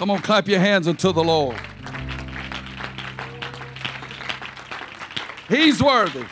Come 0.00 0.12
on, 0.12 0.22
clap 0.22 0.48
your 0.48 0.60
hands 0.60 0.88
unto 0.88 1.12
the 1.12 1.22
Lord. 1.22 1.60
He's 5.46 5.82
worthy. 5.82 6.24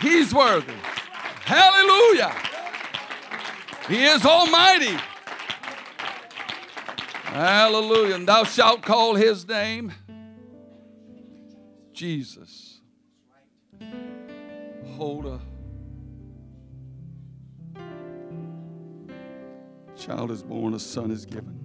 He's 0.00 0.34
worthy. 0.34 0.74
Hallelujah. 1.44 2.34
He 3.86 4.02
is 4.04 4.26
almighty. 4.26 4.98
Hallelujah. 7.26 8.16
And 8.16 8.26
thou 8.26 8.42
shalt 8.42 8.82
call 8.82 9.14
his 9.14 9.46
name 9.46 9.92
Jesus. 11.92 12.80
Hold 14.96 15.26
a 15.26 15.40
child 20.04 20.30
is 20.30 20.42
born, 20.42 20.74
a 20.74 20.78
son 20.78 21.10
is 21.10 21.24
given. 21.24 21.58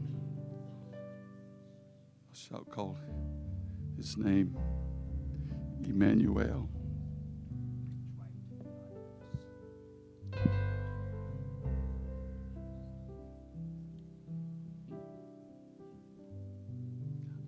I 0.94 2.38
shall 2.38 2.64
call 2.64 2.98
his 3.98 4.15
name 4.15 4.56
Emmanuel. 5.84 6.70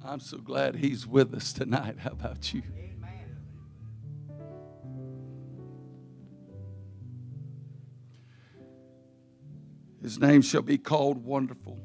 I'm 0.04 0.20
so 0.20 0.40
glad 0.40 0.76
he's 0.76 1.08
with 1.08 1.34
us 1.34 1.54
tonight. 1.54 2.00
How 2.00 2.12
about 2.12 2.54
you? 2.54 2.64
His 10.02 10.20
name 10.20 10.42
shall 10.42 10.64
be 10.64 10.80
called 10.80 11.24
Wonderful, 11.24 11.80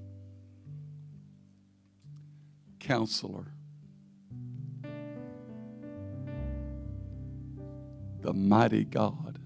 Counselor, 2.80 3.52
the 8.23 8.32
Mighty 8.32 8.85
God, 8.85 9.38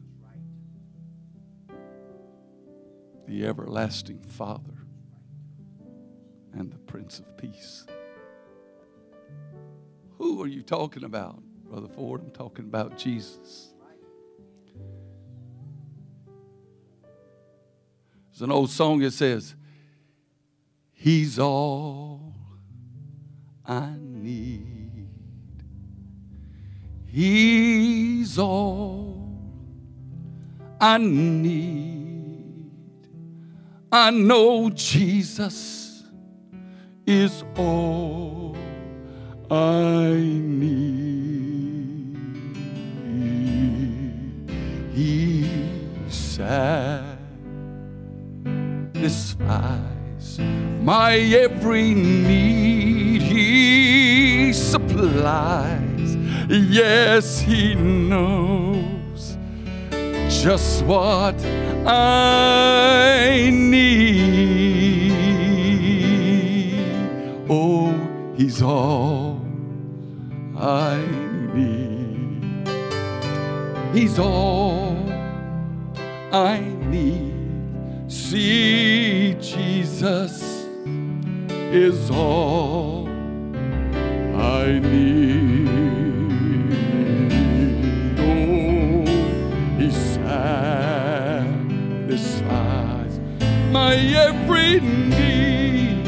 the 3.27 3.45
Everlasting 3.45 4.21
Father, 4.21 4.87
and 6.53 6.73
the 6.73 6.79
Prince 6.79 7.19
of 7.19 7.37
Peace. 7.37 7.87
Who 10.19 10.41
are 10.43 10.47
you 10.47 10.63
talking 10.63 11.03
about, 11.03 11.43
Brother 11.69 11.89
Ford? 11.89 12.21
I'm 12.21 12.31
talking 12.31 12.67
about 12.67 12.97
Jesus. 12.97 13.75
There's 18.41 18.49
an 18.49 18.53
old 18.53 18.71
song 18.71 19.01
that 19.01 19.11
says, 19.11 19.55
He's 20.95 21.39
all 21.39 22.33
I 23.67 23.93
need. 23.99 25.11
He's 27.05 28.39
all 28.39 29.31
I 30.81 30.97
need. 30.97 32.71
I 33.93 34.11
know 34.11 34.71
Jesus 34.71 36.03
is 37.07 37.45
all 37.59 38.57
I 39.51 40.15
need. 40.15 40.87
He 44.95 45.47
said 46.09 47.10
satisfies 49.09 50.39
my 50.83 51.15
every 51.15 51.95
need. 51.95 53.23
He 53.23 54.53
supplies. 54.53 56.17
Yes, 56.49 57.41
He 57.41 57.75
knows 57.75 59.39
just 60.29 60.85
what 60.85 61.35
I 61.87 63.51
need. 63.53 65.13
Oh, 67.49 67.95
He's 68.37 68.61
all 68.63 69.41
I 70.59 71.03
need. 71.55 72.69
He's 73.95 74.19
all 74.19 74.97
I 76.33 76.61
need. 76.91 77.30
See, 78.31 79.35
Jesus 79.41 80.43
is 81.73 82.11
all 82.13 83.09
I 84.37 84.79
need. 84.79 85.69
Oh, 88.21 89.05
He 89.79 89.91
satisfies 89.91 91.51
my 93.73 93.97
every 93.97 94.79
need. 94.79 96.07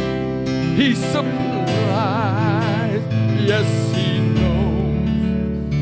He 0.78 0.94
supplies, 0.94 3.02
yes, 3.40 3.66
He 3.96 4.20
knows 4.36 5.74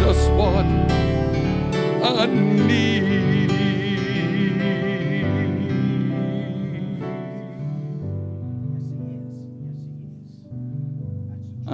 just 0.00 0.28
what 0.32 0.66
I 2.02 2.26
need. 2.26 3.09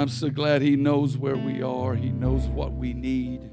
I'm 0.06 0.10
so 0.10 0.30
glad 0.30 0.62
He 0.62 0.76
knows 0.76 1.18
where 1.18 1.36
we 1.36 1.62
are. 1.62 1.96
He 1.96 2.10
knows 2.10 2.46
what 2.46 2.72
we 2.72 2.94
need. 2.94 3.50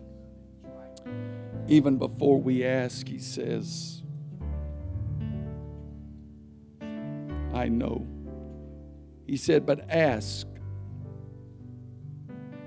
Even 1.67 1.97
before 1.97 2.39
we 2.39 2.63
ask, 2.63 3.07
He 3.07 3.17
says, 3.17 4.03
I 7.55 7.69
know. 7.69 8.05
He 9.25 9.35
said, 9.35 9.65
But 9.65 9.89
ask 9.89 10.45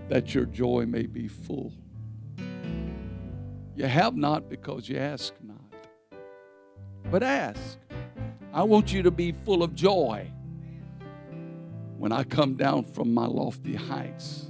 that 0.09 0.35
your 0.35 0.47
joy 0.47 0.85
may 0.85 1.07
be 1.07 1.29
full. 1.29 1.73
You 3.77 3.87
have 3.87 4.17
not 4.17 4.51
because 4.51 4.89
you 4.89 4.99
ask 4.99 5.33
not. 5.45 6.19
But 7.09 7.23
ask. 7.23 7.79
I 8.53 8.65
want 8.65 8.93
you 8.93 9.05
to 9.05 9.13
be 9.13 9.31
full 9.31 9.63
of 9.63 9.77
joy 9.77 10.33
when 12.07 12.13
I 12.13 12.23
come 12.23 12.55
down 12.55 12.85
from 12.85 13.13
my 13.13 13.27
lofty 13.27 13.75
heights 13.75 14.47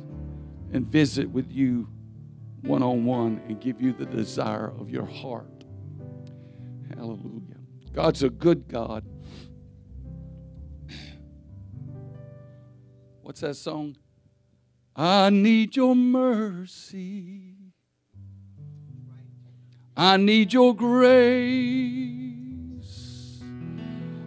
and 0.74 0.86
visit 0.86 1.30
with 1.30 1.50
you 1.50 1.88
one 2.60 2.82
on 2.82 3.06
one 3.06 3.40
and 3.48 3.58
give 3.58 3.80
you 3.80 3.94
the 3.94 4.04
desire 4.04 4.74
of 4.78 4.90
your 4.90 5.06
heart. 5.06 5.64
Hallelujah. 6.94 7.56
God's 7.94 8.22
a 8.22 8.28
good 8.28 8.68
God. 8.68 9.06
What's 13.22 13.40
that 13.40 13.54
song? 13.54 13.96
I 14.94 15.30
need 15.30 15.76
your 15.76 15.96
mercy. 15.96 17.54
I 19.96 20.18
need 20.18 20.52
your 20.52 20.76
grace. 20.76 21.00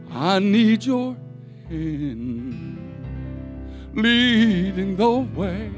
I 0.10 0.40
need 0.40 0.84
your 0.84 1.16
hand 1.68 2.69
leading 3.94 4.96
the 4.96 5.10
way. 5.10 5.72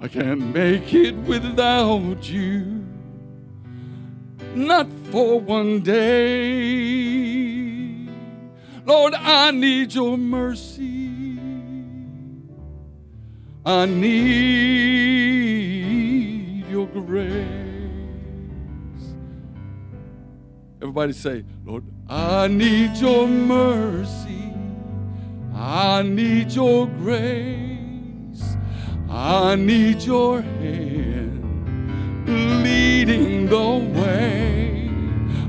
I 0.00 0.08
can't 0.08 0.54
make 0.54 0.92
it 0.94 1.14
without 1.14 2.28
you, 2.28 2.84
not 4.54 4.86
for 5.10 5.40
one 5.40 5.80
day. 5.80 6.76
Lord, 8.84 9.14
I 9.14 9.50
need 9.50 9.94
your 9.94 10.16
mercy. 10.16 11.10
I 13.64 13.86
need 13.86 14.36
your 16.68 16.86
grace. 16.86 17.44
Everybody 20.80 21.12
say, 21.14 21.44
Lord, 21.64 21.82
I 22.08 22.46
need 22.46 22.96
your 22.96 23.26
mercy. 23.26 24.45
I 25.58 26.02
need 26.02 26.52
your 26.52 26.86
grace. 26.86 28.58
I 29.08 29.56
need 29.56 30.02
your 30.02 30.42
hand 30.42 31.42
leading 32.62 33.46
the 33.46 33.78
way. 33.98 34.90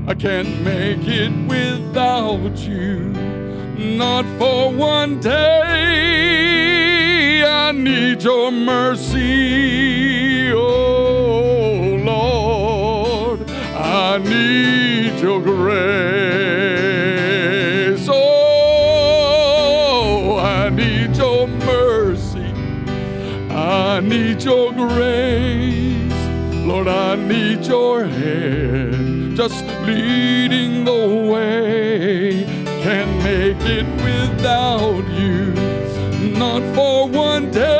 I 0.06 0.14
can't 0.14 0.62
make 0.62 1.06
it 1.06 1.30
without 1.46 2.56
you, 2.56 3.12
not 3.76 4.24
for 4.38 4.72
one 4.72 5.20
day. 5.20 5.34
I 7.44 7.72
need 7.72 8.22
your 8.22 8.50
mercy, 8.50 10.50
oh 10.52 11.98
Lord. 12.02 13.44
I 13.74 14.16
need 14.16 15.20
your 15.20 15.42
grace. 15.42 16.27
Your 27.88 28.04
hand 28.04 29.36
just 29.36 29.64
leading 29.86 30.84
the 30.84 31.06
way. 31.32 32.44
Can't 32.84 33.14
make 33.22 33.62
it 33.78 33.86
without 34.08 35.04
you, 35.20 35.40
not 36.38 36.62
for 36.74 37.08
one 37.08 37.50
day. 37.50 37.77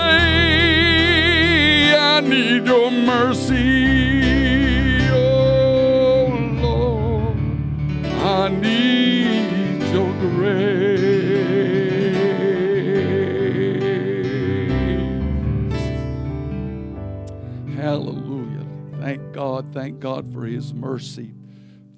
God. 19.63 19.75
Thank 19.75 19.99
God 19.99 20.33
for 20.33 20.45
His 20.47 20.73
mercy. 20.73 21.35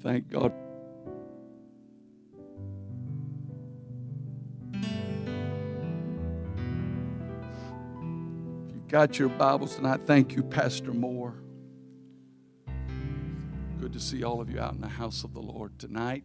Thank 0.02 0.30
God. 0.30 0.52
If 8.66 8.74
you've 8.74 8.88
got 8.88 9.18
your 9.18 9.28
Bibles 9.28 9.76
tonight, 9.76 10.00
thank 10.06 10.34
you, 10.34 10.42
Pastor 10.42 10.94
Moore. 10.94 11.34
Good 13.78 13.92
to 13.92 14.00
see 14.00 14.24
all 14.24 14.40
of 14.40 14.48
you 14.48 14.58
out 14.58 14.72
in 14.72 14.80
the 14.80 14.88
house 14.88 15.22
of 15.22 15.34
the 15.34 15.40
Lord 15.40 15.78
tonight. 15.78 16.24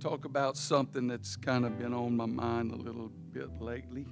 Talk 0.00 0.24
about 0.24 0.56
something 0.56 1.06
that's 1.06 1.36
kind 1.36 1.64
of 1.64 1.78
been 1.78 1.94
on 1.94 2.16
my 2.16 2.26
mind 2.26 2.72
a 2.72 2.76
little 2.76 3.10
bit 3.32 3.60
lately. 3.60 4.06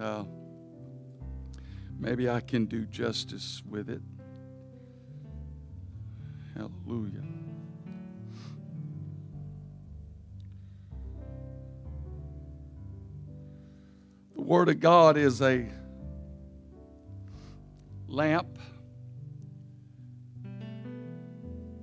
Uh, 0.00 0.24
maybe 1.98 2.28
I 2.28 2.40
can 2.40 2.66
do 2.66 2.84
justice 2.86 3.62
with 3.68 3.88
it. 3.88 4.02
Hallelujah. 6.54 7.22
The 14.34 14.42
Word 14.42 14.68
of 14.68 14.80
God 14.80 15.16
is 15.16 15.40
a 15.40 15.66
lamp. 18.08 18.58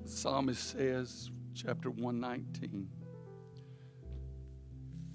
The 0.04 0.10
psalmist 0.10 0.72
says, 0.72 1.32
chapter 1.54 1.90
119. 1.90 2.90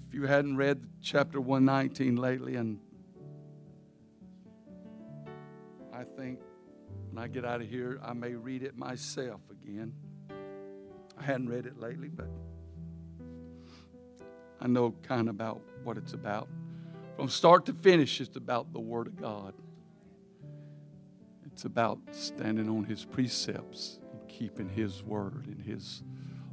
If 0.07 0.13
you 0.13 0.23
hadn't 0.23 0.57
read 0.57 0.87
chapter 1.01 1.41
119 1.41 2.15
lately, 2.15 2.55
and 2.55 2.79
I 5.97 6.03
think 6.03 6.39
when 7.09 7.23
I 7.23 7.27
get 7.27 7.43
out 7.43 7.59
of 7.59 7.67
here, 7.67 7.99
I 8.03 8.13
may 8.13 8.35
read 8.35 8.61
it 8.61 8.77
myself 8.77 9.41
again. 9.49 9.93
I 11.19 11.23
hadn't 11.23 11.49
read 11.49 11.65
it 11.65 11.79
lately, 11.79 12.07
but 12.07 12.27
I 14.61 14.67
know 14.67 14.93
kind 15.01 15.27
of 15.27 15.33
about 15.33 15.59
what 15.83 15.97
it's 15.97 16.13
about. 16.13 16.49
From 17.15 17.29
start 17.29 17.65
to 17.65 17.73
finish, 17.73 18.21
it's 18.21 18.35
about 18.35 18.73
the 18.73 18.79
Word 18.79 19.07
of 19.07 19.19
God. 19.19 19.55
It's 21.47 21.65
about 21.65 21.97
standing 22.11 22.69
on 22.69 22.83
His 22.83 23.03
precepts 23.03 23.97
and 24.11 24.29
keeping 24.29 24.69
His 24.69 25.01
Word 25.01 25.47
and 25.47 25.59
His 25.65 26.03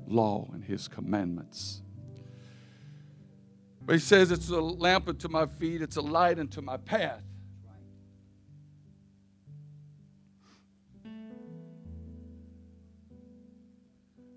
law 0.06 0.48
and 0.54 0.64
His 0.64 0.88
commandments. 0.88 1.82
But 3.82 3.92
He 3.92 3.98
says 3.98 4.30
it's 4.30 4.48
a 4.48 4.58
lamp 4.58 5.06
unto 5.06 5.28
my 5.28 5.44
feet, 5.44 5.82
it's 5.82 5.96
a 5.96 6.02
light 6.02 6.38
unto 6.38 6.62
my 6.62 6.78
path. 6.78 7.20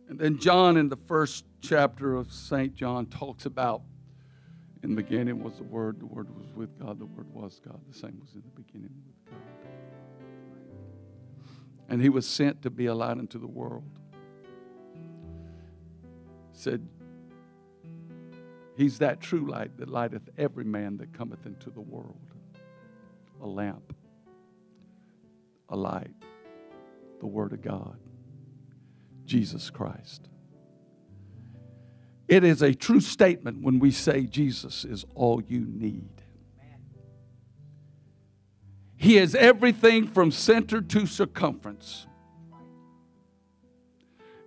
And 0.10 0.18
then 0.18 0.40
John, 0.40 0.78
in 0.78 0.90
the 0.90 0.96
first 0.96 1.46
chapter 1.62 2.16
of 2.16 2.32
St. 2.32 2.74
John, 2.74 3.08
talks 3.08 3.46
about 3.46 3.82
in 4.84 4.92
the 4.92 5.02
beginning 5.02 5.44
was 5.44 5.58
the 5.58 5.64
Word, 5.64 6.00
the 6.00 6.06
Word 6.06 6.34
was 6.36 6.48
with 6.56 6.80
God, 6.80 7.00
the 7.00 7.06
Word 7.06 7.28
was 7.34 7.60
God, 7.66 7.80
the 7.90 7.98
same 7.98 8.18
was 8.22 8.34
in 8.34 8.42
the 8.42 8.62
beginning 8.62 8.92
with 9.06 9.26
God. 9.26 9.42
And 11.90 12.02
he 12.02 12.10
was 12.10 12.28
sent 12.28 12.62
to 12.62 12.70
be 12.70 12.86
a 12.86 12.96
light 12.96 13.18
unto 13.18 13.40
the 13.40 13.48
world. 13.48 13.84
Said, 16.54 16.88
He's 18.78 19.00
that 19.00 19.20
true 19.20 19.50
light 19.50 19.76
that 19.78 19.90
lighteth 19.90 20.30
every 20.38 20.64
man 20.64 20.98
that 20.98 21.12
cometh 21.12 21.46
into 21.46 21.72
the 21.72 21.82
world. 21.82 22.20
A 23.42 23.48
lamp, 23.48 23.96
a 25.70 25.76
light, 25.76 26.14
the 27.20 27.28
Word 27.28 27.54
of 27.54 27.62
God, 27.62 27.98
Jesus 29.28 29.70
Christ. 29.70 30.28
It 32.28 32.44
is 32.44 32.62
a 32.62 32.74
true 32.74 33.00
statement 33.00 33.62
when 33.62 33.80
we 33.80 33.92
say 33.92 34.24
Jesus 34.24 34.84
is 34.84 35.06
all 35.16 35.42
you 35.48 35.66
need. 35.68 36.10
He 38.96 39.18
is 39.18 39.36
everything 39.36 40.08
from 40.08 40.32
center 40.32 40.82
to 40.82 41.06
circumference. 41.06 42.08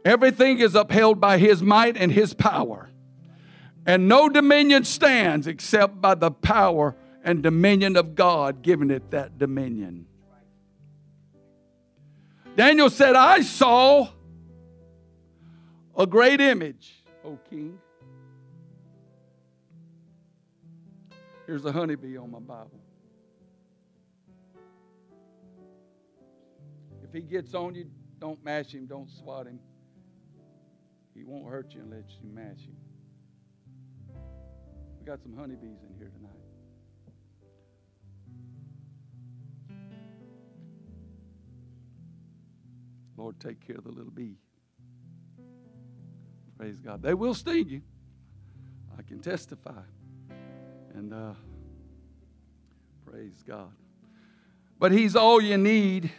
Everything 0.04 0.58
is 0.58 0.74
upheld 0.74 1.20
by 1.20 1.38
His 1.38 1.62
might 1.62 1.96
and 1.96 2.10
His 2.10 2.34
power. 2.34 2.90
And 3.86 4.08
no 4.08 4.28
dominion 4.28 4.84
stands 4.84 5.46
except 5.46 6.00
by 6.00 6.14
the 6.14 6.30
power 6.30 6.96
and 7.22 7.42
dominion 7.42 7.96
of 7.96 8.14
God 8.14 8.62
giving 8.62 8.90
it 8.90 9.10
that 9.10 9.38
dominion. 9.38 10.06
Daniel 12.56 12.90
said, 12.90 13.14
I 13.14 13.40
saw 13.42 14.08
a 16.00 16.06
great 16.06 16.40
image 16.40 17.04
O 17.26 17.38
King. 17.50 17.78
Here's 21.46 21.62
a 21.66 21.72
honeybee 21.72 22.16
on 22.16 22.30
my 22.30 22.38
Bible. 22.38 22.80
If 27.04 27.12
he 27.12 27.20
gets 27.20 27.52
on 27.52 27.74
you, 27.74 27.90
don't 28.18 28.42
mash 28.42 28.72
him, 28.72 28.86
don't 28.86 29.10
swat 29.10 29.46
him. 29.46 29.60
He 31.14 31.22
won't 31.22 31.46
hurt 31.46 31.74
you 31.74 31.82
unless 31.82 32.04
you 32.22 32.30
mash 32.30 32.60
him. 32.60 32.76
We 34.98 35.04
got 35.04 35.20
some 35.22 35.36
honeybees 35.36 35.82
in 35.86 35.98
here 35.98 36.10
tonight. 36.16 36.32
Lord, 43.18 43.38
take 43.38 43.60
care 43.66 43.76
of 43.76 43.84
the 43.84 43.90
little 43.90 44.12
bee. 44.12 44.36
Praise 46.60 46.78
God. 46.78 47.00
They 47.00 47.14
will 47.14 47.32
sting 47.32 47.70
you. 47.70 47.80
I 48.98 49.00
can 49.00 49.20
testify. 49.20 49.80
And 50.92 51.14
uh, 51.14 51.32
praise 53.06 53.42
God. 53.48 53.72
But 54.78 54.92
He's 54.92 55.16
all 55.16 55.40
you 55.40 55.56
need. 55.56 56.10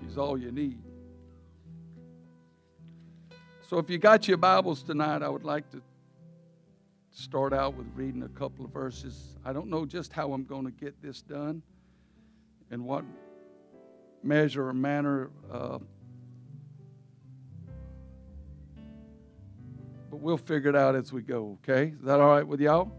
He's 0.00 0.16
all 0.16 0.38
you 0.38 0.50
need. 0.50 0.78
So 3.68 3.76
if 3.76 3.90
you 3.90 3.98
got 3.98 4.26
your 4.26 4.38
Bibles 4.38 4.82
tonight, 4.82 5.22
I 5.22 5.28
would 5.28 5.44
like 5.44 5.70
to 5.72 5.82
start 7.10 7.52
out 7.52 7.74
with 7.74 7.88
reading 7.94 8.22
a 8.22 8.28
couple 8.30 8.64
of 8.64 8.70
verses. 8.70 9.36
I 9.44 9.52
don't 9.52 9.68
know 9.68 9.84
just 9.84 10.14
how 10.14 10.32
I'm 10.32 10.44
going 10.44 10.64
to 10.64 10.70
get 10.70 11.02
this 11.02 11.20
done 11.20 11.60
and 12.70 12.86
what 12.86 13.04
measure 14.22 14.68
or 14.68 14.72
manner. 14.72 15.30
Uh, 15.50 15.78
but 20.10 20.20
we'll 20.20 20.36
figure 20.36 20.70
it 20.70 20.76
out 20.76 20.94
as 20.94 21.12
we 21.12 21.22
go, 21.22 21.58
okay? 21.62 21.94
Is 21.98 22.04
that 22.04 22.20
all 22.20 22.28
right 22.28 22.46
with 22.46 22.60
y'all? 22.60 22.92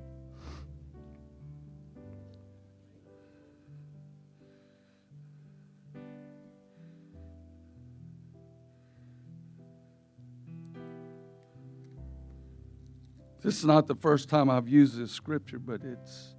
This 13.44 13.58
is 13.58 13.66
not 13.66 13.88
the 13.88 13.96
first 13.96 14.30
time 14.30 14.50
I've 14.50 14.70
used 14.70 14.98
this 14.98 15.12
scripture, 15.12 15.60
but 15.60 15.82
it's 15.84 16.34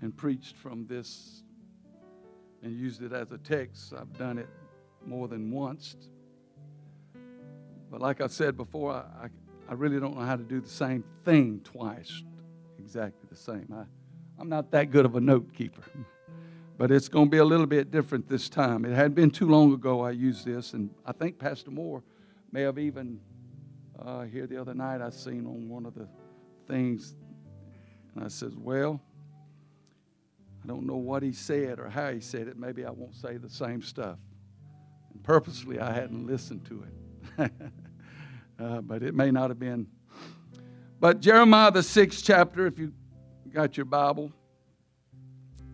and 0.00 0.16
preached 0.16 0.56
from 0.56 0.86
this 0.86 1.44
and 2.62 2.72
used 2.72 3.02
it 3.02 3.12
as 3.12 3.32
a 3.32 3.38
text. 3.38 3.92
I've 3.92 4.16
done 4.16 4.38
it 4.38 4.48
more 5.04 5.28
than 5.28 5.50
once. 5.50 5.96
But 7.90 8.00
like 8.00 8.20
I 8.20 8.26
said 8.28 8.56
before, 8.56 8.92
I, 8.92 9.28
I, 9.68 9.74
really 9.74 10.00
don't 10.00 10.16
know 10.16 10.24
how 10.24 10.36
to 10.36 10.42
do 10.42 10.60
the 10.60 10.68
same 10.68 11.04
thing 11.24 11.60
twice, 11.62 12.22
exactly 12.78 13.28
the 13.28 13.36
same. 13.36 13.68
I, 13.74 13.84
I'm 14.40 14.48
not 14.48 14.70
that 14.70 14.90
good 14.90 15.04
of 15.04 15.16
a 15.16 15.20
note 15.20 15.52
keeper. 15.52 15.82
But 16.78 16.90
it's 16.90 17.08
going 17.08 17.26
to 17.26 17.30
be 17.30 17.36
a 17.38 17.44
little 17.44 17.66
bit 17.66 17.92
different 17.92 18.28
this 18.28 18.48
time. 18.48 18.84
It 18.84 18.92
had 18.92 19.14
been 19.14 19.30
too 19.30 19.46
long 19.46 19.72
ago 19.72 20.00
I 20.00 20.10
used 20.10 20.44
this, 20.44 20.72
and 20.72 20.90
I 21.06 21.12
think 21.12 21.38
Pastor 21.38 21.70
Moore 21.70 22.02
may 22.50 22.62
have 22.62 22.76
even, 22.76 23.20
uh, 24.00 24.22
here 24.22 24.48
the 24.48 24.60
other 24.60 24.74
night, 24.74 25.00
I 25.00 25.10
seen 25.10 25.46
on 25.46 25.68
one 25.68 25.86
of 25.86 25.94
the 25.94 26.08
things, 26.66 27.14
and 28.16 28.24
I 28.24 28.28
says, 28.28 28.56
Well, 28.56 29.00
I 30.62 30.66
don't 30.66 30.86
know 30.86 30.96
what 30.96 31.22
he 31.22 31.32
said 31.32 31.80
or 31.80 31.88
how 31.88 32.12
he 32.12 32.20
said 32.20 32.46
it. 32.46 32.56
Maybe 32.56 32.84
I 32.84 32.90
won't 32.90 33.16
say 33.16 33.36
the 33.36 33.50
same 33.50 33.82
stuff. 33.82 34.18
And 35.12 35.22
purposely, 35.22 35.80
I 35.80 35.92
hadn't 35.92 36.26
listened 36.26 36.64
to 36.66 36.84
it. 36.84 37.52
uh, 38.60 38.80
but 38.82 39.02
it 39.02 39.14
may 39.14 39.30
not 39.32 39.50
have 39.50 39.58
been. 39.58 39.88
But 41.00 41.20
Jeremiah, 41.20 41.72
the 41.72 41.82
sixth 41.82 42.24
chapter, 42.24 42.66
if 42.66 42.78
you 42.78 42.92
got 43.52 43.76
your 43.76 43.86
Bible. 43.86 44.32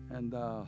And, 0.09 0.33
uh, 0.33 0.63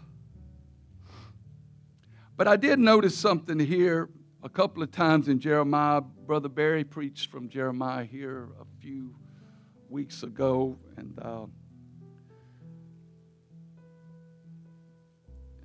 but 2.38 2.48
I 2.48 2.58
did 2.58 2.78
notice 2.78 3.18
something 3.18 3.60
here 3.60 4.10
a 4.44 4.50
couple 4.50 4.84
of 4.84 4.92
times 4.92 5.28
in 5.28 5.40
Jeremiah. 5.40 6.02
Brother 6.02 6.50
Barry 6.50 6.84
preached 6.84 7.32
from 7.32 7.50
Jeremiah 7.50 8.04
here 8.04 8.50
a 8.62 8.82
few 8.82 9.16
weeks 9.90 10.22
ago. 10.22 10.78
And, 10.96 11.18
uh, 11.20 11.46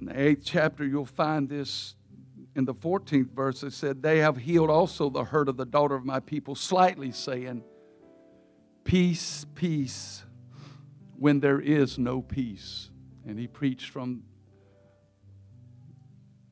In 0.06 0.14
the 0.14 0.22
eighth 0.22 0.42
chapter, 0.44 0.86
you'll 0.86 1.04
find 1.04 1.48
this 1.48 1.96
in 2.54 2.64
the 2.64 2.74
14th 2.74 3.32
verse. 3.32 3.64
It 3.64 3.72
said, 3.72 4.02
They 4.02 4.18
have 4.18 4.36
healed 4.36 4.70
also 4.70 5.10
the 5.10 5.24
hurt 5.24 5.48
of 5.48 5.56
the 5.56 5.64
daughter 5.64 5.96
of 5.96 6.04
my 6.04 6.20
people, 6.20 6.54
slightly 6.54 7.10
saying, 7.10 7.64
Peace, 8.84 9.46
peace, 9.56 10.22
when 11.18 11.40
there 11.40 11.60
is 11.60 11.98
no 11.98 12.22
peace. 12.22 12.90
And 13.26 13.36
he 13.36 13.48
preached 13.48 13.90
from 13.90 14.22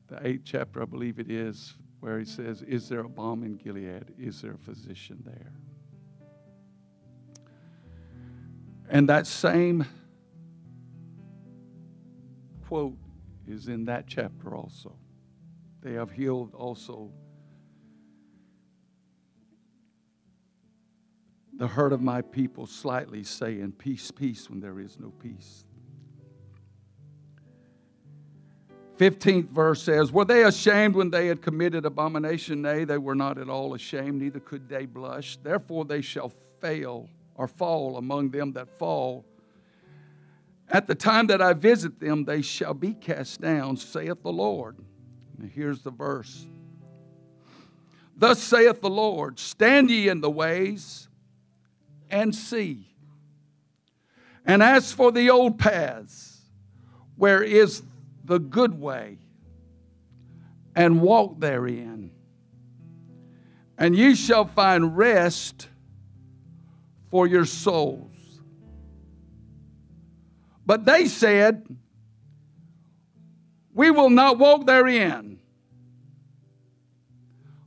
the 0.07 0.27
eighth 0.27 0.41
chapter, 0.43 0.81
I 0.81 0.85
believe 0.85 1.17
it 1.17 1.31
is, 1.31 1.75
where 2.01 2.19
he 2.19 2.25
says, 2.25 2.61
Is 2.61 2.89
there 2.89 3.01
a 3.01 3.09
balm 3.09 3.41
in 3.43 3.55
Gilead? 3.55 4.13
Is 4.19 4.41
there 4.41 4.55
a 4.55 4.57
physician 4.57 5.23
there? 5.25 5.53
And 8.89 9.07
that 9.07 9.27
same 9.27 9.85
quote 12.67 12.97
is 13.47 13.67
in 13.67 13.85
that 13.85 14.07
chapter 14.07 14.55
also. 14.55 14.95
They 15.81 15.93
have 15.93 16.11
healed 16.11 16.53
also 16.53 17.11
the 21.57 21.67
hurt 21.67 21.93
of 21.93 22.01
my 22.01 22.21
people, 22.21 22.67
slightly 22.67 23.23
saying, 23.23 23.73
Peace, 23.77 24.11
peace, 24.11 24.49
when 24.49 24.59
there 24.59 24.79
is 24.79 24.99
no 24.99 25.09
peace. 25.21 25.65
15th 28.97 29.49
verse 29.49 29.81
says, 29.81 30.11
Were 30.11 30.25
they 30.25 30.43
ashamed 30.43 30.95
when 30.95 31.09
they 31.09 31.27
had 31.27 31.41
committed 31.41 31.85
abomination? 31.85 32.61
Nay, 32.61 32.83
they 32.83 32.97
were 32.97 33.15
not 33.15 33.37
at 33.37 33.49
all 33.49 33.73
ashamed, 33.73 34.21
neither 34.21 34.39
could 34.39 34.69
they 34.69 34.85
blush. 34.85 35.37
Therefore 35.37 35.85
they 35.85 36.01
shall 36.01 36.31
fail 36.61 37.09
or 37.35 37.47
fall 37.47 37.97
among 37.97 38.29
them 38.29 38.53
that 38.53 38.69
fall 38.79 39.25
at 40.69 40.87
the 40.87 40.95
time 40.95 41.27
that 41.27 41.41
I 41.41 41.53
visit 41.53 41.99
them, 41.99 42.25
they 42.25 42.41
shall 42.41 42.73
be 42.73 42.93
cast 42.93 43.41
down, 43.41 43.77
saith 43.77 44.23
the 44.23 44.31
Lord. 44.31 44.77
And 45.37 45.49
here's 45.49 45.81
the 45.81 45.91
verse. 45.91 46.47
Thus 48.17 48.41
saith 48.41 48.81
the 48.81 48.89
Lord 48.89 49.39
Stand 49.39 49.89
ye 49.89 50.07
in 50.07 50.21
the 50.21 50.29
ways 50.29 51.07
and 52.09 52.33
see. 52.33 52.87
And 54.45 54.61
as 54.61 54.91
for 54.91 55.11
the 55.11 55.29
old 55.29 55.57
paths, 55.57 56.39
where 57.15 57.43
is 57.43 57.83
the 58.23 58.39
good 58.39 58.79
way? 58.79 59.17
And 60.75 61.01
walk 61.01 61.39
therein. 61.39 62.11
And 63.77 63.95
ye 63.95 64.15
shall 64.15 64.45
find 64.45 64.95
rest 64.97 65.67
for 67.09 67.27
your 67.27 67.45
souls. 67.45 68.14
But 70.65 70.85
they 70.85 71.07
said, 71.07 71.65
We 73.73 73.91
will 73.91 74.09
not 74.09 74.39
walk 74.39 74.65
therein. 74.65 75.39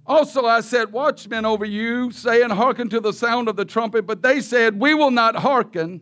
Also, 0.06 0.46
I 0.46 0.62
said, 0.62 0.90
Watchmen 0.90 1.44
over 1.44 1.66
you, 1.66 2.10
saying, 2.10 2.50
Hearken 2.50 2.88
to 2.88 3.00
the 3.00 3.12
sound 3.12 3.46
of 3.48 3.56
the 3.56 3.64
trumpet. 3.64 4.06
But 4.06 4.22
they 4.22 4.40
said, 4.40 4.80
We 4.80 4.94
will 4.94 5.10
not 5.10 5.36
hearken. 5.36 6.00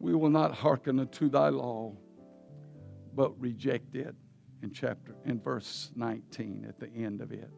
We 0.00 0.16
will 0.16 0.30
not 0.30 0.52
hearken 0.52 0.98
unto 0.98 1.28
thy 1.28 1.50
law, 1.50 1.96
but 3.14 3.40
reject 3.40 3.94
it 3.94 4.16
in 4.60 4.72
chapter 4.72 5.14
in 5.24 5.40
verse 5.40 5.92
19 5.94 6.66
at 6.68 6.80
the 6.80 6.88
end 6.88 7.20
of 7.20 7.30
it. 7.30 7.52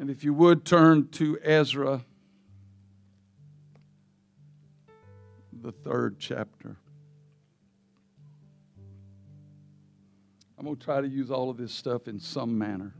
And 0.00 0.08
if 0.08 0.24
you 0.24 0.32
would 0.32 0.64
turn 0.64 1.08
to 1.08 1.38
Ezra, 1.42 2.02
the 5.52 5.72
third 5.72 6.18
chapter. 6.18 6.78
I'm 10.58 10.64
going 10.64 10.78
to 10.78 10.82
try 10.82 11.02
to 11.02 11.06
use 11.06 11.30
all 11.30 11.50
of 11.50 11.58
this 11.58 11.70
stuff 11.70 12.08
in 12.08 12.18
some 12.18 12.56
manner. 12.56 12.94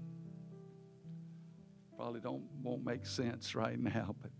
Probably 1.97 2.21
don't 2.21 2.43
won't 2.63 2.85
make 2.85 3.07
sense 3.07 3.55
right 3.55 3.81
now, 3.83 4.15
but 4.21 4.31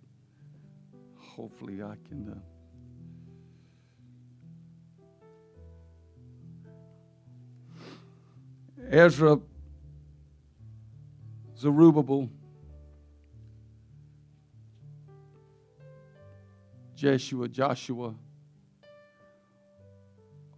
hopefully 1.17 1.83
I 1.83 1.95
can. 2.11 2.43
Uh... 7.89 8.81
Ezra, 8.91 9.41
Zerubbabel, 11.57 12.29
Jeshua, 17.01 17.49
Joshua 17.49 18.15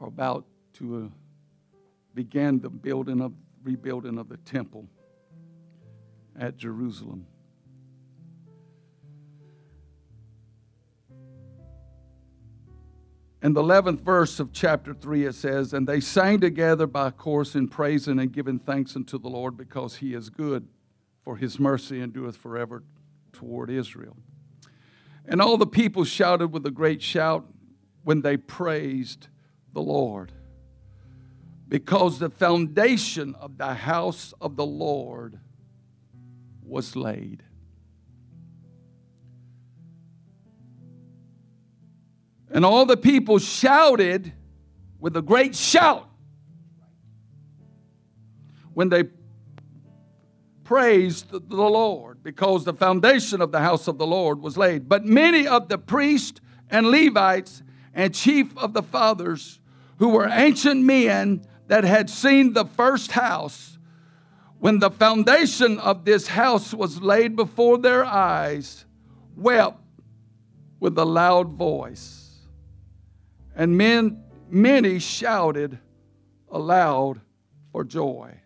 are 0.01 0.09
about 0.09 0.45
to 0.73 1.05
uh, 1.05 1.09
begin 2.17 2.59
the 2.59 2.69
building 2.69 3.21
of 3.21 3.33
rebuilding 3.63 4.19
of 4.19 4.29
the 4.29 4.39
temple 4.39 4.89
at 6.37 6.57
Jerusalem. 6.57 7.27
In 13.41 13.53
the 13.53 13.63
11th 13.63 14.01
verse 14.01 14.41
of 14.41 14.53
chapter 14.53 14.95
3, 14.95 15.27
it 15.27 15.37
says, 15.37 15.73
And 15.73 15.87
they 15.87 16.01
sang 16.01 16.41
together 16.41 16.89
by 16.89 17.13
course 17.13 17.55
in 17.55 17.69
praising 17.69 18.19
and 18.19 18.33
giving 18.33 18.59
thanks 18.59 18.97
unto 18.97 19.17
the 19.17 19.29
Lord 19.29 19.57
because 19.57 19.95
he 19.95 20.13
is 20.13 20.29
good, 20.29 20.67
for 21.23 21.37
his 21.37 21.61
mercy 21.61 22.03
endureth 22.03 22.37
forever 22.37 22.83
toward 23.33 23.71
Israel. 23.71 24.17
And 25.27 25.41
all 25.41 25.57
the 25.57 25.67
people 25.67 26.05
shouted 26.05 26.49
with 26.49 26.67
a 26.67 26.71
great 26.71 27.03
shout 27.03 27.47
when 28.05 28.23
they 28.23 28.37
praised 28.37 29.29
the 29.73 29.81
Lord. 29.81 30.33
Because 31.69 32.19
the 32.19 32.31
foundation 32.31 33.35
of 33.37 33.57
the 33.57 33.75
house 33.75 34.35
of 34.41 34.57
the 34.57 34.67
Lord 34.67 35.39
was 36.63 36.97
laid. 36.97 37.43
And 42.51 42.67
all 42.67 42.85
the 42.85 42.99
people 42.99 43.39
shouted 43.39 44.33
with 44.99 45.17
a 45.17 45.23
great 45.23 45.57
shout 45.57 46.09
when 48.75 48.91
they 48.91 49.05
praised 50.73 51.31
the 51.31 51.39
Lord 51.55 52.23
because 52.23 52.65
the 52.65 52.73
foundation 52.73 53.43
of 53.43 53.53
the 53.53 53.61
house 53.61 53.89
of 53.89 53.99
the 53.99 54.07
Lord 54.07 54.41
was 54.41 54.57
laid. 54.57 54.89
But 54.89 55.05
many 55.05 55.47
of 55.47 55.69
the 55.69 55.77
priests 55.77 56.41
and 56.71 56.87
Levites 56.87 57.63
and 57.93 58.15
chief 58.15 58.57
of 58.57 58.73
the 58.73 58.83
fathers, 58.83 59.61
who 59.99 60.09
were 60.09 60.27
ancient 60.31 60.83
men 60.83 61.45
that 61.67 61.85
had 61.85 62.09
seen 62.09 62.55
the 62.55 62.65
first 62.65 63.13
house, 63.13 63.77
when 64.61 64.79
the 64.79 64.91
foundation 64.91 65.79
of 65.79 66.07
this 66.07 66.29
house 66.29 66.73
was 66.73 67.03
laid 67.03 67.37
before 67.37 67.77
their 67.77 68.07
eyes, 68.07 68.87
wept 69.37 69.79
with 70.81 70.97
a 70.97 71.05
loud 71.05 71.51
voice. 71.51 72.47
And 73.55 73.77
men, 73.77 74.25
many 74.49 75.01
shouted 75.01 75.79
aloud 76.51 77.21
for 77.73 77.85
joy 77.85 78.42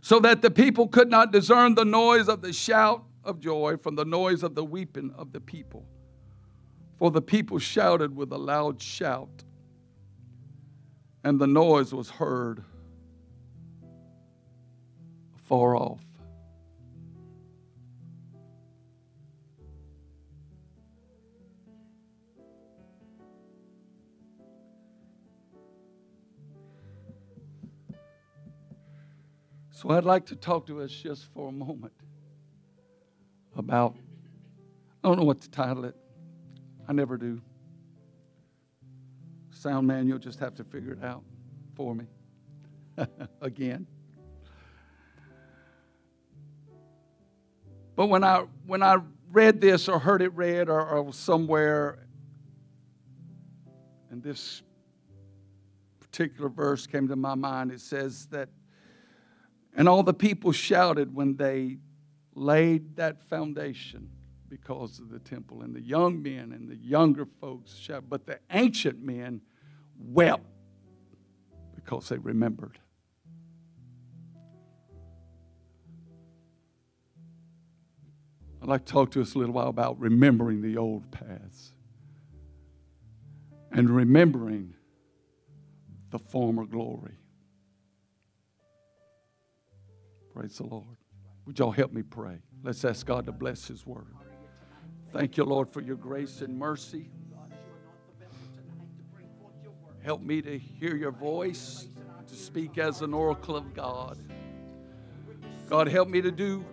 so 0.00 0.20
that 0.20 0.42
the 0.42 0.50
people 0.50 0.88
could 0.88 1.10
not 1.10 1.32
discern 1.32 1.74
the 1.74 1.84
noise 1.84 2.28
of 2.28 2.42
the 2.42 2.52
shout 2.52 3.04
of 3.24 3.40
joy 3.40 3.76
from 3.76 3.94
the 3.94 4.04
noise 4.04 4.42
of 4.42 4.54
the 4.54 4.64
weeping 4.64 5.12
of 5.16 5.32
the 5.32 5.40
people. 5.40 5.84
For 6.98 7.10
the 7.10 7.22
people 7.22 7.58
shouted 7.58 8.16
with 8.16 8.32
a 8.32 8.38
loud 8.38 8.82
shout, 8.82 9.44
and 11.22 11.38
the 11.38 11.46
noise 11.46 11.92
was 11.92 12.10
heard 12.10 12.64
far 15.44 15.76
off. 15.76 16.07
So 29.80 29.90
I'd 29.90 30.04
like 30.04 30.26
to 30.26 30.34
talk 30.34 30.66
to 30.66 30.80
us 30.80 30.90
just 30.90 31.32
for 31.32 31.50
a 31.50 31.52
moment 31.52 31.92
about, 33.54 33.94
I 35.04 35.08
don't 35.08 35.16
know 35.16 35.24
what 35.24 35.40
to 35.42 35.50
title 35.50 35.84
it. 35.84 35.94
I 36.88 36.92
never 36.92 37.16
do. 37.16 37.40
Sound 39.52 39.86
man, 39.86 40.08
you'll 40.08 40.18
just 40.18 40.40
have 40.40 40.56
to 40.56 40.64
figure 40.64 40.94
it 40.94 41.04
out 41.04 41.22
for 41.76 41.94
me 41.94 42.06
again. 43.40 43.86
But 47.94 48.08
when 48.08 48.24
I 48.24 48.46
when 48.66 48.82
I 48.82 48.96
read 49.30 49.60
this 49.60 49.88
or 49.88 50.00
heard 50.00 50.22
it 50.22 50.34
read 50.34 50.68
or, 50.68 50.84
or 50.88 51.12
somewhere, 51.12 52.08
and 54.10 54.24
this 54.24 54.60
particular 56.00 56.48
verse 56.48 56.84
came 56.88 57.06
to 57.06 57.14
my 57.14 57.36
mind, 57.36 57.70
it 57.70 57.80
says 57.80 58.26
that, 58.32 58.48
and 59.78 59.88
all 59.88 60.02
the 60.02 60.12
people 60.12 60.50
shouted 60.50 61.14
when 61.14 61.36
they 61.36 61.78
laid 62.34 62.96
that 62.96 63.22
foundation 63.28 64.10
because 64.48 64.98
of 64.98 65.08
the 65.08 65.20
temple. 65.20 65.62
And 65.62 65.72
the 65.72 65.80
young 65.80 66.20
men 66.20 66.50
and 66.50 66.68
the 66.68 66.74
younger 66.74 67.24
folks 67.40 67.76
shouted, 67.76 68.10
but 68.10 68.26
the 68.26 68.40
ancient 68.50 69.00
men 69.00 69.40
wept 69.96 70.44
because 71.76 72.08
they 72.08 72.18
remembered. 72.18 72.80
I'd 78.60 78.68
like 78.68 78.84
to 78.84 78.92
talk 78.92 79.12
to 79.12 79.20
us 79.20 79.36
a 79.36 79.38
little 79.38 79.54
while 79.54 79.68
about 79.68 80.00
remembering 80.00 80.60
the 80.60 80.76
old 80.76 81.08
paths 81.12 81.72
and 83.70 83.88
remembering 83.88 84.74
the 86.10 86.18
former 86.18 86.64
glory. 86.64 87.17
Praise 90.38 90.58
the 90.58 90.66
Lord. 90.68 90.96
Would 91.46 91.58
y'all 91.58 91.72
help 91.72 91.92
me 91.92 92.04
pray? 92.04 92.38
Let's 92.62 92.84
ask 92.84 93.04
God 93.04 93.26
to 93.26 93.32
bless 93.32 93.66
His 93.66 93.84
word. 93.84 94.14
Thank 95.12 95.36
you, 95.36 95.42
Lord, 95.42 95.72
for 95.72 95.80
your 95.80 95.96
grace 95.96 96.42
and 96.42 96.56
mercy. 96.56 97.10
Help 100.00 100.22
me 100.22 100.40
to 100.42 100.56
hear 100.56 100.94
your 100.94 101.10
voice, 101.10 101.88
to 102.28 102.36
speak 102.36 102.78
as 102.78 103.02
an 103.02 103.14
oracle 103.14 103.56
of 103.56 103.74
God. 103.74 104.16
God, 105.68 105.88
help 105.88 106.08
me 106.08 106.22
to 106.22 106.30
do 106.30 106.64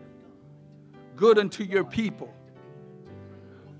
good 1.15 1.39
unto 1.39 1.63
your 1.63 1.85
people, 1.85 2.31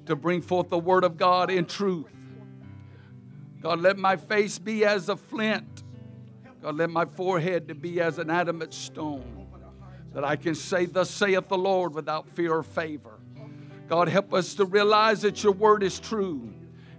to 0.07 0.15
bring 0.15 0.41
forth 0.41 0.69
the 0.69 0.79
word 0.79 1.03
of 1.03 1.15
God 1.15 1.51
in 1.51 1.63
truth. 1.63 2.11
God, 3.61 3.81
let 3.81 3.99
my 3.99 4.17
face 4.17 4.57
be 4.57 4.83
as 4.83 5.09
a 5.09 5.15
flint. 5.15 5.83
God, 6.63 6.75
let 6.75 6.89
my 6.89 7.05
forehead 7.05 7.67
to 7.67 7.75
be 7.75 8.01
as 8.01 8.17
an 8.17 8.31
adamant 8.31 8.73
stone, 8.73 9.44
that 10.15 10.23
I 10.23 10.37
can 10.37 10.55
say, 10.55 10.85
Thus 10.85 11.11
saith 11.11 11.49
the 11.49 11.57
Lord, 11.57 11.93
without 11.93 12.27
fear 12.29 12.53
or 12.53 12.63
favor. 12.63 13.19
God, 13.89 14.07
help 14.07 14.33
us 14.33 14.55
to 14.55 14.65
realize 14.65 15.21
that 15.21 15.43
your 15.43 15.51
word 15.51 15.83
is 15.83 15.99
true. 15.99 16.51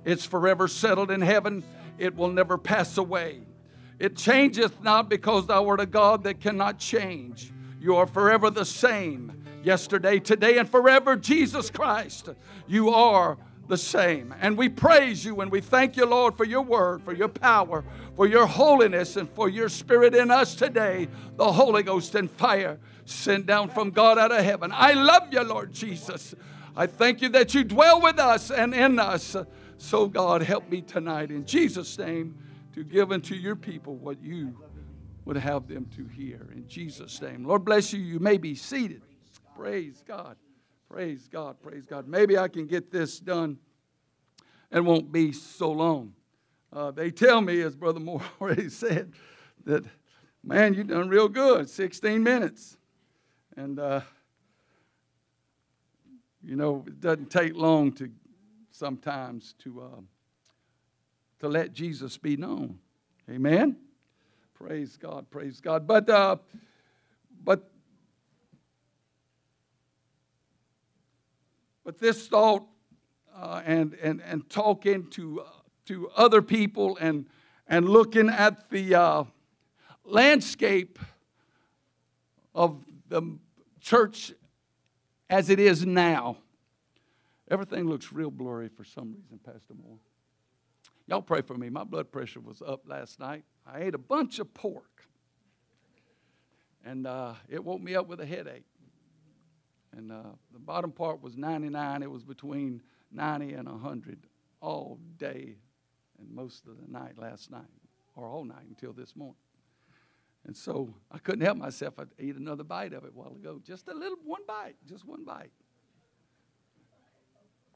It's 0.04 0.26
forever 0.26 0.68
settled 0.68 1.10
in 1.10 1.22
heaven, 1.22 1.64
it 1.98 2.14
will 2.14 2.28
never 2.28 2.58
pass 2.58 2.98
away. 2.98 3.40
It 3.98 4.16
changeth 4.16 4.82
not 4.82 5.08
because 5.08 5.46
thou 5.46 5.66
art 5.66 5.80
a 5.80 5.86
God 5.86 6.24
that 6.24 6.40
cannot 6.40 6.78
change. 6.78 7.52
You 7.80 7.96
are 7.96 8.06
forever 8.06 8.50
the 8.50 8.66
same 8.66 9.44
yesterday, 9.62 10.20
today, 10.20 10.58
and 10.58 10.68
forever. 10.68 11.16
Jesus 11.16 11.70
Christ, 11.70 12.28
you 12.66 12.90
are 12.90 13.38
the 13.68 13.76
same. 13.76 14.34
And 14.40 14.56
we 14.56 14.68
praise 14.68 15.24
you 15.24 15.40
and 15.40 15.50
we 15.50 15.60
thank 15.60 15.96
you, 15.96 16.06
Lord, 16.06 16.36
for 16.36 16.44
your 16.44 16.62
word, 16.62 17.02
for 17.02 17.12
your 17.12 17.28
power, 17.28 17.84
for 18.14 18.26
your 18.26 18.46
holiness, 18.46 19.16
and 19.16 19.28
for 19.30 19.48
your 19.48 19.68
spirit 19.68 20.14
in 20.14 20.30
us 20.30 20.54
today, 20.54 21.08
the 21.36 21.52
Holy 21.52 21.82
Ghost 21.82 22.14
and 22.14 22.30
fire 22.30 22.78
sent 23.04 23.46
down 23.46 23.70
from 23.70 23.90
God 23.90 24.18
out 24.18 24.32
of 24.32 24.44
heaven. 24.44 24.70
I 24.74 24.92
love 24.92 25.32
you, 25.32 25.42
Lord 25.42 25.72
Jesus. 25.72 26.34
I 26.76 26.86
thank 26.86 27.22
you 27.22 27.28
that 27.30 27.54
you 27.54 27.64
dwell 27.64 28.00
with 28.00 28.18
us 28.18 28.50
and 28.50 28.74
in 28.74 28.98
us. 28.98 29.36
So, 29.78 30.06
God, 30.06 30.42
help 30.42 30.68
me 30.70 30.80
tonight 30.82 31.30
in 31.30 31.44
Jesus' 31.44 31.98
name 31.98 32.36
to 32.74 32.84
give 32.84 33.12
unto 33.12 33.34
your 33.34 33.56
people 33.56 33.96
what 33.96 34.22
you 34.22 34.56
would 35.24 35.36
have 35.36 35.66
them 35.66 35.86
to 35.96 36.06
hear. 36.06 36.48
In 36.52 36.66
Jesus' 36.68 37.20
name. 37.20 37.44
Lord 37.44 37.64
bless 37.64 37.92
you. 37.92 38.00
You 38.00 38.20
may 38.20 38.38
be 38.38 38.54
seated. 38.54 39.02
Praise 39.56 40.02
God. 40.06 40.36
Praise 40.88 41.28
God. 41.28 41.60
Praise 41.60 41.84
God. 41.84 42.06
Maybe 42.06 42.38
I 42.38 42.48
can 42.48 42.66
get 42.66 42.90
this 42.90 43.18
done 43.18 43.58
and 44.70 44.86
won't 44.86 45.10
be 45.10 45.32
so 45.32 45.70
long. 45.70 46.14
Uh, 46.72 46.90
they 46.90 47.10
tell 47.10 47.40
me, 47.40 47.60
as 47.62 47.74
Brother 47.74 48.00
Moore 48.00 48.22
already 48.40 48.68
said, 48.70 49.12
that, 49.64 49.84
man, 50.44 50.74
you've 50.74 50.88
done 50.88 51.08
real 51.08 51.28
good 51.28 51.68
16 51.68 52.22
minutes. 52.22 52.76
And, 53.56 53.78
uh, 53.78 54.02
you 56.42 56.56
know, 56.56 56.84
it 56.86 57.00
doesn't 57.00 57.30
take 57.30 57.56
long 57.56 57.92
to 57.92 58.10
sometimes 58.70 59.54
to, 59.60 59.82
uh, 59.82 60.00
to 61.40 61.48
let 61.48 61.72
Jesus 61.72 62.16
be 62.16 62.36
known. 62.36 62.78
Amen? 63.30 63.76
Praise 64.54 64.96
God. 64.96 65.28
Praise 65.30 65.60
God. 65.60 65.86
But, 65.86 66.08
uh, 66.08 66.36
but 67.42 67.70
But 71.86 72.00
this 72.00 72.26
thought 72.26 72.66
uh, 73.32 73.62
and, 73.64 73.94
and, 74.02 74.20
and 74.20 74.50
talking 74.50 75.08
to, 75.10 75.42
uh, 75.42 75.44
to 75.84 76.10
other 76.16 76.42
people 76.42 76.98
and, 77.00 77.26
and 77.68 77.88
looking 77.88 78.28
at 78.28 78.68
the 78.70 78.96
uh, 78.96 79.24
landscape 80.04 80.98
of 82.56 82.84
the 83.08 83.38
church 83.80 84.32
as 85.30 85.48
it 85.48 85.60
is 85.60 85.86
now, 85.86 86.38
everything 87.48 87.88
looks 87.88 88.12
real 88.12 88.32
blurry 88.32 88.68
for 88.68 88.82
some 88.82 89.14
reason, 89.14 89.38
Pastor 89.44 89.74
Moore. 89.80 89.98
Y'all 91.06 91.22
pray 91.22 91.40
for 91.40 91.54
me. 91.54 91.70
My 91.70 91.84
blood 91.84 92.10
pressure 92.10 92.40
was 92.40 92.62
up 92.62 92.82
last 92.88 93.20
night. 93.20 93.44
I 93.64 93.82
ate 93.82 93.94
a 93.94 93.98
bunch 93.98 94.40
of 94.40 94.52
pork, 94.54 95.04
and 96.84 97.06
uh, 97.06 97.34
it 97.48 97.62
woke 97.62 97.80
me 97.80 97.94
up 97.94 98.08
with 98.08 98.20
a 98.20 98.26
headache. 98.26 98.64
And 99.96 100.12
uh, 100.12 100.22
the 100.52 100.58
bottom 100.58 100.92
part 100.92 101.22
was 101.22 101.36
99. 101.36 102.02
It 102.02 102.10
was 102.10 102.22
between 102.22 102.82
90 103.12 103.54
and 103.54 103.68
100 103.68 104.26
all 104.60 104.98
day 105.16 105.56
and 106.18 106.30
most 106.30 106.66
of 106.66 106.76
the 106.80 106.90
night 106.90 107.18
last 107.18 107.50
night, 107.50 107.62
or 108.14 108.26
all 108.26 108.44
night 108.44 108.64
until 108.68 108.92
this 108.92 109.16
morning. 109.16 109.36
And 110.46 110.56
so 110.56 110.94
I 111.10 111.18
couldn't 111.18 111.44
help 111.44 111.58
myself. 111.58 111.94
I 111.98 112.04
ate 112.18 112.36
another 112.36 112.62
bite 112.62 112.92
of 112.92 113.04
it 113.04 113.10
a 113.14 113.18
while 113.18 113.34
ago. 113.34 113.60
Just 113.64 113.88
a 113.88 113.94
little, 113.94 114.18
one 114.24 114.42
bite, 114.46 114.76
just 114.88 115.04
one 115.04 115.24
bite. 115.24 115.50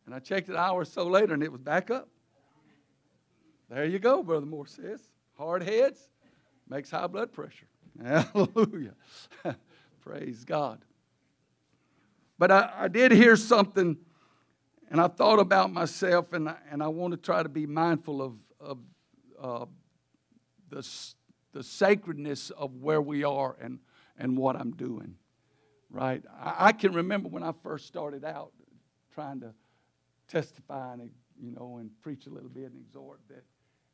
And 0.07 0.15
I 0.15 0.19
checked 0.19 0.49
it 0.49 0.53
an 0.53 0.59
hour 0.59 0.81
or 0.81 0.85
so 0.85 1.07
later 1.07 1.35
and 1.35 1.43
it 1.43 1.51
was 1.51 1.61
back 1.61 1.91
up. 1.91 2.09
There 3.69 3.85
you 3.85 3.99
go, 3.99 4.23
Brother 4.23 4.47
Moore 4.47 4.67
says. 4.67 5.01
Hard 5.37 5.63
heads 5.63 6.09
makes 6.69 6.91
high 6.91 7.07
blood 7.07 7.33
pressure. 7.33 7.67
Hallelujah. 8.03 8.95
Praise 10.01 10.45
God. 10.45 10.85
But 12.41 12.51
I, 12.51 12.71
I 12.75 12.89
did 12.89 13.13
hear 13.13 13.37
something, 13.37 13.99
and 14.91 14.99
I 14.99 15.09
thought 15.09 15.41
about 15.41 15.71
myself, 15.71 16.33
and 16.33 16.49
I, 16.49 16.57
and 16.71 16.83
I 16.83 16.89
want 16.89 17.11
to 17.13 17.19
try 17.19 17.43
to 17.43 17.51
be 17.51 17.67
mindful 17.67 18.23
of, 18.23 18.33
of 18.59 18.79
uh, 19.39 19.67
the, 20.71 20.89
the 21.53 21.63
sacredness 21.63 22.49
of 22.49 22.77
where 22.77 23.03
we 23.03 23.25
are 23.25 23.57
and, 23.61 23.79
and 24.17 24.39
what 24.39 24.57
I'm 24.57 24.71
doing. 24.71 25.17
Right? 25.91 26.25
I, 26.43 26.69
I 26.69 26.73
can 26.73 26.95
remember 26.95 27.29
when 27.29 27.43
I 27.43 27.53
first 27.63 27.87
started 27.87 28.25
out 28.25 28.53
trying 29.13 29.41
to 29.41 29.53
testify 30.27 30.95
and 30.95 31.11
you 31.39 31.51
know 31.51 31.77
and 31.79 31.91
preach 32.01 32.27
a 32.27 32.31
little 32.31 32.49
bit 32.49 32.73
and 32.73 32.81
exhort 32.81 33.21
that 33.29 33.45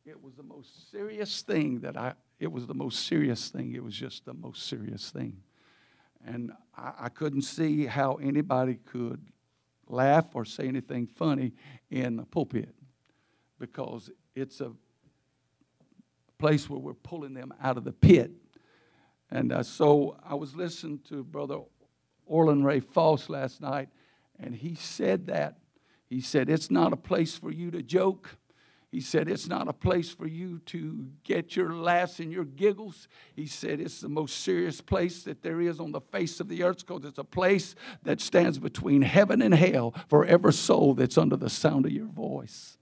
it 0.05 0.23
was 0.23 0.35
the 0.37 0.45
most 0.45 0.93
serious 0.93 1.43
thing 1.43 1.81
that 1.81 1.97
I 1.97 2.13
it 2.39 2.53
was 2.53 2.69
the 2.69 2.75
most 2.75 3.07
serious 3.09 3.49
thing. 3.49 3.75
It 3.75 3.83
was 3.83 3.95
just 3.95 4.25
the 4.25 4.35
most 4.35 4.69
serious 4.69 5.11
thing. 5.11 5.39
And 6.27 6.53
I, 6.77 6.93
I 7.03 7.09
couldn't 7.09 7.43
see 7.43 7.87
how 7.87 8.15
anybody 8.15 8.79
could 8.85 9.25
laugh 9.89 10.27
or 10.35 10.45
say 10.45 10.67
anything 10.67 11.07
funny 11.07 11.53
in 11.91 12.17
the 12.17 12.25
pulpit 12.25 12.75
because 13.59 14.11
it's 14.35 14.61
a 14.61 14.73
place 16.39 16.69
where 16.69 16.81
we're 16.81 16.95
pulling 16.95 17.33
them 17.33 17.55
out 17.62 17.77
of 17.77 17.85
the 17.85 17.93
pit. 17.93 18.33
And 19.31 19.53
uh, 19.53 19.62
so 19.62 20.17
I 20.25 20.35
was 20.35 20.55
listening 20.55 21.01
to 21.09 21.25
Brother 21.25 21.61
Orland 22.27 22.67
Ray 22.67 22.81
Foss 22.81 23.29
last 23.29 23.61
night, 23.61 23.89
and 24.39 24.55
he 24.55 24.75
said 24.75 25.29
that. 25.29 25.59
He 26.09 26.21
said, 26.21 26.51
It's 26.51 26.71
not 26.71 26.93
a 26.93 26.97
place 26.97 27.37
for 27.37 27.51
you 27.51 27.71
to 27.71 27.83
joke. 27.83 28.37
He 28.92 29.01
said, 29.01 29.29
It's 29.29 29.49
not 29.49 29.68
a 29.68 29.72
place 29.72 30.11
for 30.11 30.27
you 30.27 30.61
to 30.66 31.09
get 31.25 31.57
your 31.57 31.75
laughs 31.75 32.20
and 32.20 32.33
your 32.33 32.44
giggles. 32.44 33.09
He 33.35 33.46
said, 33.46 33.81
It's 33.81 34.01
the 34.01 34.09
most 34.09 34.40
serious 34.40 34.81
place 34.81 35.25
that 35.25 35.42
there 35.42 35.61
is 35.61 35.81
on 35.81 35.92
the 35.92 36.01
face 36.01 36.40
of 36.40 36.49
the 36.49 36.62
earth 36.62 36.87
because 36.87 37.05
it's 37.05 37.18
a 37.18 37.25
place 37.25 37.75
that 38.05 38.20
stands 38.20 38.59
between 38.59 39.03
heaven 39.03 39.42
and 39.42 39.55
hell 39.55 39.94
for 40.09 40.25
every 40.25 40.53
soul 40.53 40.94
that's 40.94 41.18
under 41.18 41.37
the 41.37 41.51
sound 41.51 41.85
of 41.85 41.92
your 41.92 42.07
voice. 42.07 42.79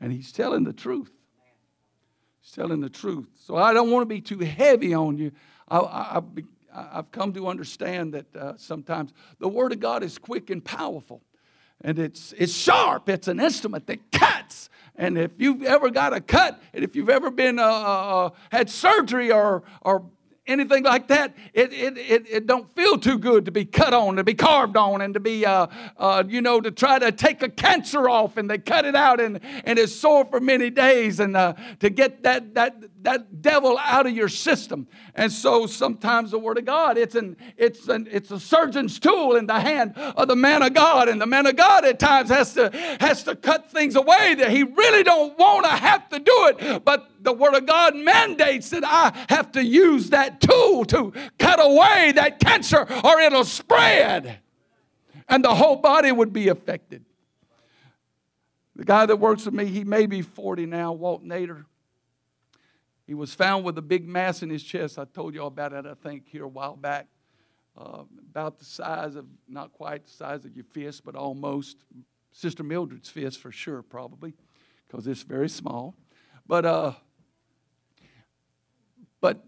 And 0.00 0.12
he's 0.12 0.32
telling 0.32 0.64
the 0.64 0.72
truth. 0.72 1.12
He's 2.40 2.52
telling 2.52 2.80
the 2.80 2.90
truth. 2.90 3.28
So 3.46 3.56
I 3.56 3.72
don't 3.72 3.90
want 3.90 4.02
to 4.02 4.06
be 4.06 4.20
too 4.20 4.38
heavy 4.38 4.94
on 4.94 5.18
you. 5.18 5.32
I, 5.68 5.78
I, 5.78 6.22
have 6.94 7.10
come 7.10 7.32
to 7.32 7.48
understand 7.48 8.14
that 8.14 8.36
uh, 8.36 8.52
sometimes 8.56 9.12
the 9.38 9.48
Word 9.48 9.72
of 9.72 9.80
God 9.80 10.02
is 10.02 10.18
quick 10.18 10.50
and 10.50 10.64
powerful. 10.64 11.22
And 11.82 11.98
it's, 11.98 12.32
it's 12.38 12.54
sharp. 12.54 13.08
It's 13.08 13.28
an 13.28 13.40
instrument 13.40 13.86
that 13.86 14.10
cuts. 14.12 14.70
And 14.96 15.18
if 15.18 15.32
you've 15.38 15.62
ever 15.62 15.90
got 15.90 16.12
a 16.12 16.20
cut, 16.20 16.62
and 16.72 16.84
if 16.84 16.94
you've 16.94 17.10
ever 17.10 17.30
been 17.30 17.58
uh, 17.58 17.64
uh, 17.64 18.26
uh 18.26 18.30
had 18.50 18.70
surgery 18.70 19.32
or, 19.32 19.64
or 19.82 20.04
anything 20.46 20.84
like 20.84 21.08
that, 21.08 21.34
it, 21.52 21.72
it, 21.72 21.96
it, 21.98 22.26
it, 22.28 22.46
don't 22.46 22.74
feel 22.76 22.98
too 22.98 23.18
good 23.18 23.46
to 23.46 23.50
be 23.50 23.64
cut 23.64 23.94
on, 23.94 24.16
to 24.16 24.24
be 24.24 24.34
carved 24.34 24.76
on, 24.76 25.00
and 25.00 25.14
to 25.14 25.20
be, 25.20 25.44
uh, 25.46 25.66
uh, 25.96 26.22
you 26.26 26.42
know, 26.42 26.60
to 26.60 26.70
try 26.70 26.98
to 26.98 27.10
take 27.10 27.42
a 27.42 27.48
cancer 27.48 28.08
off 28.08 28.36
and 28.36 28.48
they 28.48 28.58
cut 28.58 28.84
it 28.84 28.94
out 28.94 29.20
and, 29.20 29.40
and 29.64 29.78
it's 29.78 29.94
sore 29.94 30.24
for 30.26 30.40
many 30.40 30.70
days 30.70 31.18
and 31.18 31.36
uh, 31.36 31.54
to 31.80 31.90
get 31.90 32.22
that, 32.22 32.54
that, 32.54 32.76
that 33.04 33.40
devil 33.40 33.78
out 33.78 34.06
of 34.06 34.12
your 34.12 34.28
system. 34.28 34.88
And 35.14 35.30
so 35.30 35.66
sometimes 35.66 36.32
the 36.32 36.38
word 36.38 36.58
of 36.58 36.64
God, 36.64 36.98
it's, 36.98 37.14
an, 37.14 37.36
it's, 37.56 37.88
an, 37.88 38.08
it's 38.10 38.30
a 38.30 38.40
surgeon's 38.40 38.98
tool 38.98 39.36
in 39.36 39.46
the 39.46 39.60
hand 39.60 39.94
of 39.96 40.28
the 40.28 40.36
man 40.36 40.62
of 40.62 40.74
God. 40.74 41.08
And 41.08 41.20
the 41.20 41.26
man 41.26 41.46
of 41.46 41.56
God 41.56 41.84
at 41.84 41.98
times 41.98 42.28
has 42.30 42.54
to, 42.54 42.70
has 43.00 43.22
to 43.24 43.36
cut 43.36 43.70
things 43.70 43.94
away 43.94 44.34
that 44.34 44.50
he 44.50 44.64
really 44.64 45.02
don't 45.02 45.38
want 45.38 45.64
to 45.64 45.70
have 45.70 46.08
to 46.08 46.18
do 46.18 46.48
it. 46.48 46.84
But 46.84 47.10
the 47.20 47.32
Word 47.32 47.54
of 47.54 47.66
God 47.66 47.94
mandates 47.94 48.70
that 48.70 48.84
I 48.84 49.12
have 49.28 49.52
to 49.52 49.64
use 49.64 50.10
that 50.10 50.40
tool 50.40 50.84
to 50.86 51.12
cut 51.38 51.58
away 51.60 52.12
that 52.16 52.40
cancer 52.40 52.86
or 53.04 53.20
it'll 53.20 53.44
spread 53.44 54.40
and 55.28 55.44
the 55.44 55.54
whole 55.54 55.76
body 55.76 56.12
would 56.12 56.32
be 56.32 56.48
affected. 56.48 57.04
The 58.76 58.84
guy 58.84 59.06
that 59.06 59.16
works 59.16 59.44
with 59.44 59.54
me, 59.54 59.66
he 59.66 59.84
may 59.84 60.06
be 60.06 60.22
40 60.22 60.66
now, 60.66 60.92
Walt 60.92 61.24
Nader. 61.24 61.64
He 63.06 63.14
was 63.14 63.34
found 63.34 63.64
with 63.64 63.76
a 63.78 63.82
big 63.82 64.08
mass 64.08 64.42
in 64.42 64.50
his 64.50 64.62
chest. 64.62 64.98
I 64.98 65.04
told 65.04 65.34
you 65.34 65.42
all 65.42 65.48
about 65.48 65.72
it, 65.72 65.84
I 65.86 65.94
think, 65.94 66.28
here 66.28 66.44
a 66.44 66.48
while 66.48 66.76
back. 66.76 67.06
Uh, 67.76 68.04
about 68.30 68.58
the 68.58 68.64
size 68.64 69.16
of, 69.16 69.26
not 69.48 69.72
quite 69.72 70.04
the 70.04 70.10
size 70.10 70.44
of 70.44 70.54
your 70.54 70.64
fist, 70.64 71.04
but 71.04 71.16
almost. 71.16 71.78
Sister 72.30 72.62
Mildred's 72.62 73.08
fist 73.08 73.40
for 73.40 73.52
sure, 73.52 73.82
probably, 73.82 74.34
because 74.86 75.06
it's 75.06 75.22
very 75.22 75.48
small. 75.48 75.94
But 76.46 76.64
uh, 76.64 76.92
but 79.20 79.44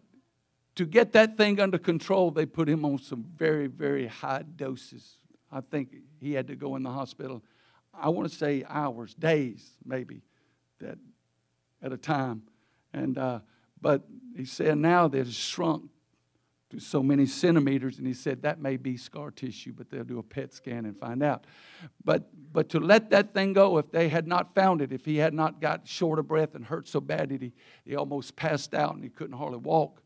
to 0.76 0.86
get 0.86 1.12
that 1.12 1.36
thing 1.36 1.60
under 1.60 1.78
control, 1.78 2.30
they 2.30 2.46
put 2.46 2.68
him 2.68 2.84
on 2.84 2.98
some 2.98 3.24
very, 3.36 3.66
very 3.66 4.06
high 4.06 4.42
doses. 4.56 5.18
I 5.50 5.60
think 5.60 5.94
he 6.20 6.32
had 6.32 6.46
to 6.48 6.56
go 6.56 6.76
in 6.76 6.82
the 6.82 6.90
hospital, 6.90 7.42
I 7.94 8.08
want 8.08 8.28
to 8.30 8.36
say 8.36 8.64
hours, 8.68 9.14
days, 9.14 9.70
maybe, 9.84 10.22
that 10.80 10.98
at 11.82 11.92
a 11.92 11.96
time. 11.96 12.42
And 12.96 13.18
uh, 13.18 13.40
but 13.80 14.02
he 14.34 14.46
said 14.46 14.78
now 14.78 15.06
that 15.06 15.18
it's 15.18 15.36
shrunk 15.36 15.90
to 16.70 16.80
so 16.80 17.02
many 17.02 17.26
centimeters, 17.26 17.98
and 17.98 18.06
he 18.06 18.14
said 18.14 18.42
that 18.42 18.60
may 18.60 18.76
be 18.76 18.96
scar 18.96 19.30
tissue, 19.30 19.72
but 19.72 19.90
they'll 19.90 20.02
do 20.02 20.18
a 20.18 20.22
PET 20.22 20.52
scan 20.52 20.86
and 20.86 20.98
find 20.98 21.22
out. 21.22 21.46
But 22.04 22.28
but 22.52 22.70
to 22.70 22.80
let 22.80 23.10
that 23.10 23.34
thing 23.34 23.52
go, 23.52 23.76
if 23.76 23.90
they 23.92 24.08
had 24.08 24.26
not 24.26 24.54
found 24.54 24.80
it, 24.80 24.92
if 24.92 25.04
he 25.04 25.18
had 25.18 25.34
not 25.34 25.60
got 25.60 25.86
short 25.86 26.18
of 26.18 26.26
breath 26.26 26.54
and 26.54 26.64
hurt 26.64 26.88
so 26.88 27.00
bad 27.00 27.28
that 27.28 27.42
he, 27.42 27.52
he 27.84 27.94
almost 27.94 28.34
passed 28.34 28.74
out 28.74 28.94
and 28.94 29.04
he 29.04 29.10
couldn't 29.10 29.36
hardly 29.36 29.58
walk, 29.58 30.02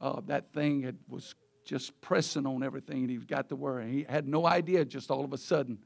uh, 0.00 0.20
that 0.26 0.52
thing 0.52 0.82
had, 0.82 0.98
was 1.08 1.34
just 1.64 1.98
pressing 2.02 2.46
on 2.46 2.62
everything, 2.62 2.98
and 2.98 3.10
he 3.10 3.16
got 3.16 3.48
to 3.48 3.56
where 3.56 3.80
he 3.80 4.04
had 4.06 4.28
no 4.28 4.46
idea 4.46 4.84
just 4.84 5.10
all 5.10 5.24
of 5.24 5.32
a 5.32 5.38
sudden, 5.38 5.78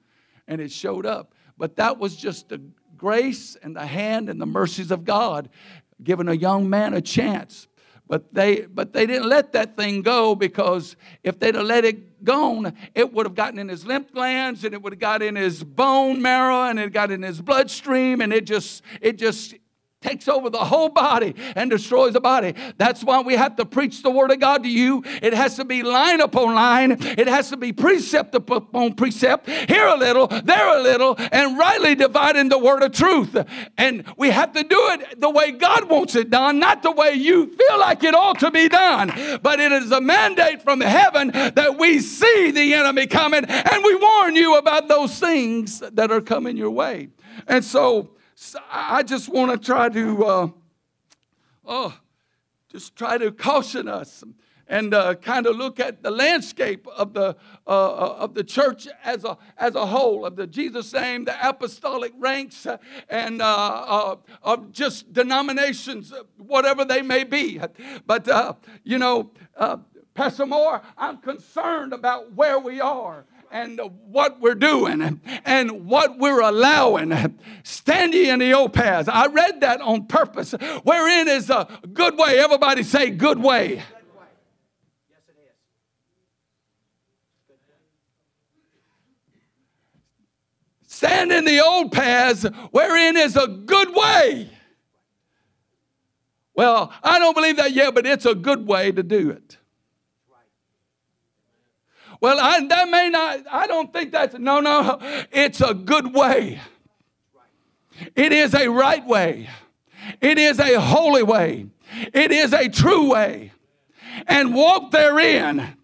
and 0.48 0.60
it 0.60 0.72
showed 0.72 1.06
up. 1.06 1.34
But 1.56 1.76
that 1.76 1.98
was 1.98 2.16
just 2.16 2.48
the 2.48 2.60
grace 2.96 3.56
and 3.62 3.76
the 3.76 3.86
hand 3.86 4.28
and 4.28 4.40
the 4.40 4.46
mercies 4.46 4.90
of 4.90 5.04
God 5.04 5.48
giving 6.02 6.28
a 6.28 6.34
young 6.34 6.68
man 6.68 6.94
a 6.94 7.00
chance. 7.00 7.68
But 8.08 8.32
they, 8.32 8.62
but 8.62 8.94
they 8.94 9.06
didn't 9.06 9.28
let 9.28 9.52
that 9.52 9.76
thing 9.76 10.00
go 10.00 10.34
because 10.34 10.96
if 11.22 11.38
they'd 11.38 11.54
have 11.54 11.66
let 11.66 11.84
it 11.84 12.24
go, 12.24 12.72
it 12.94 13.12
would 13.12 13.26
have 13.26 13.34
gotten 13.34 13.58
in 13.58 13.68
his 13.68 13.84
lymph 13.84 14.12
glands 14.12 14.64
and 14.64 14.72
it 14.72 14.82
would 14.82 14.94
have 14.94 15.00
got 15.00 15.20
in 15.20 15.36
his 15.36 15.62
bone 15.62 16.22
marrow 16.22 16.64
and 16.64 16.78
it 16.78 16.92
got 16.92 17.10
in 17.10 17.22
his 17.22 17.42
bloodstream 17.42 18.22
and 18.22 18.32
it 18.32 18.46
just, 18.46 18.82
it 19.02 19.18
just 19.18 19.54
takes 20.00 20.28
over 20.28 20.48
the 20.48 20.58
whole 20.58 20.88
body 20.88 21.34
and 21.56 21.70
destroys 21.70 22.12
the 22.12 22.20
body. 22.20 22.54
That's 22.76 23.02
why 23.02 23.20
we 23.20 23.34
have 23.34 23.56
to 23.56 23.64
preach 23.64 24.02
the 24.02 24.10
word 24.10 24.30
of 24.30 24.38
God 24.38 24.62
to 24.62 24.68
you. 24.68 25.02
It 25.22 25.34
has 25.34 25.56
to 25.56 25.64
be 25.64 25.82
line 25.82 26.20
upon 26.20 26.54
line. 26.54 26.92
It 27.00 27.26
has 27.26 27.50
to 27.50 27.56
be 27.56 27.72
precept 27.72 28.34
upon 28.34 28.94
precept. 28.94 29.48
Here 29.48 29.86
a 29.86 29.96
little, 29.96 30.28
there 30.28 30.78
a 30.78 30.80
little, 30.80 31.16
and 31.32 31.58
rightly 31.58 31.96
dividing 31.96 32.48
the 32.48 32.58
word 32.58 32.82
of 32.82 32.92
truth. 32.92 33.36
And 33.76 34.04
we 34.16 34.30
have 34.30 34.52
to 34.52 34.62
do 34.62 34.78
it 34.92 35.20
the 35.20 35.30
way 35.30 35.50
God 35.50 35.88
wants 35.88 36.14
it 36.14 36.30
done, 36.30 36.60
not 36.60 36.82
the 36.82 36.92
way 36.92 37.14
you 37.14 37.46
feel 37.46 37.80
like 37.80 38.04
it 38.04 38.14
ought 38.14 38.38
to 38.40 38.50
be 38.52 38.68
done. 38.68 39.12
But 39.42 39.58
it 39.58 39.72
is 39.72 39.90
a 39.90 40.00
mandate 40.00 40.62
from 40.62 40.80
heaven 40.80 41.30
that 41.32 41.76
we 41.76 41.98
see 41.98 42.52
the 42.52 42.74
enemy 42.74 43.06
coming 43.08 43.44
and 43.46 43.84
we 43.84 43.96
warn 43.96 44.36
you 44.36 44.56
about 44.58 44.86
those 44.86 45.18
things 45.18 45.80
that 45.80 46.12
are 46.12 46.20
coming 46.20 46.56
your 46.56 46.70
way. 46.70 47.08
And 47.46 47.64
so 47.64 48.10
I 48.70 49.02
just 49.02 49.28
want 49.28 49.50
to 49.50 49.58
try 49.58 49.88
to, 49.88 50.24
uh, 50.24 50.48
oh, 51.64 51.98
just 52.70 52.94
try 52.96 53.18
to 53.18 53.32
caution 53.32 53.88
us 53.88 54.22
and 54.68 54.92
uh, 54.92 55.14
kind 55.14 55.46
of 55.46 55.56
look 55.56 55.80
at 55.80 56.02
the 56.02 56.10
landscape 56.10 56.86
of 56.88 57.14
the 57.14 57.36
uh, 57.66 57.70
uh, 57.70 58.16
of 58.18 58.34
the 58.34 58.44
church 58.44 58.86
as 59.02 59.24
a 59.24 59.38
as 59.56 59.74
a 59.74 59.86
whole 59.86 60.26
of 60.26 60.36
the 60.36 60.46
Jesus 60.46 60.92
name, 60.92 61.24
the 61.24 61.48
apostolic 61.48 62.12
ranks, 62.18 62.66
uh, 62.66 62.76
and 63.08 63.40
uh, 63.40 63.44
uh, 63.46 64.16
of 64.42 64.72
just 64.72 65.12
denominations, 65.12 66.12
whatever 66.36 66.84
they 66.84 67.02
may 67.02 67.24
be. 67.24 67.60
But 68.06 68.28
you 68.84 68.98
know, 68.98 69.30
Pastor 70.14 70.46
Moore, 70.46 70.82
I'm 70.96 71.18
concerned 71.18 71.92
about 71.92 72.32
where 72.34 72.58
we 72.58 72.80
are 72.80 73.24
and 73.50 73.80
what 74.06 74.40
we're 74.40 74.54
doing 74.54 75.20
and 75.44 75.86
what 75.86 76.18
we're 76.18 76.40
allowing. 76.40 77.38
Stand 77.62 78.14
ye 78.14 78.30
in 78.30 78.38
the 78.38 78.52
old 78.52 78.72
paths. 78.72 79.08
I 79.08 79.26
read 79.26 79.60
that 79.60 79.80
on 79.80 80.06
purpose. 80.06 80.52
Wherein 80.82 81.28
is 81.28 81.50
a 81.50 81.68
good 81.92 82.18
way. 82.18 82.38
Everybody 82.38 82.82
say 82.82 83.10
good 83.10 83.38
way. 83.38 83.82
Stand 90.86 91.30
in 91.30 91.44
the 91.44 91.60
old 91.60 91.92
paths 91.92 92.44
wherein 92.72 93.16
is 93.16 93.36
a 93.36 93.46
good 93.46 93.94
way. 93.94 94.50
Well, 96.54 96.92
I 97.04 97.20
don't 97.20 97.34
believe 97.34 97.56
that 97.58 97.72
yet, 97.72 97.94
but 97.94 98.04
it's 98.04 98.26
a 98.26 98.34
good 98.34 98.66
way 98.66 98.90
to 98.90 99.04
do 99.04 99.30
it. 99.30 99.58
Well, 102.20 102.38
I, 102.40 102.66
that 102.66 102.88
may 102.88 103.08
not, 103.10 103.40
I 103.50 103.66
don't 103.66 103.92
think 103.92 104.10
that's, 104.12 104.36
no, 104.38 104.60
no, 104.60 104.98
it's 105.30 105.60
a 105.60 105.72
good 105.74 106.12
way. 106.12 106.60
It 108.14 108.32
is 108.32 108.54
a 108.54 108.68
right 108.68 109.06
way. 109.06 109.48
It 110.20 110.38
is 110.38 110.58
a 110.58 110.80
holy 110.80 111.22
way. 111.22 111.66
It 112.12 112.32
is 112.32 112.52
a 112.52 112.68
true 112.68 113.10
way. 113.12 113.52
And 114.26 114.54
walk 114.54 114.90
therein. 114.90 115.76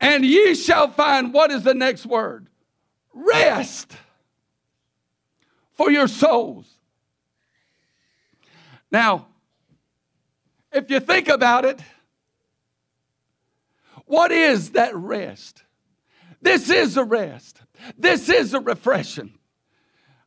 And 0.00 0.24
ye 0.24 0.54
shall 0.54 0.88
find, 0.88 1.32
what 1.32 1.50
is 1.50 1.62
the 1.62 1.74
next 1.74 2.06
word? 2.06 2.48
Rest 3.12 3.96
for 5.74 5.90
your 5.90 6.08
souls. 6.08 6.66
Now, 8.90 9.26
if 10.72 10.90
you 10.90 11.00
think 11.00 11.28
about 11.28 11.64
it, 11.64 11.80
what 14.06 14.32
is 14.32 14.70
that 14.70 14.94
rest? 14.94 15.64
This 16.42 16.68
is 16.70 16.96
a 16.96 17.04
rest. 17.04 17.62
This 17.96 18.28
is 18.28 18.54
a 18.54 18.60
refreshing. 18.60 19.38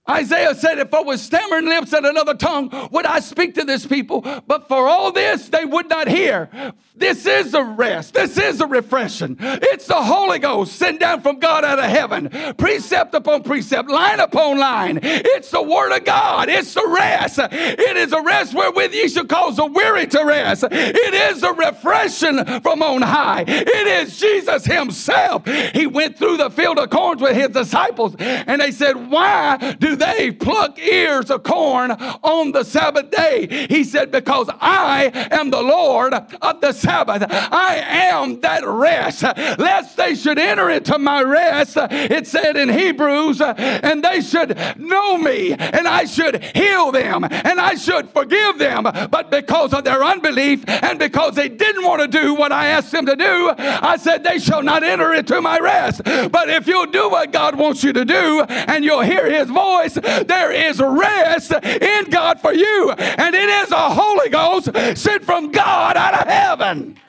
Isaiah 0.09 0.55
said, 0.55 0.79
If 0.79 0.93
I 0.93 1.01
was 1.01 1.21
stammering 1.21 1.65
lips 1.65 1.93
and 1.93 2.05
another 2.05 2.33
tongue, 2.33 2.89
would 2.91 3.05
I 3.05 3.19
speak 3.19 3.55
to 3.55 3.63
this 3.63 3.85
people? 3.85 4.21
But 4.47 4.67
for 4.67 4.87
all 4.87 5.11
this, 5.11 5.49
they 5.49 5.65
would 5.65 5.89
not 5.89 6.07
hear. 6.07 6.49
This 6.95 7.25
is 7.25 7.53
a 7.53 7.63
rest. 7.63 8.13
This 8.13 8.37
is 8.37 8.59
a 8.59 8.67
refreshing. 8.67 9.37
It's 9.39 9.85
the 9.85 10.01
Holy 10.01 10.39
Ghost 10.39 10.75
sent 10.75 10.99
down 10.99 11.21
from 11.21 11.39
God 11.39 11.63
out 11.63 11.77
of 11.77 11.85
heaven, 11.85 12.29
precept 12.57 13.13
upon 13.13 13.43
precept, 13.43 13.89
line 13.89 14.19
upon 14.19 14.57
line. 14.57 14.99
It's 15.03 15.51
the 15.51 15.61
Word 15.61 15.95
of 15.95 16.05
God. 16.05 16.49
It's 16.49 16.73
the 16.73 16.87
rest. 16.87 17.39
It 17.39 17.97
is 17.97 18.13
a 18.13 18.21
rest 18.21 18.53
wherewith 18.53 18.93
ye 18.93 19.09
shall 19.09 19.25
cause 19.25 19.57
the 19.57 19.65
weary 19.65 20.07
to 20.07 20.23
rest. 20.23 20.63
It 20.71 21.13
is 21.13 21.43
a 21.43 21.53
refreshing 21.53 22.43
from 22.61 22.81
on 22.81 23.01
high. 23.03 23.45
It 23.47 23.87
is 23.87 24.19
Jesus 24.19 24.65
Himself. 24.65 25.45
He 25.45 25.85
went 25.85 26.17
through 26.17 26.37
the 26.37 26.49
field 26.49 26.79
of 26.79 26.89
corns 26.89 27.21
with 27.21 27.35
His 27.35 27.49
disciples, 27.49 28.15
and 28.17 28.61
they 28.61 28.71
said, 28.71 29.09
Why 29.11 29.75
do 29.79 29.96
they 29.97 30.31
pluck 30.31 30.79
ears 30.79 31.29
of 31.29 31.43
corn 31.43 31.91
on 31.91 32.51
the 32.51 32.63
Sabbath 32.63 33.11
day? 33.11 33.67
He 33.69 33.83
said, 33.83 34.11
Because 34.11 34.49
I 34.59 35.11
am 35.31 35.49
the 35.49 35.61
Lord 35.61 36.13
of 36.13 36.61
the 36.61 36.71
Sabbath. 36.71 37.25
I 37.29 37.75
am 37.75 38.41
that 38.41 38.65
rest. 38.65 39.23
Lest 39.23 39.97
they 39.97 40.15
should 40.15 40.39
enter 40.39 40.69
into 40.69 40.97
my 40.97 41.21
rest, 41.21 41.77
it 41.77 42.27
said 42.27 42.57
in 42.57 42.69
Hebrews, 42.69 43.41
and 43.41 44.03
they 44.03 44.21
should 44.21 44.57
know 44.77 45.17
me, 45.17 45.53
and 45.53 45.87
I 45.87 46.05
should 46.05 46.43
heal 46.55 46.91
them, 46.91 47.23
and 47.23 47.59
I 47.59 47.75
should 47.75 48.09
forgive 48.09 48.57
them. 48.57 48.83
But 48.83 49.31
because 49.31 49.73
of 49.73 49.83
their 49.83 50.03
unbelief 50.03 50.63
and 50.67 50.99
because 50.99 51.35
they 51.35 51.49
didn't 51.49 51.83
want 51.83 52.01
to 52.01 52.07
do 52.07 52.33
what 52.33 52.51
I 52.51 52.67
asked 52.67 52.91
them 52.91 53.05
to 53.05 53.15
do, 53.15 53.53
I 53.57 53.97
said, 53.97 54.23
They 54.23 54.39
shall 54.39 54.63
not 54.63 54.83
enter 54.83 55.13
into 55.13 55.41
my 55.41 55.59
rest. 55.59 56.01
But 56.03 56.49
if 56.49 56.67
you'll 56.67 56.87
do 56.87 57.09
what 57.09 57.31
God 57.31 57.57
wants 57.57 57.83
you 57.83 57.93
to 57.93 58.05
do 58.05 58.41
and 58.47 58.83
you'll 58.83 59.01
hear 59.01 59.29
his 59.29 59.49
voice, 59.49 59.86
there 59.95 60.51
is 60.51 60.79
rest 60.79 61.51
in 61.51 62.05
God 62.09 62.39
for 62.39 62.53
you. 62.53 62.91
And 62.91 63.35
it 63.35 63.49
is 63.49 63.71
a 63.71 63.89
Holy 63.89 64.29
Ghost 64.29 64.69
sent 64.97 65.23
from 65.23 65.51
God 65.51 65.97
out 65.97 66.13
of 66.13 66.27
heaven. 66.27 66.99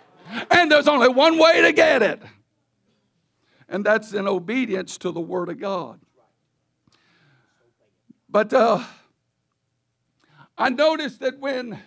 And 0.51 0.71
there's 0.71 0.89
only 0.89 1.09
one 1.09 1.39
way 1.39 1.63
to 1.63 1.73
get 1.73 2.03
it, 2.03 2.23
and 3.69 3.85
that's 3.85 4.13
in 4.13 4.29
obedience 4.29 4.99
to 4.99 5.11
the 5.11 5.21
Word 5.21 5.49
of 5.49 5.59
God. 5.59 6.01
But 8.29 8.53
uh, 8.53 8.85
I 10.57 10.69
noticed 10.69 11.21
that 11.21 11.39
when 11.39 11.81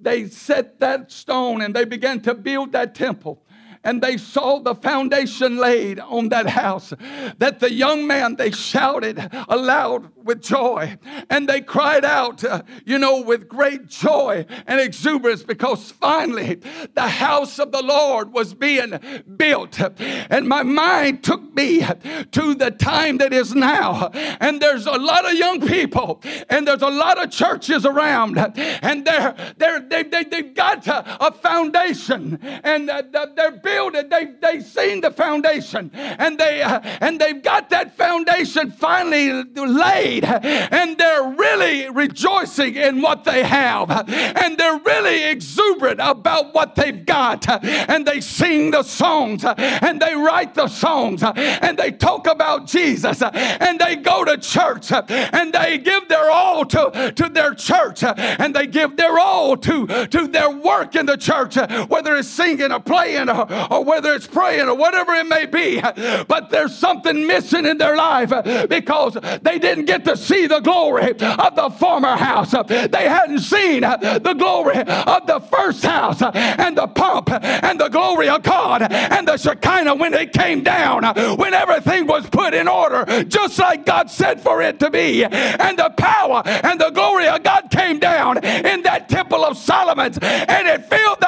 they 0.00 0.28
set 0.28 0.78
that 0.80 1.10
stone 1.10 1.60
and 1.60 1.74
they 1.74 1.84
began 1.84 2.20
to 2.20 2.34
build 2.34 2.72
that 2.72 2.94
temple, 2.94 3.43
and 3.84 4.02
they 4.02 4.16
saw 4.16 4.58
the 4.58 4.74
foundation 4.74 5.58
laid 5.58 6.00
on 6.00 6.30
that 6.30 6.48
house. 6.48 6.92
That 7.38 7.60
the 7.60 7.72
young 7.72 8.06
man, 8.06 8.36
they 8.36 8.50
shouted 8.50 9.30
aloud 9.48 10.10
with 10.16 10.42
joy 10.42 10.98
and 11.28 11.48
they 11.48 11.60
cried 11.60 12.04
out, 12.04 12.42
uh, 12.42 12.62
you 12.84 12.98
know, 12.98 13.20
with 13.20 13.46
great 13.46 13.86
joy 13.86 14.46
and 14.66 14.80
exuberance 14.80 15.42
because 15.42 15.92
finally 15.92 16.60
the 16.94 17.08
house 17.08 17.58
of 17.58 17.72
the 17.72 17.82
Lord 17.82 18.32
was 18.32 18.54
being 18.54 18.98
built. 19.36 19.78
And 20.00 20.48
my 20.48 20.62
mind 20.62 21.22
took 21.22 21.54
me 21.54 21.80
to 21.80 22.54
the 22.54 22.70
time 22.70 23.18
that 23.18 23.32
is 23.32 23.54
now. 23.54 24.10
And 24.40 24.60
there's 24.60 24.86
a 24.86 24.92
lot 24.92 25.30
of 25.30 25.34
young 25.34 25.60
people 25.60 26.22
and 26.48 26.66
there's 26.66 26.82
a 26.82 26.88
lot 26.88 27.22
of 27.22 27.30
churches 27.30 27.84
around 27.84 28.38
and 28.38 29.04
they're, 29.04 29.34
they're, 29.58 29.80
they, 29.80 30.02
they, 30.04 30.24
they've 30.24 30.54
got 30.54 30.86
a, 30.86 31.34
foundation 31.34 32.38
and 32.62 32.88
uh, 32.88 33.02
they're 33.34 33.50
building 33.50 33.73
build 33.74 33.94
it. 33.96 34.10
They 34.10 34.24
they've 34.40 34.64
seen 34.64 35.00
the 35.00 35.10
foundation, 35.10 35.90
and 35.94 36.38
they 36.38 36.62
uh, 36.62 36.80
and 37.00 37.20
they've 37.20 37.42
got 37.42 37.70
that 37.70 37.96
foundation 37.96 38.70
finally 38.70 39.44
laid, 39.54 40.24
and 40.24 40.96
they're 40.98 41.28
really 41.44 41.90
rejoicing 41.90 42.76
in 42.76 43.02
what 43.02 43.24
they 43.24 43.42
have, 43.42 43.90
and 44.08 44.58
they're 44.58 44.78
really 44.78 45.24
exuberant 45.24 46.00
about 46.02 46.54
what 46.54 46.74
they've 46.74 47.04
got, 47.04 47.48
and 47.64 48.06
they 48.06 48.20
sing 48.20 48.70
the 48.70 48.82
songs, 48.82 49.44
and 49.44 50.00
they 50.00 50.14
write 50.14 50.54
the 50.54 50.68
songs, 50.68 51.22
and 51.22 51.78
they 51.78 51.90
talk 51.90 52.26
about 52.26 52.66
Jesus, 52.66 53.22
and 53.22 53.78
they 53.78 53.96
go 53.96 54.24
to 54.24 54.36
church, 54.38 54.92
and 54.92 55.52
they 55.52 55.78
give 55.78 56.08
their 56.08 56.30
all 56.30 56.64
to, 56.64 57.12
to 57.14 57.28
their 57.28 57.54
church, 57.54 58.02
and 58.04 58.54
they 58.54 58.66
give 58.66 58.96
their 58.96 59.18
all 59.18 59.56
to, 59.56 60.06
to 60.06 60.26
their 60.28 60.50
work 60.50 60.94
in 60.94 61.06
the 61.06 61.16
church, 61.16 61.56
whether 61.88 62.16
it's 62.16 62.28
singing 62.28 62.72
or 62.72 62.80
playing 62.80 63.28
or, 63.28 63.46
or 63.70 63.84
whether 63.84 64.14
it's 64.14 64.26
praying 64.26 64.68
or 64.68 64.74
whatever 64.74 65.14
it 65.14 65.26
may 65.26 65.46
be, 65.46 65.80
but 65.80 66.50
there's 66.50 66.76
something 66.76 67.26
missing 67.26 67.66
in 67.66 67.78
their 67.78 67.96
life 67.96 68.30
because 68.68 69.16
they 69.42 69.58
didn't 69.58 69.84
get 69.86 70.04
to 70.04 70.16
see 70.16 70.46
the 70.46 70.60
glory 70.60 71.10
of 71.10 71.56
the 71.56 71.74
former 71.78 72.16
house. 72.16 72.52
They 72.52 73.08
hadn't 73.08 73.40
seen 73.40 73.82
the 73.82 74.34
glory 74.36 74.78
of 74.78 75.26
the 75.26 75.40
first 75.50 75.84
house 75.84 76.22
and 76.22 76.76
the 76.76 76.86
pomp 76.86 77.30
and 77.30 77.80
the 77.80 77.88
glory 77.88 78.28
of 78.28 78.42
God 78.42 78.82
and 78.90 79.26
the 79.26 79.36
Shekinah 79.36 79.94
when 79.94 80.14
it 80.14 80.32
came 80.32 80.62
down, 80.62 81.04
when 81.36 81.54
everything 81.54 82.06
was 82.06 82.28
put 82.28 82.54
in 82.54 82.68
order, 82.68 83.24
just 83.24 83.58
like 83.58 83.86
God 83.86 84.10
said 84.10 84.40
for 84.40 84.62
it 84.62 84.78
to 84.80 84.90
be. 84.90 85.24
And 85.24 85.78
the 85.78 85.90
power 85.96 86.42
and 86.46 86.80
the 86.80 86.90
glory 86.90 87.28
of 87.28 87.42
God 87.42 87.70
came 87.70 87.98
down 87.98 88.38
in 88.44 88.82
that 88.82 89.08
temple 89.08 89.44
of 89.44 89.56
Solomon's 89.56 90.18
and 90.18 90.68
it 90.68 90.84
filled 90.86 91.23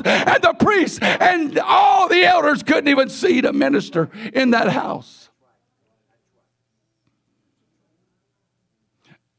house 0.00 0.26
and 0.26 0.42
the 0.42 0.54
priests 0.54 0.98
and 1.02 1.58
all 1.58 2.08
the 2.08 2.24
elders 2.24 2.62
couldn't 2.62 2.88
even 2.88 3.08
see 3.08 3.40
to 3.40 3.52
minister 3.52 4.10
in 4.32 4.50
that 4.50 4.68
house. 4.68 5.28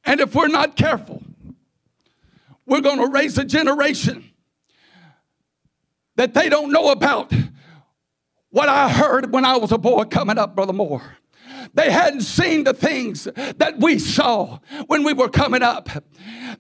And 0.04 0.20
if 0.22 0.36
we're 0.36 0.48
not 0.48 0.76
careful, 0.76 1.24
we're 2.66 2.82
going 2.82 3.00
to 3.00 3.08
raise 3.08 3.38
a 3.38 3.46
generation 3.46 4.32
that 6.16 6.34
they 6.34 6.50
don't 6.50 6.72
know 6.72 6.92
about 6.92 7.34
what 8.50 8.70
I 8.70 8.90
heard 8.90 9.34
when 9.34 9.44
I 9.44 9.58
was 9.58 9.72
a 9.72 9.78
boy 9.78 10.06
coming 10.06 10.38
up, 10.38 10.56
Brother 10.56 10.74
Moore. 10.74 11.18
They 11.76 11.92
hadn't 11.92 12.22
seen 12.22 12.64
the 12.64 12.74
things 12.74 13.26
that 13.36 13.76
we 13.78 14.00
saw 14.00 14.60
when 14.88 15.04
we 15.04 15.14
were 15.14 15.30
coming 15.30 15.62
up. 15.62 15.90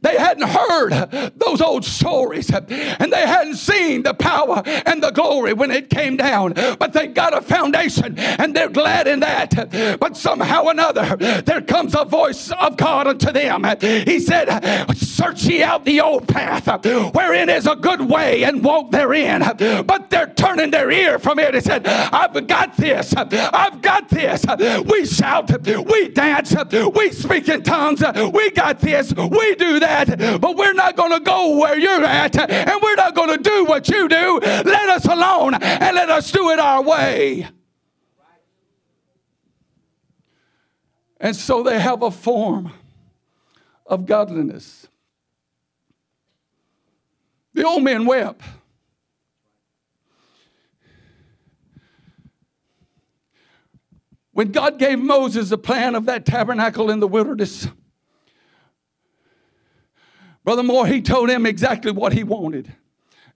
They 0.01 0.17
hadn't 0.17 0.47
heard 0.47 1.33
those 1.35 1.61
old 1.61 1.85
stories 1.85 2.51
and 2.51 2.67
they 2.67 3.25
hadn't 3.25 3.55
seen 3.55 4.03
the 4.03 4.13
power 4.13 4.61
and 4.65 5.01
the 5.01 5.11
glory 5.11 5.53
when 5.53 5.71
it 5.71 5.89
came 5.89 6.17
down. 6.17 6.53
But 6.53 6.93
they 6.93 7.07
got 7.07 7.35
a 7.35 7.41
foundation 7.41 8.17
and 8.19 8.55
they're 8.55 8.69
glad 8.69 9.07
in 9.07 9.21
that. 9.21 9.97
But 9.99 10.17
somehow 10.17 10.65
or 10.65 10.71
another, 10.71 11.15
there 11.41 11.61
comes 11.61 11.95
a 11.95 12.05
voice 12.05 12.51
of 12.51 12.77
God 12.77 13.07
unto 13.07 13.31
them. 13.31 13.63
He 13.79 14.19
said, 14.19 14.45
Search 14.95 15.43
ye 15.45 15.63
out 15.63 15.85
the 15.85 16.01
old 16.01 16.27
path 16.27 16.67
wherein 17.13 17.49
is 17.49 17.67
a 17.67 17.75
good 17.75 18.01
way 18.01 18.43
and 18.43 18.63
walk 18.63 18.91
therein. 18.91 19.41
But 19.85 20.09
they're 20.09 20.33
turning 20.33 20.71
their 20.71 20.91
ear 20.91 21.19
from 21.19 21.39
it 21.39 21.55
and 21.55 21.63
said, 21.63 21.87
I've 21.87 22.47
got 22.47 22.75
this. 22.77 23.13
I've 23.15 23.81
got 23.81 24.09
this. 24.09 24.45
We 24.85 25.04
shout, 25.05 25.49
we 25.65 26.09
dance, 26.09 26.55
we 26.95 27.11
speak 27.11 27.49
in 27.49 27.63
tongues, 27.63 28.03
we 28.33 28.51
got 28.51 28.79
this, 28.79 29.13
we 29.13 29.55
do 29.55 29.79
that, 29.79 30.39
but 30.41 30.55
we're 30.55 30.73
not 30.73 30.95
going 30.95 31.11
to 31.11 31.19
go 31.19 31.57
where 31.57 31.77
you're 31.77 32.03
at, 32.03 32.37
and 32.37 32.81
we're 32.81 32.95
not 32.95 33.15
going 33.15 33.37
to 33.37 33.41
do 33.41 33.65
what 33.65 33.87
you 33.89 34.07
do. 34.07 34.39
Let 34.41 34.89
us 34.89 35.05
alone 35.05 35.55
and 35.55 35.95
let 35.95 36.09
us 36.09 36.31
do 36.31 36.49
it 36.51 36.59
our 36.59 36.81
way. 36.81 37.47
And 41.19 41.35
so 41.35 41.63
they 41.63 41.79
have 41.79 42.03
a 42.03 42.11
form 42.11 42.71
of 43.85 44.05
godliness. 44.05 44.87
The 47.53 47.65
old 47.65 47.83
man 47.83 48.05
wept. 48.05 48.41
When 54.35 54.51
God 54.51 54.79
gave 54.79 54.99
Moses 54.99 55.47
the 55.47 55.57
plan 55.57 55.95
of 55.95 56.07
that 56.07 56.25
tabernacle 56.25 56.91
in 56.91 56.99
the 56.99 57.07
wilderness, 57.07 57.69
Brother 60.43 60.61
Moore, 60.61 60.85
he 60.85 61.01
told 61.01 61.29
him 61.29 61.45
exactly 61.45 61.93
what 61.93 62.11
he 62.11 62.25
wanted 62.25 62.75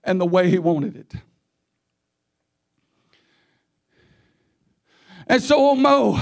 and 0.04 0.20
the 0.20 0.26
way 0.26 0.50
he 0.50 0.58
wanted 0.58 0.96
it. 0.96 1.14
And 5.26 5.42
so 5.42 5.56
old 5.56 5.78
Mo, 5.78 6.20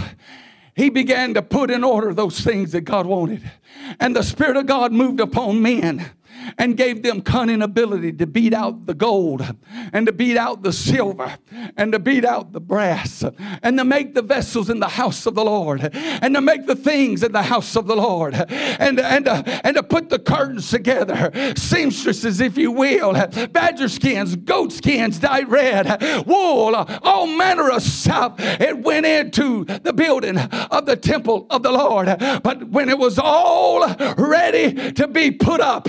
he 0.76 0.90
began 0.90 1.34
to 1.34 1.42
put 1.42 1.72
in 1.72 1.82
order 1.82 2.14
those 2.14 2.40
things 2.40 2.70
that 2.70 2.82
God 2.82 3.04
wanted. 3.04 3.50
And 3.98 4.14
the 4.14 4.22
Spirit 4.22 4.56
of 4.56 4.66
God 4.66 4.92
moved 4.92 5.18
upon 5.18 5.60
men 5.60 6.08
and 6.56 6.76
gave 6.76 7.02
them 7.02 7.20
cunning 7.20 7.62
ability 7.62 8.12
to 8.12 8.26
beat 8.26 8.54
out 8.54 8.86
the 8.86 8.94
gold 8.94 9.44
and 9.92 10.06
to 10.06 10.12
beat 10.12 10.36
out 10.36 10.62
the 10.62 10.72
silver 10.72 11.36
and 11.76 11.92
to 11.92 11.98
beat 11.98 12.24
out 12.24 12.52
the 12.52 12.60
brass 12.60 13.24
and 13.62 13.78
to 13.78 13.84
make 13.84 14.14
the 14.14 14.22
vessels 14.22 14.70
in 14.70 14.80
the 14.80 14.88
house 14.88 15.26
of 15.26 15.34
the 15.34 15.44
Lord 15.44 15.90
and 15.92 16.34
to 16.34 16.40
make 16.40 16.66
the 16.66 16.76
things 16.76 17.22
in 17.22 17.32
the 17.32 17.42
house 17.42 17.76
of 17.76 17.86
the 17.86 17.96
Lord 17.96 18.34
and, 18.34 18.98
and, 18.98 19.28
uh, 19.28 19.42
and 19.64 19.76
to 19.76 19.82
put 19.82 20.08
the 20.08 20.18
curtains 20.18 20.70
together, 20.70 21.30
seamstresses, 21.56 22.40
if 22.40 22.56
you 22.56 22.70
will, 22.70 23.12
badger 23.48 23.88
skins, 23.88 24.36
goat 24.36 24.72
skins 24.72 25.18
dyed 25.18 25.48
red, 25.50 26.26
wool, 26.26 26.74
all 26.74 27.26
manner 27.26 27.70
of 27.70 27.82
stuff. 27.82 28.34
It 28.38 28.78
went 28.78 29.06
into 29.06 29.64
the 29.64 29.92
building 29.92 30.38
of 30.38 30.86
the 30.86 30.96
temple 30.96 31.46
of 31.50 31.62
the 31.62 31.72
Lord. 31.72 32.06
But 32.42 32.68
when 32.68 32.88
it 32.88 32.98
was 32.98 33.18
all 33.18 33.88
ready 34.16 34.92
to 34.92 35.08
be 35.08 35.30
put 35.30 35.60
up, 35.60 35.88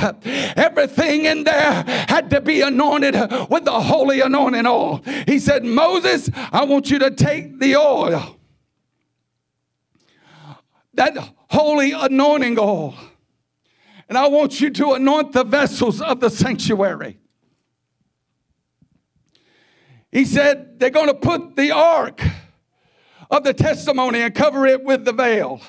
Everything 0.55 1.25
in 1.25 1.43
there 1.43 1.83
had 2.07 2.29
to 2.29 2.41
be 2.41 2.61
anointed 2.61 3.15
with 3.49 3.65
the 3.65 3.79
holy 3.79 4.21
anointing 4.21 4.65
oil. 4.65 5.01
He 5.27 5.39
said, 5.39 5.63
Moses, 5.63 6.29
I 6.51 6.65
want 6.65 6.89
you 6.89 6.99
to 6.99 7.11
take 7.11 7.59
the 7.59 7.75
oil, 7.75 8.37
that 10.93 11.17
holy 11.49 11.91
anointing 11.91 12.57
oil, 12.59 12.95
and 14.07 14.17
I 14.17 14.27
want 14.27 14.59
you 14.59 14.69
to 14.71 14.93
anoint 14.93 15.33
the 15.33 15.43
vessels 15.43 16.01
of 16.01 16.19
the 16.19 16.29
sanctuary. 16.29 17.19
He 20.11 20.25
said, 20.25 20.79
they're 20.79 20.89
going 20.89 21.07
to 21.07 21.13
put 21.13 21.55
the 21.55 21.71
ark 21.71 22.23
of 23.29 23.43
the 23.43 23.53
testimony 23.53 24.21
and 24.21 24.33
cover 24.33 24.65
it 24.65 24.83
with 24.83 25.05
the 25.05 25.13
veil. 25.13 25.61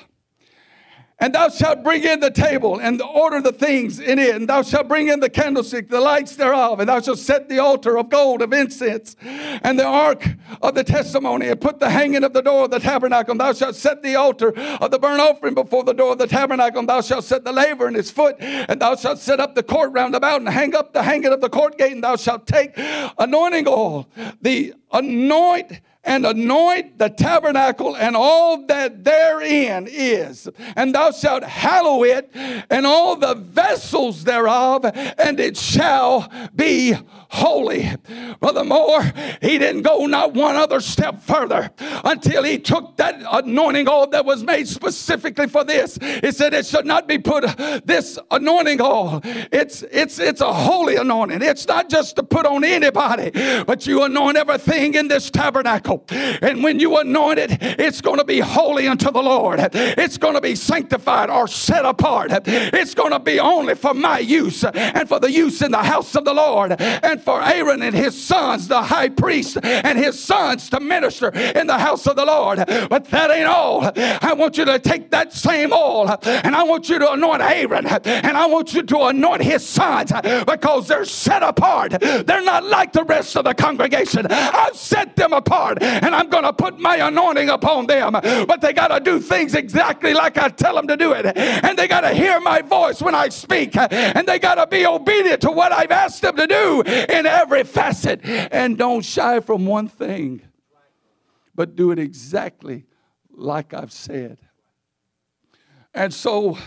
And 1.21 1.35
thou 1.35 1.49
shalt 1.49 1.83
bring 1.83 2.03
in 2.03 2.19
the 2.19 2.31
table 2.31 2.79
and 2.79 2.99
order 2.99 3.41
the 3.41 3.51
things 3.51 3.99
in 3.99 4.17
it. 4.17 4.35
And 4.35 4.49
thou 4.49 4.63
shalt 4.63 4.87
bring 4.87 5.07
in 5.07 5.19
the 5.19 5.29
candlestick, 5.29 5.87
the 5.87 6.01
lights 6.01 6.35
thereof. 6.35 6.79
And 6.79 6.89
thou 6.89 6.99
shalt 6.99 7.19
set 7.19 7.47
the 7.47 7.59
altar 7.59 7.95
of 7.99 8.09
gold 8.09 8.41
of 8.41 8.51
incense 8.51 9.15
and 9.21 9.77
the 9.77 9.85
ark 9.85 10.27
of 10.63 10.73
the 10.73 10.83
testimony 10.83 11.47
and 11.47 11.61
put 11.61 11.79
the 11.79 11.91
hanging 11.91 12.23
of 12.23 12.33
the 12.33 12.41
door 12.41 12.65
of 12.65 12.71
the 12.71 12.79
tabernacle. 12.79 13.33
And 13.33 13.39
thou 13.39 13.53
shalt 13.53 13.75
set 13.75 14.01
the 14.01 14.15
altar 14.15 14.57
of 14.57 14.89
the 14.89 14.97
burnt 14.97 15.21
offering 15.21 15.53
before 15.53 15.83
the 15.83 15.93
door 15.93 16.13
of 16.13 16.17
the 16.17 16.25
tabernacle. 16.25 16.79
And 16.79 16.89
thou 16.89 17.01
shalt 17.01 17.23
set 17.23 17.43
the 17.43 17.51
laver 17.51 17.87
in 17.87 17.93
his 17.93 18.09
foot. 18.09 18.37
And 18.39 18.81
thou 18.81 18.95
shalt 18.95 19.19
set 19.19 19.39
up 19.39 19.53
the 19.53 19.63
court 19.63 19.93
round 19.93 20.15
about 20.15 20.41
and 20.41 20.49
hang 20.49 20.73
up 20.73 20.91
the 20.91 21.03
hanging 21.03 21.31
of 21.31 21.39
the 21.39 21.49
court 21.49 21.77
gate. 21.77 21.91
And 21.91 22.03
thou 22.03 22.15
shalt 22.15 22.47
take 22.47 22.73
anointing 23.19 23.67
oil, 23.67 24.09
the 24.41 24.73
anoint 24.91 25.81
and 26.03 26.25
anoint 26.25 26.97
the 26.97 27.09
tabernacle 27.09 27.95
and 27.95 28.15
all 28.15 28.65
that 28.65 29.03
therein 29.03 29.87
is. 29.89 30.49
And 30.75 30.95
thou 30.95 31.11
shalt 31.11 31.43
hallow 31.43 32.03
it 32.03 32.29
and 32.69 32.85
all 32.85 33.15
the 33.15 33.35
vessels 33.35 34.23
thereof, 34.23 34.85
and 34.85 35.39
it 35.39 35.57
shall 35.57 36.31
be 36.55 36.95
holy. 37.29 37.91
Furthermore, 38.41 39.03
he 39.41 39.57
didn't 39.57 39.83
go 39.83 40.05
not 40.05 40.33
one 40.33 40.55
other 40.55 40.79
step 40.79 41.21
further 41.21 41.69
until 42.03 42.43
he 42.43 42.57
took 42.57 42.97
that 42.97 43.21
anointing 43.31 43.87
oil 43.87 44.07
that 44.07 44.25
was 44.25 44.43
made 44.43 44.67
specifically 44.67 45.47
for 45.47 45.63
this. 45.63 45.97
He 46.21 46.31
said 46.31 46.53
it 46.53 46.65
should 46.65 46.85
not 46.85 47.07
be 47.07 47.17
put 47.17 47.45
this 47.85 48.17
anointing 48.31 48.81
oil. 48.81 49.21
It's 49.23 49.83
it's 49.83 50.19
it's 50.19 50.41
a 50.41 50.51
holy 50.51 50.95
anointing. 50.95 51.41
It's 51.41 51.67
not 51.67 51.89
just 51.89 52.15
to 52.17 52.23
put 52.23 52.45
on 52.45 52.63
anybody, 52.63 53.31
but 53.65 53.85
you 53.85 54.03
anoint 54.03 54.37
everything 54.37 54.95
in 54.95 55.07
this 55.07 55.29
tabernacle. 55.29 55.90
And 56.41 56.63
when 56.63 56.79
you 56.79 56.97
anoint 56.97 57.39
it, 57.39 57.57
it's 57.61 58.01
going 58.01 58.17
to 58.17 58.25
be 58.25 58.39
holy 58.39 58.87
unto 58.87 59.11
the 59.11 59.21
Lord. 59.21 59.59
It's 59.73 60.17
going 60.17 60.35
to 60.35 60.41
be 60.41 60.55
sanctified 60.55 61.29
or 61.29 61.47
set 61.47 61.85
apart. 61.85 62.31
It's 62.45 62.93
going 62.93 63.11
to 63.11 63.19
be 63.19 63.39
only 63.39 63.75
for 63.75 63.93
my 63.93 64.19
use 64.19 64.63
and 64.63 65.07
for 65.07 65.19
the 65.19 65.31
use 65.31 65.61
in 65.61 65.71
the 65.71 65.83
house 65.83 66.15
of 66.15 66.25
the 66.25 66.33
Lord 66.33 66.79
and 66.79 67.21
for 67.21 67.41
Aaron 67.41 67.81
and 67.81 67.95
his 67.95 68.21
sons, 68.21 68.67
the 68.67 68.81
high 68.81 69.09
priest, 69.09 69.57
and 69.63 69.97
his 69.97 70.21
sons 70.21 70.69
to 70.69 70.79
minister 70.79 71.29
in 71.29 71.67
the 71.67 71.77
house 71.77 72.07
of 72.07 72.15
the 72.15 72.25
Lord. 72.25 72.63
But 72.89 73.05
that 73.05 73.31
ain't 73.31 73.47
all. 73.47 73.91
I 73.95 74.33
want 74.33 74.57
you 74.57 74.65
to 74.65 74.79
take 74.79 75.11
that 75.11 75.33
same 75.33 75.73
oil 75.73 76.09
and 76.23 76.55
I 76.55 76.63
want 76.63 76.89
you 76.89 76.99
to 76.99 77.11
anoint 77.11 77.41
Aaron 77.41 77.85
and 77.85 78.37
I 78.37 78.45
want 78.47 78.73
you 78.73 78.83
to 78.83 79.03
anoint 79.03 79.43
his 79.43 79.67
sons 79.67 80.11
because 80.45 80.87
they're 80.87 81.05
set 81.05 81.43
apart. 81.43 81.91
They're 81.91 82.43
not 82.43 82.65
like 82.65 82.93
the 82.93 83.03
rest 83.03 83.35
of 83.37 83.45
the 83.45 83.53
congregation. 83.53 84.27
I've 84.29 84.75
set 84.75 85.15
them 85.15 85.33
apart 85.33 85.80
and 85.81 86.15
I'm 86.15 86.29
going 86.29 86.43
to 86.43 86.53
put 86.53 86.79
my 86.79 86.97
anointing 87.07 87.49
upon 87.49 87.87
them. 87.87 88.13
But 88.13 88.61
they 88.61 88.73
got 88.73 88.89
to 88.89 88.99
do 88.99 89.19
things 89.19 89.55
exactly 89.55 90.13
like 90.13 90.37
I 90.37 90.49
tell 90.49 90.75
them 90.75 90.87
to 90.87 90.97
do 90.97 91.13
it. 91.13 91.25
And 91.35 91.77
they 91.77 91.87
got 91.87 92.01
to 92.01 92.13
hear 92.13 92.39
my 92.39 92.61
voice 92.61 93.01
when 93.01 93.15
I 93.15 93.29
speak. 93.29 93.75
And 93.75 94.27
they 94.27 94.39
got 94.39 94.55
to 94.55 94.67
be 94.67 94.85
obedient 94.85 95.41
to 95.41 95.51
what 95.51 95.71
I've 95.71 95.91
asked 95.91 96.21
them 96.21 96.35
to 96.37 96.47
do 96.47 96.81
in 96.81 97.25
every 97.25 97.63
facet 97.63 98.21
and 98.23 98.77
don't 98.77 99.03
shy 99.03 99.39
from 99.39 99.65
one 99.65 99.87
thing, 99.87 100.41
but 101.55 101.75
do 101.75 101.91
it 101.91 101.99
exactly 101.99 102.85
like 103.33 103.73
I've 103.73 103.91
said. 103.91 104.37
And 105.93 106.13
so, 106.13 106.57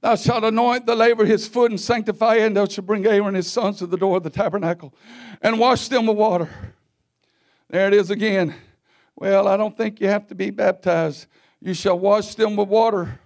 Thou 0.00 0.14
shalt 0.14 0.44
anoint 0.44 0.86
the 0.86 0.94
laver 0.94 1.26
his 1.26 1.46
foot 1.46 1.70
and 1.70 1.78
sanctify 1.78 2.36
it, 2.36 2.46
and 2.46 2.56
thou 2.56 2.66
shalt 2.66 2.86
bring 2.86 3.06
Aaron 3.06 3.28
and 3.28 3.36
his 3.36 3.52
sons 3.52 3.78
to 3.78 3.86
the 3.86 3.98
door 3.98 4.16
of 4.16 4.22
the 4.22 4.30
tabernacle 4.30 4.94
and 5.42 5.58
wash 5.58 5.88
them 5.88 6.06
with 6.06 6.16
water. 6.16 6.48
There 7.68 7.86
it 7.86 7.94
is 7.94 8.10
again. 8.10 8.54
Well, 9.14 9.46
I 9.46 9.56
don't 9.56 9.76
think 9.76 10.00
you 10.00 10.08
have 10.08 10.26
to 10.28 10.34
be 10.34 10.50
baptized. 10.50 11.26
You 11.60 11.74
shall 11.74 11.98
wash 11.98 12.34
them 12.34 12.56
with 12.56 12.68
water. 12.68 13.20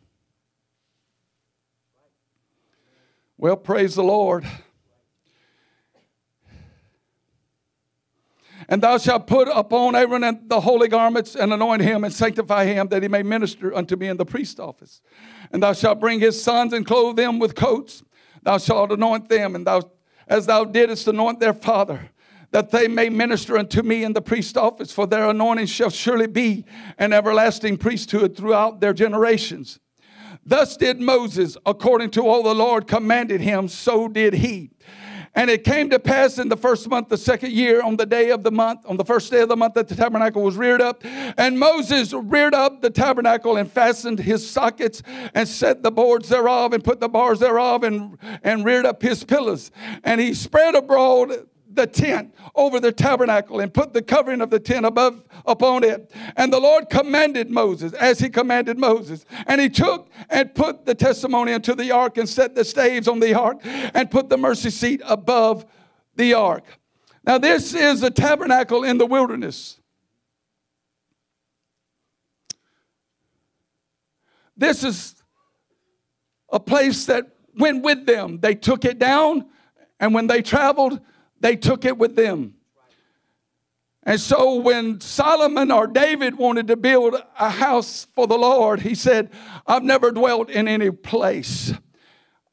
Well, 3.38 3.56
praise 3.56 3.94
the 3.94 4.02
Lord. 4.02 4.44
And 8.68 8.82
thou 8.82 8.98
shalt 8.98 9.26
put 9.26 9.48
upon 9.48 9.94
Aaron 9.94 10.48
the 10.48 10.60
holy 10.60 10.88
garments 10.88 11.36
and 11.36 11.52
anoint 11.52 11.82
him 11.82 12.02
and 12.02 12.12
sanctify 12.12 12.64
him 12.64 12.88
that 12.88 13.02
he 13.02 13.08
may 13.08 13.22
minister 13.22 13.74
unto 13.74 13.94
me 13.96 14.08
in 14.08 14.16
the 14.16 14.24
priest 14.24 14.58
office. 14.58 15.02
And 15.54 15.62
thou 15.62 15.72
shalt 15.72 16.00
bring 16.00 16.18
his 16.18 16.42
sons 16.42 16.72
and 16.72 16.84
clothe 16.84 17.14
them 17.14 17.38
with 17.38 17.54
coats. 17.54 18.02
Thou 18.42 18.58
shalt 18.58 18.90
anoint 18.90 19.28
them, 19.28 19.54
and 19.54 19.64
thou, 19.64 19.82
as 20.26 20.46
thou 20.46 20.64
didst 20.64 21.06
anoint 21.06 21.38
their 21.38 21.54
father, 21.54 22.10
that 22.50 22.72
they 22.72 22.88
may 22.88 23.08
minister 23.08 23.56
unto 23.56 23.82
me 23.82 24.02
in 24.02 24.14
the 24.14 24.20
priest 24.20 24.56
office. 24.56 24.90
For 24.90 25.06
their 25.06 25.30
anointing 25.30 25.66
shall 25.66 25.90
surely 25.90 26.26
be 26.26 26.64
an 26.98 27.12
everlasting 27.12 27.76
priesthood 27.76 28.36
throughout 28.36 28.80
their 28.80 28.92
generations. 28.92 29.78
Thus 30.44 30.76
did 30.76 31.00
Moses, 31.00 31.56
according 31.64 32.10
to 32.10 32.26
all 32.26 32.42
the 32.42 32.52
Lord 32.52 32.88
commanded 32.88 33.40
him, 33.40 33.68
so 33.68 34.08
did 34.08 34.34
he. 34.34 34.72
And 35.34 35.50
it 35.50 35.64
came 35.64 35.90
to 35.90 35.98
pass 35.98 36.38
in 36.38 36.48
the 36.48 36.56
first 36.56 36.88
month, 36.88 37.08
the 37.08 37.16
second 37.16 37.52
year, 37.52 37.82
on 37.82 37.96
the 37.96 38.06
day 38.06 38.30
of 38.30 38.44
the 38.44 38.52
month, 38.52 38.80
on 38.86 38.96
the 38.96 39.04
first 39.04 39.30
day 39.32 39.40
of 39.40 39.48
the 39.48 39.56
month, 39.56 39.74
that 39.74 39.88
the 39.88 39.96
tabernacle 39.96 40.42
was 40.42 40.56
reared 40.56 40.80
up. 40.80 41.02
And 41.04 41.58
Moses 41.58 42.12
reared 42.12 42.54
up 42.54 42.82
the 42.82 42.90
tabernacle 42.90 43.56
and 43.56 43.70
fastened 43.70 44.20
his 44.20 44.48
sockets 44.48 45.02
and 45.34 45.48
set 45.48 45.82
the 45.82 45.90
boards 45.90 46.28
thereof 46.28 46.72
and 46.72 46.84
put 46.84 47.00
the 47.00 47.08
bars 47.08 47.40
thereof 47.40 47.82
and, 47.82 48.16
and 48.44 48.64
reared 48.64 48.86
up 48.86 49.02
his 49.02 49.24
pillars. 49.24 49.70
And 50.04 50.20
he 50.20 50.34
spread 50.34 50.74
abroad 50.74 51.48
the 51.74 51.86
tent 51.86 52.34
over 52.54 52.80
the 52.80 52.92
tabernacle 52.92 53.60
and 53.60 53.72
put 53.72 53.92
the 53.92 54.02
covering 54.02 54.40
of 54.40 54.50
the 54.50 54.60
tent 54.60 54.86
above 54.86 55.22
upon 55.46 55.84
it. 55.84 56.10
And 56.36 56.52
the 56.52 56.60
Lord 56.60 56.88
commanded 56.90 57.50
Moses 57.50 57.92
as 57.94 58.18
he 58.18 58.28
commanded 58.28 58.78
Moses. 58.78 59.24
And 59.46 59.60
he 59.60 59.68
took 59.68 60.08
and 60.30 60.54
put 60.54 60.86
the 60.86 60.94
testimony 60.94 61.52
into 61.52 61.74
the 61.74 61.90
ark 61.90 62.18
and 62.18 62.28
set 62.28 62.54
the 62.54 62.64
staves 62.64 63.08
on 63.08 63.20
the 63.20 63.34
ark 63.34 63.58
and 63.62 64.10
put 64.10 64.28
the 64.28 64.38
mercy 64.38 64.70
seat 64.70 65.02
above 65.04 65.64
the 66.16 66.34
ark. 66.34 66.64
Now, 67.26 67.38
this 67.38 67.74
is 67.74 68.02
a 68.02 68.10
tabernacle 68.10 68.84
in 68.84 68.98
the 68.98 69.06
wilderness. 69.06 69.80
This 74.56 74.84
is 74.84 75.14
a 76.52 76.60
place 76.60 77.06
that 77.06 77.26
went 77.58 77.82
with 77.82 78.06
them. 78.06 78.40
They 78.40 78.54
took 78.54 78.84
it 78.84 78.98
down, 78.98 79.46
and 79.98 80.14
when 80.14 80.26
they 80.26 80.42
traveled, 80.42 81.00
they 81.44 81.56
took 81.56 81.84
it 81.84 81.98
with 81.98 82.16
them. 82.16 82.54
And 84.04 84.18
so 84.18 84.54
when 84.54 84.98
Solomon 85.02 85.70
or 85.70 85.86
David 85.86 86.38
wanted 86.38 86.68
to 86.68 86.76
build 86.76 87.16
a 87.38 87.50
house 87.50 88.06
for 88.14 88.26
the 88.26 88.38
Lord, 88.38 88.80
he 88.80 88.94
said, 88.94 89.30
I've 89.66 89.82
never 89.82 90.10
dwelt 90.10 90.48
in 90.48 90.66
any 90.66 90.90
place. 90.90 91.74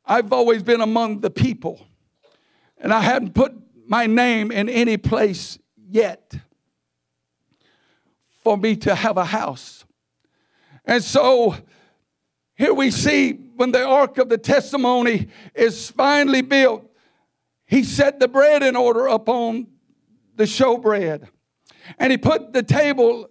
I've 0.06 0.34
always 0.34 0.62
been 0.62 0.82
among 0.82 1.22
the 1.22 1.30
people. 1.30 1.88
And 2.80 2.94
I 2.94 3.00
hadn't 3.00 3.34
put 3.34 3.54
my 3.88 4.08
name 4.08 4.52
in 4.52 4.68
any 4.68 4.98
place 4.98 5.58
yet 5.90 6.34
for 8.44 8.58
me 8.58 8.76
to 8.76 8.94
have 8.94 9.16
a 9.16 9.24
house. 9.24 9.86
And 10.84 11.02
so 11.02 11.56
here 12.56 12.74
we 12.74 12.92
see 12.92 13.32
when 13.56 13.72
the 13.72 13.86
ark 13.86 14.18
of 14.18 14.28
the 14.28 14.38
testimony 14.38 15.30
is 15.56 15.90
finally 15.90 16.42
built, 16.42 16.91
he 17.72 17.86
set 17.86 18.20
the 18.20 18.28
bread 18.28 18.64
in 18.64 18.76
order 18.76 19.08
upon 19.08 19.66
the 20.36 20.44
showbread. 20.44 21.30
And 21.98 22.12
he 22.12 22.18
put 22.18 22.52
the 22.52 22.62
table 22.62 23.30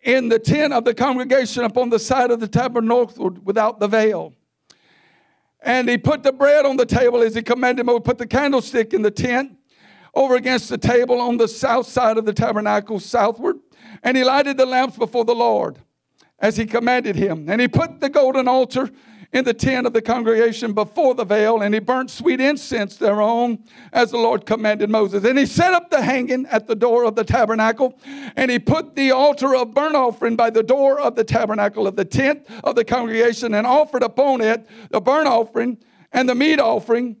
in 0.00 0.30
the 0.30 0.38
tent 0.38 0.72
of 0.72 0.86
the 0.86 0.94
congregation 0.94 1.62
upon 1.62 1.90
the 1.90 1.98
side 1.98 2.30
of 2.30 2.40
the 2.40 2.48
tabernacle 2.48 3.36
without 3.44 3.78
the 3.78 3.88
veil. 3.88 4.32
And 5.60 5.86
he 5.86 5.98
put 5.98 6.22
the 6.22 6.32
bread 6.32 6.64
on 6.64 6.78
the 6.78 6.86
table 6.86 7.20
as 7.20 7.34
he 7.34 7.42
commanded 7.42 7.86
him. 7.86 8.00
Put 8.00 8.16
the 8.16 8.26
candlestick 8.26 8.94
in 8.94 9.02
the 9.02 9.10
tent 9.10 9.58
over 10.14 10.34
against 10.36 10.70
the 10.70 10.78
table 10.78 11.20
on 11.20 11.36
the 11.36 11.46
south 11.46 11.86
side 11.86 12.16
of 12.16 12.24
the 12.24 12.32
tabernacle, 12.32 13.00
southward. 13.00 13.58
And 14.02 14.16
he 14.16 14.24
lighted 14.24 14.56
the 14.56 14.64
lamps 14.64 14.96
before 14.96 15.26
the 15.26 15.34
Lord 15.34 15.78
as 16.38 16.56
he 16.56 16.64
commanded 16.64 17.16
him. 17.16 17.50
And 17.50 17.60
he 17.60 17.68
put 17.68 18.00
the 18.00 18.08
golden 18.08 18.48
altar 18.48 18.90
in 19.32 19.44
the 19.44 19.54
tent 19.54 19.86
of 19.86 19.94
the 19.94 20.02
congregation 20.02 20.74
before 20.74 21.14
the 21.14 21.24
veil, 21.24 21.62
and 21.62 21.72
he 21.72 21.80
burnt 21.80 22.10
sweet 22.10 22.40
incense 22.40 22.96
thereon, 22.96 23.58
as 23.92 24.10
the 24.10 24.18
Lord 24.18 24.44
commanded 24.44 24.90
Moses. 24.90 25.24
And 25.24 25.38
he 25.38 25.46
set 25.46 25.72
up 25.72 25.90
the 25.90 26.02
hanging 26.02 26.44
at 26.46 26.66
the 26.66 26.74
door 26.74 27.04
of 27.04 27.14
the 27.14 27.24
tabernacle, 27.24 27.98
and 28.36 28.50
he 28.50 28.58
put 28.58 28.94
the 28.94 29.10
altar 29.10 29.54
of 29.56 29.72
burnt 29.72 29.96
offering 29.96 30.36
by 30.36 30.50
the 30.50 30.62
door 30.62 31.00
of 31.00 31.16
the 31.16 31.24
tabernacle 31.24 31.86
of 31.86 31.96
the 31.96 32.04
tent 32.04 32.46
of 32.62 32.74
the 32.74 32.84
congregation, 32.84 33.54
and 33.54 33.66
offered 33.66 34.02
upon 34.02 34.42
it 34.42 34.66
the 34.90 35.00
burnt 35.00 35.28
offering 35.28 35.78
and 36.12 36.28
the 36.28 36.34
meat 36.34 36.60
offering, 36.60 37.16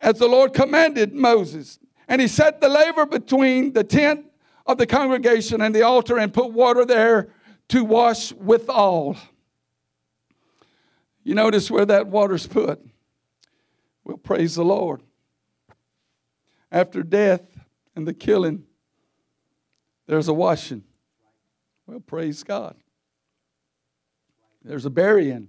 as 0.00 0.18
the 0.18 0.28
Lord 0.28 0.52
commanded 0.52 1.12
Moses. 1.12 1.80
And 2.06 2.20
he 2.20 2.28
set 2.28 2.60
the 2.60 2.68
laver 2.68 3.06
between 3.06 3.72
the 3.72 3.84
tent 3.84 4.26
of 4.66 4.78
the 4.78 4.86
congregation 4.86 5.60
and 5.60 5.74
the 5.74 5.82
altar, 5.82 6.16
and 6.16 6.32
put 6.32 6.52
water 6.52 6.84
there 6.84 7.30
to 7.70 7.84
wash 7.84 8.32
withal. 8.32 9.16
You 11.22 11.34
notice 11.34 11.70
where 11.70 11.86
that 11.86 12.06
water's 12.06 12.46
put? 12.46 12.84
Well, 14.04 14.16
praise 14.16 14.54
the 14.54 14.64
Lord. 14.64 15.02
After 16.72 17.02
death 17.02 17.42
and 17.94 18.06
the 18.06 18.14
killing, 18.14 18.64
there's 20.06 20.28
a 20.28 20.34
washing. 20.34 20.84
Well, 21.86 22.00
praise 22.00 22.42
God. 22.42 22.76
There's 24.62 24.84
a 24.84 24.90
burying. 24.90 25.48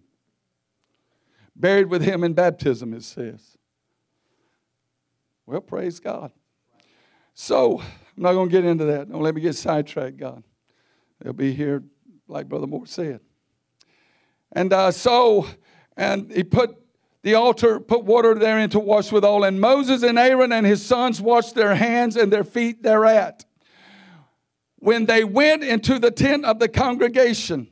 Buried 1.56 1.88
with 1.88 2.02
him 2.02 2.24
in 2.24 2.34
baptism, 2.34 2.94
it 2.94 3.04
says. 3.04 3.58
Well, 5.46 5.62
praise 5.62 6.00
God. 6.00 6.32
So, 7.34 7.80
I'm 7.80 8.24
not 8.24 8.34
going 8.34 8.50
to 8.50 8.52
get 8.52 8.66
into 8.66 8.86
that. 8.86 9.10
Don't 9.10 9.22
let 9.22 9.36
me 9.36 9.42
get 9.42 9.56
sidetracked, 9.56 10.18
God. 10.18 10.44
They'll 11.20 11.34
be 11.34 11.54
here, 11.54 11.84
like 12.28 12.48
Brother 12.48 12.68
Moore 12.68 12.86
said. 12.86 13.20
And 14.52 14.74
uh, 14.74 14.92
so, 14.92 15.48
and 15.98 16.32
he 16.32 16.44
put 16.44 16.78
the 17.24 17.36
altar, 17.36 17.80
put 17.80 18.04
water 18.04 18.34
therein 18.36 18.70
to 18.72 18.80
wash 18.80 19.12
withal. 19.12 19.44
And 19.44 19.62
Moses 19.62 20.04
and 20.04 20.18
Aaron 20.18 20.52
and 20.52 20.66
his 20.66 20.84
sons 20.84 21.22
washed 21.22 21.56
their 21.56 21.76
hands 21.76 22.16
and 22.16 22.32
their 22.32 22.44
feet 22.44 22.82
thereat. 22.84 23.46
When 24.78 25.06
they 25.06 25.24
went 25.24 25.64
into 25.64 26.00
the 26.00 26.10
tent 26.10 26.46
of 26.46 26.58
the 26.58 26.68
congregation, 26.68 27.68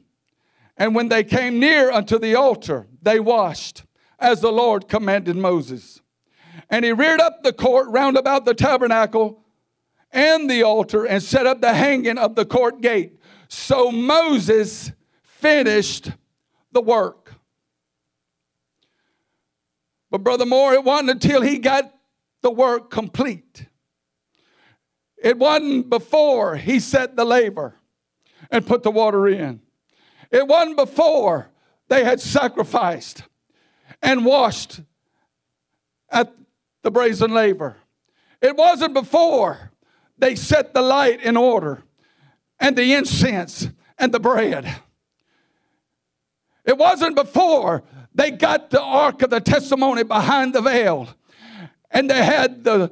and 0.77 0.93
when 0.93 1.09
they 1.09 1.23
came 1.23 1.59
near 1.59 1.91
unto 1.91 2.19
the 2.19 2.35
altar, 2.35 2.87
they 3.01 3.19
washed, 3.19 3.83
as 4.19 4.41
the 4.41 4.51
Lord 4.51 4.87
commanded 4.87 5.35
Moses. 5.35 6.01
And 6.69 6.85
he 6.85 6.91
reared 6.91 7.19
up 7.19 7.41
the 7.41 7.53
court 7.53 7.87
round 7.89 8.15
about 8.15 8.45
the 8.45 8.53
tabernacle 8.53 9.43
and 10.11 10.49
the 10.49 10.63
altar, 10.63 11.05
and 11.05 11.21
set 11.21 11.45
up 11.45 11.61
the 11.61 11.73
hanging 11.73 12.17
of 12.17 12.35
the 12.35 12.45
court 12.45 12.81
gate. 12.81 13.19
So 13.47 13.91
Moses 13.91 14.91
finished 15.23 16.11
the 16.71 16.81
work. 16.81 17.28
But 20.11 20.23
Brother 20.23 20.45
Moore, 20.45 20.73
it 20.73 20.83
wasn't 20.83 21.11
until 21.11 21.41
he 21.41 21.59
got 21.59 21.93
the 22.41 22.51
work 22.51 22.89
complete. 22.89 23.65
It 25.21 25.37
wasn't 25.37 25.89
before 25.89 26.55
he 26.55 26.79
set 26.79 27.15
the 27.15 27.25
laver 27.25 27.75
and 28.49 28.65
put 28.65 28.83
the 28.83 28.91
water 28.91 29.27
in. 29.27 29.61
It 30.31 30.47
wasn't 30.47 30.77
before 30.77 31.49
they 31.89 32.03
had 32.03 32.21
sacrificed 32.21 33.23
and 34.01 34.25
washed 34.25 34.81
at 36.09 36.33
the 36.83 36.91
brazen 36.91 37.31
laver. 37.31 37.77
It 38.41 38.55
wasn't 38.55 38.93
before 38.93 39.71
they 40.17 40.35
set 40.35 40.73
the 40.73 40.81
light 40.81 41.21
in 41.21 41.35
order 41.35 41.83
and 42.59 42.75
the 42.75 42.93
incense 42.93 43.69
and 43.97 44.13
the 44.13 44.19
bread. 44.19 44.81
It 46.65 46.77
wasn't 46.77 47.15
before 47.15 47.83
they 48.13 48.31
got 48.31 48.69
the 48.69 48.81
ark 48.81 49.21
of 49.21 49.29
the 49.29 49.39
testimony 49.39 50.03
behind 50.03 50.53
the 50.53 50.61
veil 50.61 51.09
and 51.91 52.09
they 52.09 52.23
had 52.23 52.63
the 52.63 52.91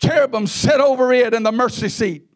cherubim 0.00 0.46
set 0.46 0.80
over 0.80 1.12
it 1.12 1.34
in 1.34 1.42
the 1.42 1.52
mercy 1.52 1.88
seat. 1.88 2.26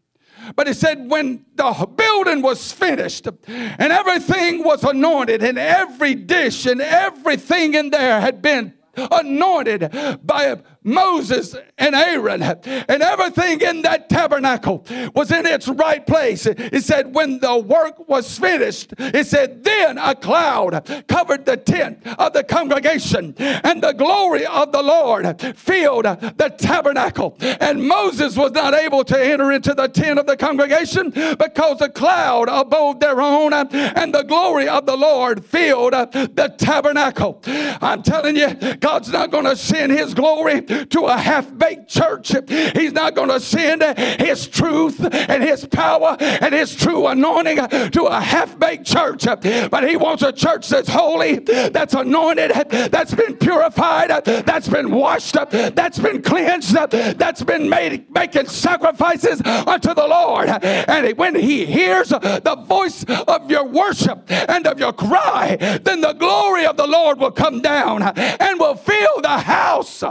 But 0.57 0.67
he 0.67 0.73
said, 0.73 1.11
when 1.11 1.45
the 1.55 1.89
building 1.95 2.43
was 2.43 2.73
finished 2.73 3.27
and 3.47 3.93
everything 3.93 4.65
was 4.65 4.83
anointed, 4.83 5.43
and 5.43 5.59
every 5.59 6.15
dish 6.15 6.65
and 6.65 6.81
everything 6.81 7.75
in 7.75 7.91
there 7.91 8.21
had 8.21 8.41
been 8.41 8.73
anointed 8.97 9.91
by 10.23 10.57
Moses 10.83 11.57
and 11.77 11.95
Aaron, 11.95 12.43
and 12.43 13.03
everything 13.03 13.61
in 13.61 13.83
that 13.83 14.09
tabernacle 14.09 14.85
was 15.15 15.31
in 15.31 15.47
its 15.47 15.69
right 15.69 16.07
place. 16.07 16.47
It 16.47 16.83
said, 16.85 17.15
when 17.15 17.41
the 17.41 17.59
work 17.59 18.09
was 18.09 18.39
finished, 18.39 18.95
it 18.99 19.27
said, 19.27 19.65
then 19.65 19.99
a 19.99 20.15
cloud 20.15 21.05
covered 21.09 21.45
the 21.45 21.57
tent 21.57 22.07
of 22.19 22.33
the 22.33 22.45
congregation, 22.45 23.35
and 23.39 23.83
the 23.83 23.93
glory 23.93 24.47
of 24.47 24.73
the 24.73 24.83
Lord 24.83 25.41
filled 25.57 26.05
the 26.05 26.55
tabernacle. 26.57 27.37
And 27.41 27.87
Moses 27.87 28.37
was 28.37 28.53
not 28.53 28.75
able 28.75 29.05
to 29.05 29.21
enter 29.21 29.53
into 29.53 29.75
the 29.75 29.89
tent 29.89 30.19
of 30.19 30.27
the 30.27 30.37
congregation 30.37 31.11
because 31.11 31.79
the 31.79 31.91
cloud 31.91 32.49
abode 32.49 33.01
thereon, 33.01 33.53
and 33.53 34.15
the 34.15 34.23
glory 34.23 34.69
of 34.69 34.87
the 34.87 34.97
Lord 34.97 35.45
filled 35.45 35.93
the 35.93 36.55
tabernacle. 36.57 37.43
I'm 37.47 38.03
telling 38.03 38.37
you, 38.37 38.55
God's 38.77 39.11
not 39.11 39.31
going 39.31 39.45
to 39.45 39.57
send 39.57 39.93
his 39.93 40.15
glory 40.15 40.63
to 40.69 41.01
a 41.03 41.17
half 41.17 41.57
baked 41.57 41.89
church. 41.89 42.33
He's 42.75 42.93
not 42.93 43.15
going 43.15 43.29
to 43.29 43.41
send 43.41 43.83
his 44.21 44.47
truth 44.47 45.01
and 45.13 45.43
his 45.43 45.67
power 45.67 46.17
and 46.21 46.55
his 46.55 46.75
true 46.75 47.07
anointing 47.07 47.91
to 47.91 48.05
a 48.05 48.21
half 48.21 48.59
baked 48.59 48.87
church. 48.87 49.25
But 49.71 49.89
he 49.89 49.97
wants 49.97 50.23
a 50.23 50.33
church 50.33 50.69
that's 50.69 50.89
holy, 50.89 51.39
that's 51.39 51.95
anointed, 51.95 52.53
that's 52.91 53.15
been 53.15 53.37
purified, 53.37 54.11
that's 54.25 54.69
been 54.69 54.91
washed 54.91 55.37
up, 55.37 55.51
that's 55.51 55.99
been 55.99 56.23
cleansed, 56.23 56.75
that's 56.75 57.43
been 57.43 57.69
made 57.69 58.11
making 58.11 58.47
sacrifices 58.47 59.41
unto 59.43 59.95
the 59.95 60.07
Lord. 60.07 60.49
And 60.49 61.17
when 61.17 61.35
he 61.35 61.67
hears 61.67 62.09
the 62.09 62.65
voice 62.67 63.05
of 63.05 63.51
your 63.51 63.65
worship 63.65 64.31
and 64.31 64.67
of 64.67 64.79
your 64.79 64.93
cry, 64.93 65.57
then 65.83 66.01
the 66.01 66.13
glory 66.13 66.67
of 66.67 66.77
the 66.77 66.87
Lord 66.87 67.19
will 67.19 67.31
come 67.31 67.61
down 67.61 68.03
and 68.03 68.61
will 68.61 68.75
fill 68.75 69.21
the 69.23 69.39
house 69.39 70.03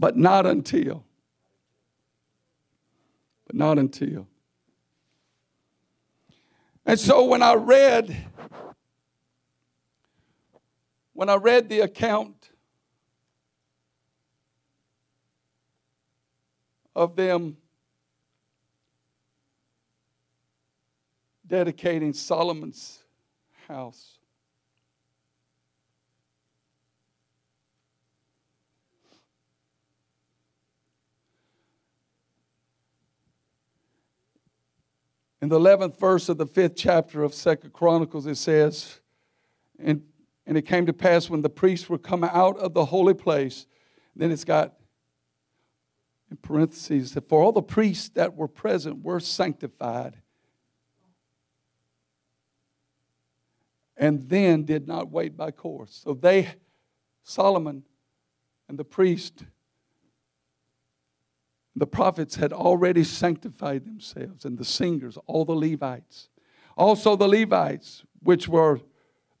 but 0.00 0.16
not 0.16 0.46
until. 0.46 1.04
But 3.46 3.54
not 3.54 3.78
until. 3.78 4.26
And 6.86 6.98
so 6.98 7.26
when 7.26 7.42
I 7.42 7.54
read, 7.54 8.16
when 11.12 11.28
I 11.28 11.34
read 11.34 11.68
the 11.68 11.80
account 11.80 12.48
of 16.96 17.14
them 17.14 17.58
dedicating 21.46 22.14
Solomon's 22.14 23.04
house, 23.68 24.19
In 35.42 35.48
the 35.48 35.58
11th 35.58 35.98
verse 35.98 36.28
of 36.28 36.36
the 36.36 36.46
fifth 36.46 36.76
chapter 36.76 37.22
of 37.22 37.32
Second 37.32 37.72
Chronicles, 37.72 38.26
it 38.26 38.36
says, 38.36 39.00
and, 39.78 40.02
and 40.46 40.58
it 40.58 40.62
came 40.62 40.84
to 40.86 40.92
pass 40.92 41.30
when 41.30 41.40
the 41.40 41.48
priests 41.48 41.88
were 41.88 41.98
come 41.98 42.24
out 42.24 42.58
of 42.58 42.74
the 42.74 42.84
holy 42.84 43.14
place, 43.14 43.66
then 44.14 44.30
it's 44.30 44.44
got 44.44 44.74
in 46.30 46.36
parentheses 46.36 47.14
that 47.14 47.28
for 47.28 47.42
all 47.42 47.52
the 47.52 47.62
priests 47.62 48.10
that 48.10 48.36
were 48.36 48.48
present 48.48 49.02
were 49.02 49.18
sanctified 49.18 50.16
and 53.96 54.28
then 54.28 54.64
did 54.64 54.86
not 54.86 55.10
wait 55.10 55.36
by 55.36 55.50
course. 55.50 56.00
So 56.04 56.14
they, 56.14 56.48
Solomon 57.22 57.84
and 58.68 58.78
the 58.78 58.84
priest, 58.84 59.44
the 61.76 61.86
prophets 61.86 62.36
had 62.36 62.52
already 62.52 63.04
sanctified 63.04 63.84
themselves, 63.84 64.44
and 64.44 64.58
the 64.58 64.64
singers, 64.64 65.16
all 65.26 65.44
the 65.44 65.54
Levites. 65.54 66.28
Also, 66.76 67.16
the 67.16 67.28
Levites, 67.28 68.04
which 68.22 68.48
were 68.48 68.80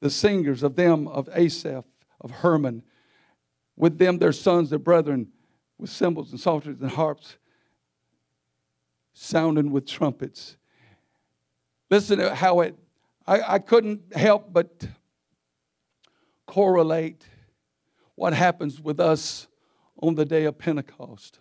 the 0.00 0.10
singers 0.10 0.62
of 0.62 0.76
them 0.76 1.08
of 1.08 1.28
Asaph, 1.34 1.84
of 2.20 2.30
Herman, 2.30 2.82
with 3.76 3.98
them 3.98 4.18
their 4.18 4.32
sons, 4.32 4.70
their 4.70 4.78
brethren, 4.78 5.28
with 5.78 5.90
cymbals 5.90 6.30
and 6.30 6.40
psalteries 6.40 6.80
and 6.80 6.90
harps, 6.90 7.36
sounding 9.12 9.70
with 9.70 9.86
trumpets. 9.86 10.56
Listen 11.90 12.18
to 12.18 12.34
how 12.34 12.60
it, 12.60 12.76
I, 13.26 13.54
I 13.54 13.58
couldn't 13.58 14.14
help 14.14 14.52
but 14.52 14.86
correlate 16.46 17.26
what 18.14 18.34
happens 18.34 18.80
with 18.80 19.00
us 19.00 19.48
on 20.00 20.14
the 20.14 20.24
day 20.24 20.44
of 20.44 20.58
Pentecost 20.58 21.39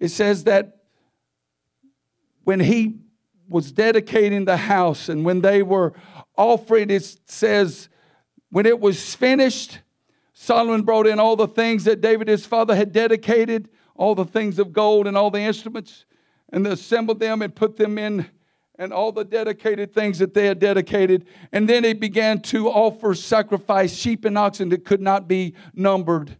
it 0.00 0.08
says 0.08 0.44
that 0.44 0.78
when 2.44 2.58
he 2.58 2.98
was 3.48 3.70
dedicating 3.70 4.46
the 4.46 4.56
house 4.56 5.08
and 5.08 5.24
when 5.24 5.42
they 5.42 5.62
were 5.62 5.92
offering, 6.36 6.90
it 6.90 7.04
says, 7.26 7.88
when 8.50 8.66
it 8.66 8.80
was 8.80 9.14
finished, 9.14 9.80
Solomon 10.32 10.82
brought 10.82 11.06
in 11.06 11.20
all 11.20 11.36
the 11.36 11.46
things 11.46 11.84
that 11.84 12.00
David 12.00 12.28
his 12.28 12.46
father 12.46 12.74
had 12.74 12.92
dedicated, 12.92 13.68
all 13.94 14.14
the 14.14 14.24
things 14.24 14.58
of 14.58 14.72
gold 14.72 15.06
and 15.06 15.16
all 15.16 15.30
the 15.30 15.40
instruments, 15.40 16.06
and 16.52 16.66
assembled 16.66 17.20
them 17.20 17.42
and 17.42 17.54
put 17.54 17.76
them 17.76 17.98
in, 17.98 18.26
and 18.78 18.92
all 18.92 19.12
the 19.12 19.24
dedicated 19.24 19.92
things 19.92 20.18
that 20.18 20.32
they 20.32 20.46
had 20.46 20.58
dedicated. 20.58 21.26
And 21.52 21.68
then 21.68 21.84
he 21.84 21.92
began 21.92 22.40
to 22.42 22.68
offer 22.68 23.14
sacrifice, 23.14 23.94
sheep 23.94 24.24
and 24.24 24.38
oxen 24.38 24.70
that 24.70 24.86
could 24.86 25.02
not 25.02 25.28
be 25.28 25.54
numbered 25.74 26.36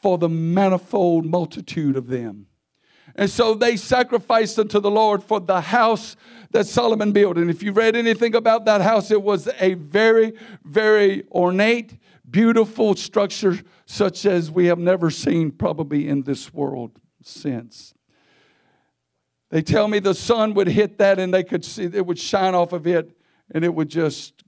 for 0.00 0.18
the 0.18 0.28
manifold 0.28 1.26
multitude 1.26 1.96
of 1.96 2.06
them. 2.06 2.47
And 3.18 3.28
so 3.28 3.54
they 3.54 3.76
sacrificed 3.76 4.60
unto 4.60 4.78
the 4.78 4.92
Lord 4.92 5.24
for 5.24 5.40
the 5.40 5.60
house 5.60 6.14
that 6.52 6.68
Solomon 6.68 7.10
built. 7.10 7.36
And 7.36 7.50
if 7.50 7.64
you 7.64 7.72
read 7.72 7.96
anything 7.96 8.36
about 8.36 8.64
that 8.66 8.80
house, 8.80 9.10
it 9.10 9.20
was 9.20 9.48
a 9.58 9.74
very, 9.74 10.34
very 10.62 11.24
ornate, 11.32 11.98
beautiful 12.30 12.94
structure, 12.94 13.58
such 13.86 14.24
as 14.24 14.52
we 14.52 14.66
have 14.66 14.78
never 14.78 15.10
seen 15.10 15.50
probably 15.50 16.08
in 16.08 16.22
this 16.22 16.54
world 16.54 17.00
since. 17.20 17.92
They 19.50 19.62
tell 19.62 19.88
me 19.88 19.98
the 19.98 20.14
sun 20.14 20.54
would 20.54 20.68
hit 20.68 20.98
that 20.98 21.18
and 21.18 21.34
they 21.34 21.42
could 21.42 21.64
see 21.64 21.90
it 21.92 22.06
would 22.06 22.20
shine 22.20 22.54
off 22.54 22.72
of 22.72 22.86
it 22.86 23.18
and 23.50 23.64
it 23.64 23.74
would 23.74 23.88
just 23.88 24.44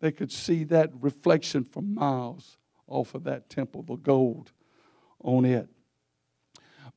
they 0.00 0.12
could 0.12 0.32
see 0.32 0.64
that 0.64 0.90
reflection 0.98 1.62
for 1.62 1.82
miles 1.82 2.56
off 2.86 3.14
of 3.14 3.24
that 3.24 3.50
temple, 3.50 3.82
the 3.82 3.96
gold 3.96 4.52
on 5.20 5.44
it. 5.44 5.68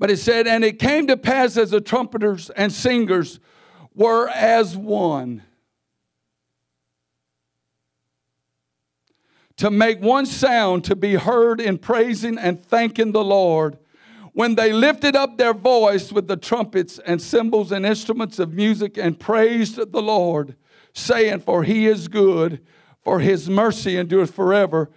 But 0.04 0.12
it 0.12 0.18
said, 0.18 0.48
and 0.48 0.66
it 0.66 0.80
came 0.80 1.08
to 1.08 1.16
pass 1.16 1.56
as 1.56 1.70
the 1.70 1.80
trumpeters 1.80 2.50
and 2.50 2.74
singers 2.74 3.40
were 3.96 4.28
as 4.28 4.76
one. 4.76 5.44
To 9.56 9.72
make 9.72 10.02
one 10.02 10.26
sound 10.26 10.84
to 10.84 10.98
be 10.98 11.14
heard 11.16 11.62
in 11.62 11.78
praising 11.78 12.38
and 12.38 12.62
thanking 12.62 13.14
the 13.14 13.24
Lord 13.24 13.78
when 14.34 14.56
they 14.56 14.74
lifted 14.74 15.16
up 15.16 15.38
their 15.38 15.54
voice 15.54 16.12
with 16.12 16.28
the 16.28 16.36
trumpets 16.36 17.00
and 17.06 17.22
cymbals 17.22 17.72
and 17.72 17.86
instruments 17.86 18.40
of 18.40 18.52
music 18.52 18.98
and 18.98 19.18
praised 19.18 19.78
the 19.78 20.02
Lord, 20.02 20.58
saying, 20.92 21.40
For 21.40 21.64
he 21.64 21.88
is 21.88 22.10
good, 22.10 22.60
for 23.06 23.22
his 23.22 23.50
mercy 23.50 23.96
endureth 23.96 24.36
forever, 24.36 24.90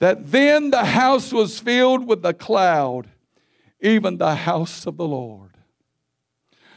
that 0.00 0.32
then 0.32 0.68
the 0.68 0.84
house 0.84 1.32
was 1.32 1.58
filled 1.58 2.06
with 2.06 2.20
the 2.20 2.34
cloud, 2.34 3.08
even 3.84 4.16
the 4.16 4.34
house 4.34 4.86
of 4.86 4.96
the 4.96 5.06
Lord. 5.06 5.50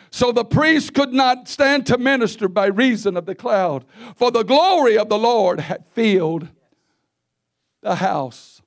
So 0.10 0.32
the 0.32 0.45
priest 0.45 0.93
could 0.93 1.14
not 1.14 1.47
stand 1.47 1.86
to 1.88 1.97
minister 1.97 2.47
by 2.47 2.68
reason 2.68 3.18
of 3.18 3.26
the 3.26 3.36
cloud, 3.36 3.86
for 4.16 4.30
the 4.30 4.43
glory 4.43 4.97
of 4.97 5.10
the 5.10 5.18
Lord 5.18 5.60
had 5.60 5.86
filled 5.88 6.47
the 7.82 7.95
house. 7.95 8.62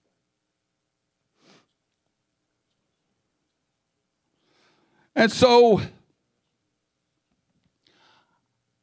And 5.15 5.31
so 5.31 5.81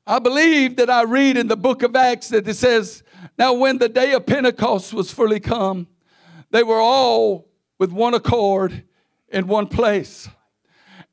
I 0.06 0.20
believe 0.20 0.76
that 0.76 0.90
I 0.90 1.04
read 1.04 1.38
in 1.38 1.48
the 1.48 1.58
book 1.58 1.84
of 1.84 1.96
Acts 1.96 2.30
that 2.30 2.48
it 2.48 2.54
says, 2.56 3.02
Now 3.38 3.54
when 3.54 3.78
the 3.78 3.90
day 3.90 4.14
of 4.14 4.26
Pentecost 4.26 4.94
was 4.94 5.12
fully 5.12 5.40
come, 5.40 5.88
they 6.52 6.64
were 6.64 6.80
all 6.80 7.48
with 7.80 7.92
one 7.92 8.14
accord 8.14 8.84
in 9.30 9.48
one 9.48 9.68
place. 9.68 10.30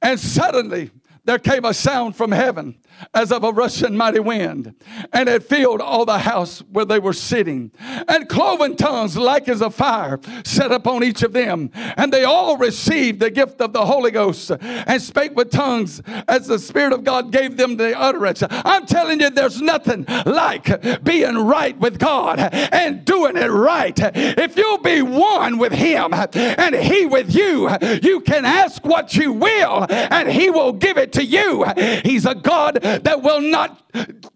And 0.02 0.18
suddenly 0.18 0.90
there 1.24 1.38
came 1.38 1.64
a 1.64 1.74
sound 1.74 2.16
from 2.16 2.32
heaven 2.32 2.78
as 3.12 3.32
of 3.32 3.44
a 3.44 3.52
rushing 3.52 3.96
mighty 3.96 4.20
wind, 4.20 4.74
and 5.12 5.28
it 5.28 5.42
filled 5.42 5.80
all 5.80 6.04
the 6.04 6.18
house 6.18 6.60
where 6.70 6.84
they 6.84 6.98
were 6.98 7.12
sitting. 7.12 7.70
And 8.08 8.28
cloven 8.28 8.76
tongues, 8.76 9.16
like 9.16 9.48
as 9.48 9.60
a 9.60 9.70
fire, 9.70 10.20
set 10.44 10.72
upon 10.72 11.04
each 11.04 11.22
of 11.22 11.32
them. 11.32 11.70
And 11.96 12.12
they 12.12 12.24
all 12.24 12.56
received 12.56 13.20
the 13.20 13.30
gift 13.30 13.60
of 13.60 13.72
the 13.72 13.86
Holy 13.86 14.10
Ghost 14.10 14.50
and 14.60 15.00
spake 15.00 15.36
with 15.36 15.50
tongues 15.50 16.02
as 16.28 16.46
the 16.46 16.58
Spirit 16.58 16.92
of 16.92 17.04
God 17.04 17.32
gave 17.32 17.56
them 17.56 17.76
the 17.76 17.98
utterance. 17.98 18.42
I'm 18.50 18.86
telling 18.86 19.20
you, 19.20 19.30
there's 19.30 19.60
nothing 19.60 20.06
like 20.26 21.02
being 21.02 21.36
right 21.36 21.78
with 21.78 21.98
God 21.98 22.38
and 22.38 23.04
doing 23.04 23.36
it 23.36 23.50
right. 23.50 23.98
If 23.98 24.56
you'll 24.56 24.78
be 24.78 25.02
one 25.02 25.58
with 25.58 25.72
Him 25.72 26.12
and 26.12 26.74
He 26.74 27.06
with 27.06 27.34
you, 27.34 27.70
you 28.02 28.20
can 28.20 28.44
ask 28.44 28.84
what 28.84 29.14
you 29.14 29.32
will 29.32 29.86
and 29.90 30.30
He 30.30 30.50
will 30.50 30.72
give 30.72 30.98
it 30.98 31.12
to 31.14 31.24
you. 31.24 31.64
He's 32.04 32.26
a 32.26 32.34
God 32.34 32.83
that 32.84 33.22
will 33.22 33.40
not, 33.40 33.82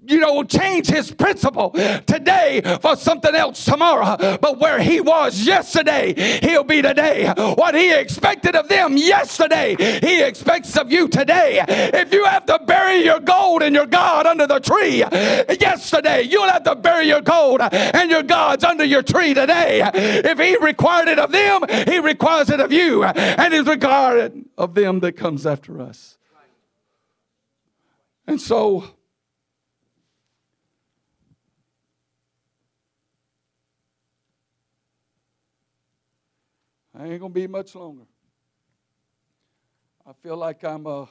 you 0.07 0.19
know, 0.19 0.43
change 0.43 0.89
his 0.89 1.11
principle 1.11 1.71
today 2.07 2.63
for 2.81 2.97
something 2.97 3.35
else 3.35 3.65
tomorrow. 3.65 4.17
But 4.39 4.59
where 4.59 4.81
he 4.81 5.01
was 5.01 5.41
yesterday, 5.41 6.41
he'll 6.41 6.65
be 6.65 6.81
today. 6.81 7.33
What 7.37 7.75
he 7.75 7.93
expected 7.93 8.57
of 8.57 8.69
them 8.69 8.97
yesterday, 8.97 9.77
he 10.01 10.23
expects 10.23 10.77
of 10.77 10.91
you 10.91 11.09
today. 11.09 11.63
If 11.69 12.13
you 12.13 12.25
have 12.25 12.47
to 12.47 12.59
bury 12.67 13.05
your 13.05 13.21
gold 13.21 13.63
and 13.63 13.75
your 13.75 13.87
God 13.87 14.27
under 14.27 14.47
the 14.47 14.61
tree 14.61 15.05
yesterday, 15.61 16.23
you'll 16.23 16.49
have 16.49 16.65
to 16.65 16.75
bury 16.75 17.07
your 17.07 17.21
gold 17.21 17.61
and 17.61 18.11
your 18.11 18.23
God's 18.23 18.65
under 18.65 18.85
your 18.85 19.03
tree 19.03 19.35
today. 19.35 19.83
If 19.95 20.39
he 20.39 20.57
required 20.57 21.09
it 21.09 21.19
of 21.19 21.33
them, 21.33 21.63
he 21.87 21.99
requires 21.99 22.49
it 22.51 22.61
of 22.61 22.73
you. 22.73 23.05
And 23.05 23.53
he's 23.53 23.67
regarded 23.67 24.45
of 24.57 24.75
them 24.75 25.01
that 25.01 25.13
comes 25.13 25.47
after 25.47 25.81
us. 25.81 26.18
And 28.29 28.39
so, 28.39 28.85
I 36.95 37.07
ain't 37.07 37.20
going 37.20 37.33
to 37.33 37.41
be 37.41 37.47
much 37.47 37.74
longer. 37.74 38.03
I 40.07 40.12
feel 40.22 40.37
like 40.37 40.62
I'm 40.62 40.85
a. 40.85 41.05
Uh, 41.05 41.07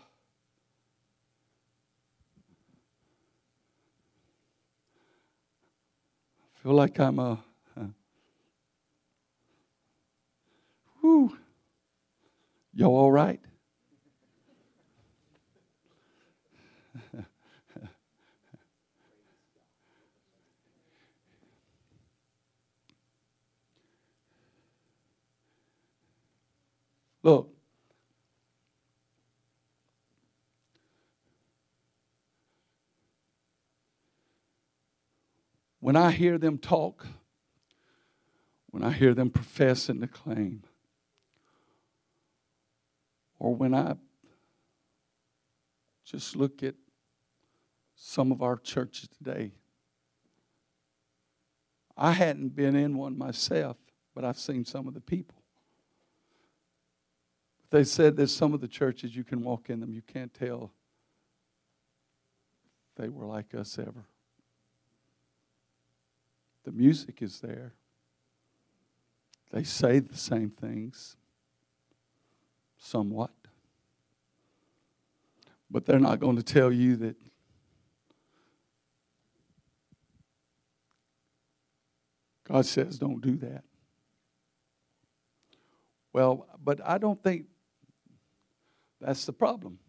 feel 6.61 6.73
like 6.73 6.99
I'm 6.99 7.17
a. 7.17 7.43
Uh, 7.75 7.85
whew. 11.01 11.35
Y'all 12.75 12.95
all 12.95 13.11
right? 13.11 13.41
Look. 27.27 27.49
When 35.81 35.97
I 35.97 36.11
hear 36.11 36.37
them 36.37 36.57
talk, 36.57 37.05
when 38.69 38.81
I 38.81 38.91
hear 38.91 39.13
them 39.13 39.29
profess 39.29 39.89
and 39.89 39.99
declaim, 39.99 40.63
or 43.39 43.53
when 43.53 43.73
I 43.73 43.95
just 46.05 46.37
look 46.37 46.63
at 46.63 46.75
some 47.93 48.31
of 48.31 48.41
our 48.41 48.55
churches 48.55 49.09
today. 49.09 49.51
I 51.97 52.13
hadn't 52.13 52.55
been 52.55 52.77
in 52.77 52.95
one 52.97 53.17
myself, 53.17 53.75
but 54.15 54.23
I've 54.23 54.39
seen 54.39 54.63
some 54.63 54.87
of 54.87 54.93
the 54.93 55.01
people. 55.01 55.36
They 57.69 57.83
said 57.83 58.15
there's 58.15 58.35
some 58.35 58.53
of 58.53 58.61
the 58.61 58.67
churches 58.67 59.15
you 59.15 59.23
can 59.23 59.43
walk 59.43 59.69
in 59.69 59.79
them, 59.79 59.93
you 59.93 60.01
can't 60.01 60.33
tell 60.33 60.71
they 62.97 63.09
were 63.09 63.25
like 63.25 63.53
us 63.53 63.77
ever. 63.77 64.05
The 66.63 66.71
music 66.71 67.21
is 67.21 67.39
there. 67.39 67.73
They 69.51 69.63
say 69.63 69.99
the 69.99 70.17
same 70.17 70.49
things, 70.49 71.15
somewhat. 72.77 73.31
But 75.69 75.85
they're 75.85 75.99
not 75.99 76.19
going 76.19 76.35
to 76.37 76.43
tell 76.43 76.71
you 76.71 76.95
that 76.97 77.15
God 82.43 82.65
says 82.65 82.97
don't 82.97 83.21
do 83.21 83.37
that. 83.37 83.63
Well, 86.13 86.47
but 86.63 86.79
I 86.83 86.97
don't 86.97 87.21
think 87.21 87.45
that's 88.99 89.25
the 89.25 89.33
problem. 89.33 89.79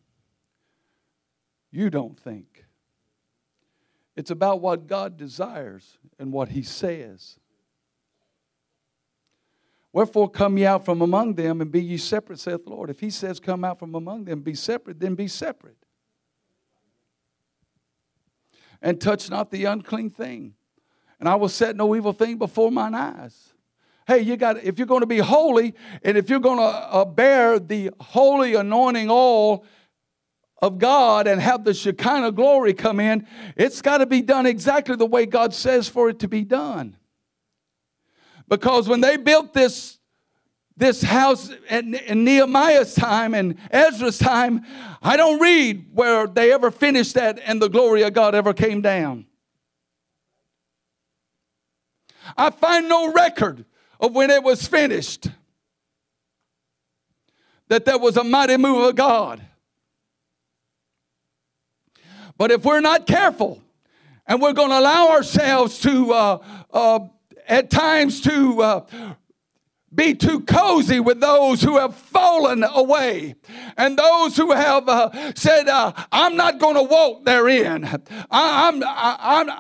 You 1.71 1.91
don't 1.91 2.19
think. 2.19 2.65
It's 4.17 4.31
about 4.31 4.61
what 4.61 4.87
God 4.87 5.17
desires 5.17 5.99
and 6.19 6.33
what 6.33 6.49
He 6.49 6.63
says. 6.63 7.39
Wherefore 9.93 10.29
come 10.29 10.59
ye 10.59 10.67
out 10.67 10.85
from 10.85 11.01
among 11.01 11.35
them 11.35 11.61
and 11.61 11.71
be 11.71 11.83
ye 11.83 11.97
separate, 11.97 12.39
saith 12.39 12.65
the 12.65 12.71
Lord. 12.71 12.91
If 12.91 13.01
He 13.01 13.11
says, 13.11 13.41
Come 13.41 13.65
out 13.65 13.79
from 13.79 13.95
among 13.95 14.25
them, 14.25 14.41
be 14.41 14.55
separate, 14.55 15.01
then 15.01 15.15
be 15.15 15.29
separate. 15.29 15.77
And 18.81 19.01
touch 19.01 19.31
not 19.31 19.51
the 19.51 19.65
unclean 19.65 20.11
thing. 20.11 20.55
And 21.19 21.29
I 21.29 21.35
will 21.35 21.49
set 21.49 21.75
no 21.75 21.97
evil 21.97 22.13
thing 22.13 22.39
before 22.39 22.71
mine 22.71 22.95
eyes. 22.95 23.55
Hey, 24.09 24.21
you 24.21 24.39
got 24.39 24.65
if 24.65 24.79
you're 24.79 24.87
going 24.87 25.03
to 25.03 25.07
be 25.07 25.19
holy 25.19 25.75
and 26.03 26.17
if 26.17 26.31
you're 26.31 26.41
going 26.41 26.57
to 26.57 26.65
uh, 26.65 27.05
bear 27.05 27.59
the 27.59 27.91
holy 28.01 28.55
anointing 28.55 29.09
oil 29.11 29.67
of 30.63 30.79
God 30.79 31.27
and 31.27 31.39
have 31.43 31.63
the 31.63 31.75
Shekinah 31.75 32.33
glory 32.33 32.73
come 32.73 33.01
in, 33.01 33.27
it's 33.55 33.83
got 33.83 33.99
to 33.99 34.07
be 34.07 34.23
done 34.23 34.47
exactly 34.47 34.97
the 34.97 35.05
way 35.05 35.27
God 35.27 35.53
says 35.53 35.91
for 35.91 36.09
it 36.09 36.21
to 36.21 36.29
be 36.29 36.43
done. 36.43 36.97
Because 38.49 38.89
when 38.89 39.03
they 39.03 39.19
built 39.19 39.53
this, 39.53 39.99
this 40.75 41.03
house 41.03 41.53
in, 41.69 41.95
in 41.95 42.25
Nehemiah's 42.25 42.95
time 42.95 43.35
and 43.35 43.59
Ezra's 43.71 44.17
time, 44.17 44.65
I 45.03 45.19
don't 45.19 45.39
read 45.39 45.91
where 45.93 46.27
they 46.27 46.51
ever 46.51 46.71
finished 46.71 47.13
that 47.17 47.39
and 47.45 47.61
the 47.61 47.69
glory 47.69 48.01
of 48.05 48.15
God 48.15 48.35
ever 48.35 48.55
came 48.55 48.81
down. 48.81 49.27
I 52.39 52.49
find 52.49 52.89
no 52.89 53.13
record 53.13 53.67
of 54.01 54.15
when 54.15 54.31
it 54.31 54.43
was 54.43 54.67
finished 54.67 55.29
that 57.69 57.85
there 57.85 57.99
was 57.99 58.17
a 58.17 58.25
mighty 58.25 58.57
move 58.57 58.83
of 58.89 58.97
God. 58.97 59.43
But 62.37 62.51
if 62.51 62.65
we're 62.65 62.81
not 62.81 63.07
careful 63.07 63.63
and 64.27 64.41
we're 64.41 64.53
going 64.53 64.71
to 64.71 64.79
allow 64.79 65.11
ourselves 65.11 65.81
to, 65.81 66.13
uh, 66.13 66.39
uh, 66.73 67.01
at 67.47 67.71
times, 67.71 68.21
to 68.23 68.63
uh, 68.63 69.15
be 69.93 70.15
too 70.15 70.41
cozy 70.41 71.01
with 71.01 71.21
those 71.21 71.63
who 71.63 71.79
have 71.79 71.95
fallen 71.95 72.63
away 72.63 73.35
and 73.77 73.99
those 73.99 74.37
who 74.37 74.53
have 74.53 74.89
uh, 74.89 75.33
said, 75.35 75.69
uh, 75.69 75.93
I'm 76.13 76.37
not 76.37 76.59
going 76.59 76.77
to 76.77 76.83
walk 76.83 77.25
therein. 77.25 77.85
I, 77.85 78.69
I'm, 78.69 78.83
I, 78.85 79.17
I'm 79.19 79.51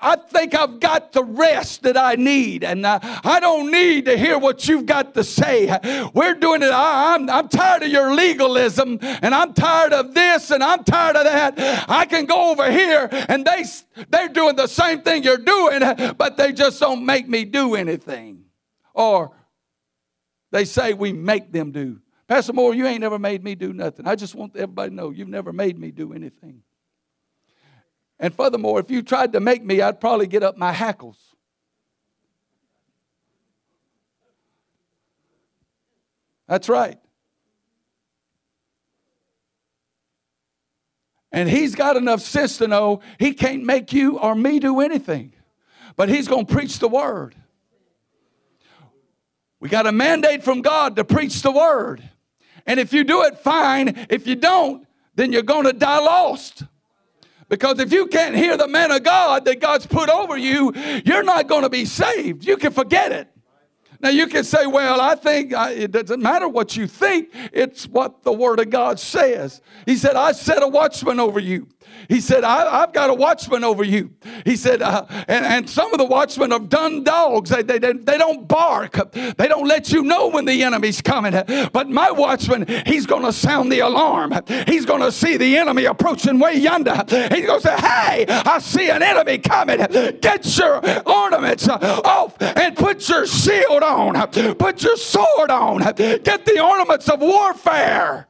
I 0.00 0.16
think 0.16 0.54
I've 0.54 0.80
got 0.80 1.12
the 1.12 1.22
rest 1.22 1.82
that 1.82 1.96
I 1.96 2.14
need, 2.14 2.64
and 2.64 2.86
uh, 2.86 2.98
I 3.02 3.38
don't 3.40 3.70
need 3.70 4.06
to 4.06 4.16
hear 4.16 4.38
what 4.38 4.66
you've 4.66 4.86
got 4.86 5.14
to 5.14 5.24
say. 5.24 5.66
We're 6.14 6.34
doing 6.34 6.62
it. 6.62 6.70
I, 6.70 7.14
am 7.14 7.22
I'm, 7.22 7.30
I'm 7.30 7.48
tired 7.48 7.82
of 7.82 7.90
your 7.90 8.14
legalism, 8.14 8.98
and 9.02 9.34
I'm 9.34 9.52
tired 9.52 9.92
of 9.92 10.14
this, 10.14 10.50
and 10.50 10.62
I'm 10.62 10.84
tired 10.84 11.16
of 11.16 11.24
that. 11.24 11.84
I 11.88 12.06
can 12.06 12.24
go 12.24 12.50
over 12.50 12.70
here, 12.70 13.08
and 13.28 13.44
they 13.44 13.64
they're 14.08 14.28
doing 14.28 14.56
the 14.56 14.66
same 14.66 15.02
thing 15.02 15.22
you're 15.22 15.36
doing, 15.36 15.80
but 16.16 16.36
they 16.36 16.52
just 16.52 16.80
don't 16.80 17.04
make 17.04 17.28
me 17.28 17.44
do 17.44 17.74
anything, 17.74 18.44
or 18.94 19.32
they 20.50 20.64
say 20.64 20.94
we 20.94 21.12
make 21.12 21.52
them 21.52 21.72
do. 21.72 22.00
Pastor 22.26 22.52
Moore, 22.52 22.74
you 22.74 22.86
ain't 22.86 23.00
never 23.00 23.18
made 23.18 23.42
me 23.42 23.54
do 23.54 23.72
nothing. 23.72 24.06
I 24.06 24.14
just 24.14 24.34
want 24.34 24.54
everybody 24.56 24.90
to 24.90 24.94
know 24.94 25.10
you've 25.10 25.28
never 25.28 25.52
made 25.52 25.78
me 25.78 25.90
do 25.90 26.12
anything. 26.12 26.62
And 28.20 28.34
furthermore, 28.34 28.78
if 28.78 28.90
you 28.90 29.02
tried 29.02 29.32
to 29.32 29.40
make 29.40 29.64
me, 29.64 29.80
I'd 29.80 29.98
probably 29.98 30.26
get 30.26 30.42
up 30.42 30.58
my 30.58 30.72
hackles. 30.72 31.18
That's 36.46 36.68
right. 36.68 36.98
And 41.32 41.48
he's 41.48 41.74
got 41.74 41.96
enough 41.96 42.20
sense 42.20 42.58
to 42.58 42.68
know 42.68 43.00
he 43.18 43.32
can't 43.32 43.64
make 43.64 43.92
you 43.92 44.18
or 44.18 44.34
me 44.34 44.58
do 44.58 44.80
anything. 44.80 45.32
But 45.96 46.08
he's 46.08 46.28
going 46.28 46.44
to 46.44 46.52
preach 46.52 46.78
the 46.78 46.88
word. 46.88 47.34
We 49.60 49.68
got 49.68 49.86
a 49.86 49.92
mandate 49.92 50.42
from 50.42 50.60
God 50.60 50.96
to 50.96 51.04
preach 51.04 51.40
the 51.42 51.52
word. 51.52 52.02
And 52.66 52.78
if 52.80 52.92
you 52.92 53.04
do 53.04 53.22
it, 53.22 53.38
fine. 53.38 54.06
If 54.10 54.26
you 54.26 54.34
don't, 54.34 54.86
then 55.14 55.32
you're 55.32 55.42
going 55.42 55.64
to 55.64 55.72
die 55.72 56.00
lost. 56.00 56.64
Because 57.50 57.80
if 57.80 57.92
you 57.92 58.06
can't 58.06 58.36
hear 58.36 58.56
the 58.56 58.68
man 58.68 58.92
of 58.92 59.02
God 59.02 59.44
that 59.44 59.60
God's 59.60 59.84
put 59.84 60.08
over 60.08 60.36
you, 60.36 60.72
you're 61.04 61.24
not 61.24 61.48
going 61.48 61.62
to 61.62 61.68
be 61.68 61.84
saved. 61.84 62.46
You 62.46 62.56
can 62.56 62.72
forget 62.72 63.10
it. 63.10 63.28
Now 64.00 64.08
you 64.08 64.28
can 64.28 64.44
say, 64.44 64.66
well, 64.66 65.00
I 65.00 65.16
think 65.16 65.52
I, 65.52 65.72
it 65.72 65.90
doesn't 65.90 66.22
matter 66.22 66.48
what 66.48 66.76
you 66.76 66.86
think, 66.86 67.28
it's 67.52 67.86
what 67.86 68.22
the 68.22 68.32
Word 68.32 68.60
of 68.60 68.70
God 68.70 68.98
says. 68.98 69.60
He 69.84 69.96
said, 69.96 70.16
I 70.16 70.32
set 70.32 70.62
a 70.62 70.68
watchman 70.68 71.20
over 71.20 71.38
you. 71.38 71.68
He 72.08 72.20
said, 72.20 72.44
I, 72.44 72.80
have 72.80 72.92
got 72.92 73.10
a 73.10 73.14
watchman 73.14 73.62
over 73.64 73.84
you. 73.84 74.10
He 74.44 74.56
said, 74.56 74.82
uh, 74.82 75.06
and, 75.28 75.44
and 75.44 75.70
some 75.70 75.92
of 75.92 75.98
the 75.98 76.04
watchmen 76.04 76.52
are 76.52 76.58
dumb 76.58 77.04
dogs. 77.04 77.50
They, 77.50 77.62
they, 77.62 77.78
they, 77.78 77.92
they 77.92 78.18
don't 78.18 78.48
bark. 78.48 79.12
They 79.12 79.48
don't 79.48 79.66
let 79.66 79.92
you 79.92 80.02
know 80.02 80.28
when 80.28 80.44
the 80.44 80.62
enemy's 80.62 81.00
coming. 81.00 81.32
But 81.72 81.88
my 81.88 82.10
watchman, 82.10 82.66
he's 82.86 83.06
going 83.06 83.22
to 83.24 83.32
sound 83.32 83.70
the 83.70 83.80
alarm. 83.80 84.34
He's 84.66 84.84
going 84.84 85.02
to 85.02 85.12
see 85.12 85.36
the 85.36 85.56
enemy 85.56 85.84
approaching 85.84 86.38
way 86.38 86.54
yonder. 86.54 87.04
He's 87.08 87.46
going 87.46 87.60
to 87.60 87.66
say, 87.68 87.76
hey, 87.76 88.26
I 88.28 88.58
see 88.58 88.90
an 88.90 89.02
enemy 89.02 89.38
coming. 89.38 89.78
Get 90.20 90.58
your 90.58 90.82
ornaments 91.08 91.68
off 91.68 92.36
and 92.40 92.76
put 92.76 93.08
your 93.08 93.26
shield 93.26 93.82
on. 93.82 94.14
Put 94.56 94.82
your 94.82 94.96
sword 94.96 95.50
on. 95.50 95.78
Get 95.78 96.44
the 96.44 96.60
ornaments 96.62 97.08
of 97.08 97.20
warfare 97.20 98.26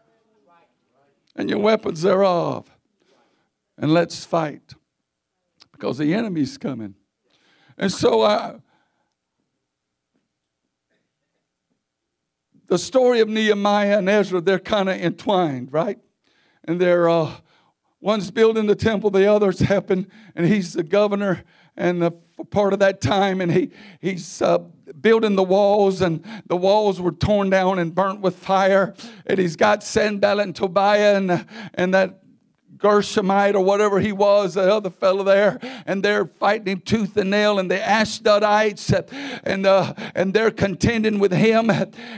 and 1.36 1.48
your 1.48 1.58
weapons 1.58 2.02
thereof 2.02 2.69
and 3.80 3.92
let's 3.92 4.24
fight 4.24 4.74
because 5.72 5.98
the 5.98 6.14
enemy's 6.14 6.58
coming. 6.58 6.94
And 7.78 7.90
so 7.90 8.22
I, 8.22 8.56
the 12.66 12.78
story 12.78 13.20
of 13.20 13.28
Nehemiah 13.28 13.98
and 13.98 14.08
Ezra, 14.08 14.42
they're 14.42 14.58
kind 14.58 14.90
of 14.90 15.00
entwined, 15.00 15.72
right? 15.72 15.98
And 16.64 16.78
they're 16.78 17.08
uh, 17.08 17.32
one's 18.00 18.30
building 18.30 18.66
the 18.66 18.76
temple, 18.76 19.10
the 19.10 19.26
other's 19.26 19.60
helping, 19.60 20.06
and 20.36 20.46
he's 20.46 20.74
the 20.74 20.82
governor 20.82 21.42
and 21.74 22.02
the 22.02 22.10
part 22.50 22.74
of 22.74 22.80
that 22.80 23.00
time, 23.00 23.40
and 23.40 23.50
he 23.50 23.70
he's 24.00 24.42
uh, 24.42 24.58
building 24.58 25.36
the 25.36 25.42
walls, 25.42 26.02
and 26.02 26.22
the 26.46 26.56
walls 26.56 27.00
were 27.00 27.12
torn 27.12 27.48
down 27.48 27.78
and 27.78 27.94
burnt 27.94 28.20
with 28.20 28.36
fire. 28.36 28.94
And 29.26 29.38
he's 29.38 29.56
got 29.56 29.82
Sanballat 29.82 30.44
and 30.44 30.54
Tobiah 30.54 31.16
and 31.16 31.46
and 31.74 31.94
that 31.94 32.19
Gershomite 32.80 33.54
or 33.54 33.60
whatever 33.60 34.00
he 34.00 34.12
was, 34.12 34.54
the 34.54 34.72
other 34.72 34.90
fellow 34.90 35.22
there, 35.22 35.58
and 35.86 36.02
they're 36.02 36.26
fighting 36.26 36.66
him 36.66 36.80
tooth 36.80 37.16
and 37.16 37.30
nail, 37.30 37.58
and 37.58 37.70
the 37.70 37.76
Ashdodites, 37.76 38.90
and 39.44 39.66
uh, 39.66 39.94
and 40.14 40.32
they're 40.32 40.50
contending 40.50 41.18
with 41.18 41.32
him, 41.32 41.70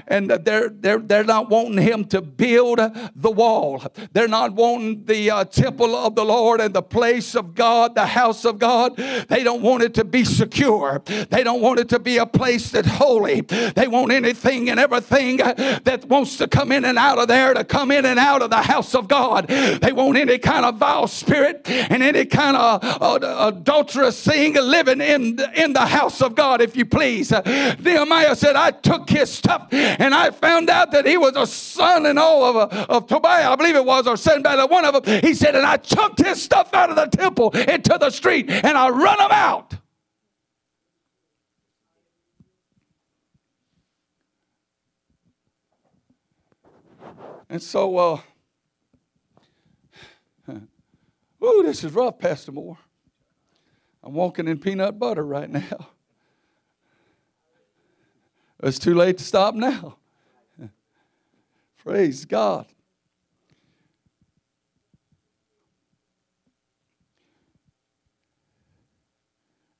and 0.06 0.30
they're 0.30 0.68
they're 0.68 0.98
they're 0.98 1.24
not 1.24 1.50
wanting 1.50 1.82
him 1.82 2.04
to 2.06 2.20
build 2.20 2.78
the 3.16 3.30
wall. 3.30 3.82
They're 4.12 4.28
not 4.28 4.52
wanting 4.52 5.04
the 5.04 5.30
uh, 5.30 5.44
temple 5.44 5.96
of 5.96 6.14
the 6.14 6.24
Lord 6.24 6.60
and 6.60 6.72
the 6.72 6.82
place 6.82 7.34
of 7.34 7.54
God, 7.54 7.94
the 7.94 8.06
house 8.06 8.44
of 8.44 8.58
God. 8.58 8.96
They 9.28 9.42
don't 9.42 9.62
want 9.62 9.82
it 9.82 9.94
to 9.94 10.04
be 10.04 10.24
secure. 10.24 11.02
They 11.04 11.42
don't 11.42 11.60
want 11.60 11.80
it 11.80 11.88
to 11.90 11.98
be 11.98 12.18
a 12.18 12.26
place 12.26 12.70
that's 12.70 12.88
holy. 12.88 13.40
They 13.40 13.88
want 13.88 14.12
anything 14.12 14.70
and 14.70 14.78
everything 14.78 15.38
that 15.38 16.04
wants 16.08 16.36
to 16.36 16.46
come 16.46 16.70
in 16.72 16.84
and 16.84 16.98
out 16.98 17.18
of 17.18 17.28
there 17.28 17.54
to 17.54 17.64
come 17.64 17.90
in 17.90 18.04
and 18.04 18.18
out 18.18 18.42
of 18.42 18.50
the 18.50 18.62
house 18.62 18.94
of 18.94 19.08
God. 19.08 19.48
They 19.48 19.92
want 19.92 20.16
any 20.18 20.38
kind 20.38 20.51
kind 20.52 20.66
of 20.66 20.76
vile 20.76 21.06
spirit 21.06 21.62
and 21.66 22.02
any 22.02 22.26
kind 22.26 22.58
of 22.58 22.84
uh, 22.84 23.18
adulterous 23.48 24.22
thing 24.22 24.52
living 24.54 25.00
in 25.00 25.36
the, 25.36 25.62
in 25.62 25.72
the 25.72 25.86
house 25.86 26.20
of 26.20 26.34
God, 26.34 26.60
if 26.60 26.76
you 26.76 26.84
please. 26.84 27.32
Uh, 27.32 27.40
Nehemiah 27.80 28.36
said, 28.36 28.54
I 28.54 28.70
took 28.70 29.08
his 29.08 29.30
stuff 29.30 29.68
and 29.72 30.14
I 30.14 30.30
found 30.30 30.68
out 30.68 30.92
that 30.92 31.06
he 31.06 31.16
was 31.16 31.36
a 31.36 31.46
son 31.46 32.04
and 32.04 32.18
all 32.18 32.44
of, 32.44 32.56
uh, 32.56 32.86
of 32.90 33.06
Tobiah, 33.06 33.50
I 33.50 33.56
believe 33.56 33.76
it 33.76 33.84
was, 33.84 34.06
or 34.06 34.18
Sanballat, 34.18 34.70
one 34.70 34.84
of 34.84 35.02
them. 35.02 35.22
He 35.22 35.32
said, 35.32 35.56
and 35.56 35.64
I 35.64 35.78
chucked 35.78 36.22
his 36.22 36.42
stuff 36.42 36.74
out 36.74 36.90
of 36.90 36.96
the 36.96 37.06
temple 37.06 37.50
into 37.52 37.96
the 37.98 38.10
street 38.10 38.50
and 38.50 38.76
I 38.76 38.90
run 38.90 39.16
them 39.16 39.30
out. 39.30 39.74
And 47.48 47.62
so, 47.62 47.96
uh, 47.96 48.20
Ooh, 51.42 51.62
this 51.64 51.82
is 51.82 51.92
rough, 51.92 52.18
Pastor 52.18 52.52
Moore. 52.52 52.78
I'm 54.04 54.14
walking 54.14 54.46
in 54.46 54.58
peanut 54.58 54.98
butter 54.98 55.24
right 55.24 55.50
now. 55.50 55.88
It's 58.62 58.78
too 58.78 58.94
late 58.94 59.18
to 59.18 59.24
stop 59.24 59.54
now. 59.54 59.96
Praise 61.84 62.24
God. 62.24 62.66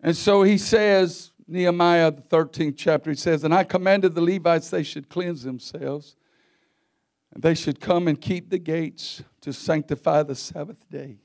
And 0.01 0.17
so 0.17 0.43
he 0.43 0.59
says, 0.59 1.31
Nehemiah, 1.47 2.11
the 2.11 2.23
13th 2.23 2.75
chapter, 2.77 3.11
he 3.11 3.17
says, 3.17 3.45
And 3.45 3.55
I 3.55 3.63
commanded 3.63 4.17
the 4.17 4.21
Levites 4.21 4.69
they 4.69 4.83
should 4.83 5.09
cleanse 5.09 5.45
themselves, 5.45 6.17
and 7.33 7.41
they 7.41 7.55
should 7.55 7.81
come 7.81 8.09
and 8.09 8.21
keep 8.21 8.51
the 8.51 8.59
gates 8.59 9.23
to 9.43 9.53
sanctify 9.53 10.25
the 10.25 10.35
Sabbath 10.35 10.91
day. 10.91 11.19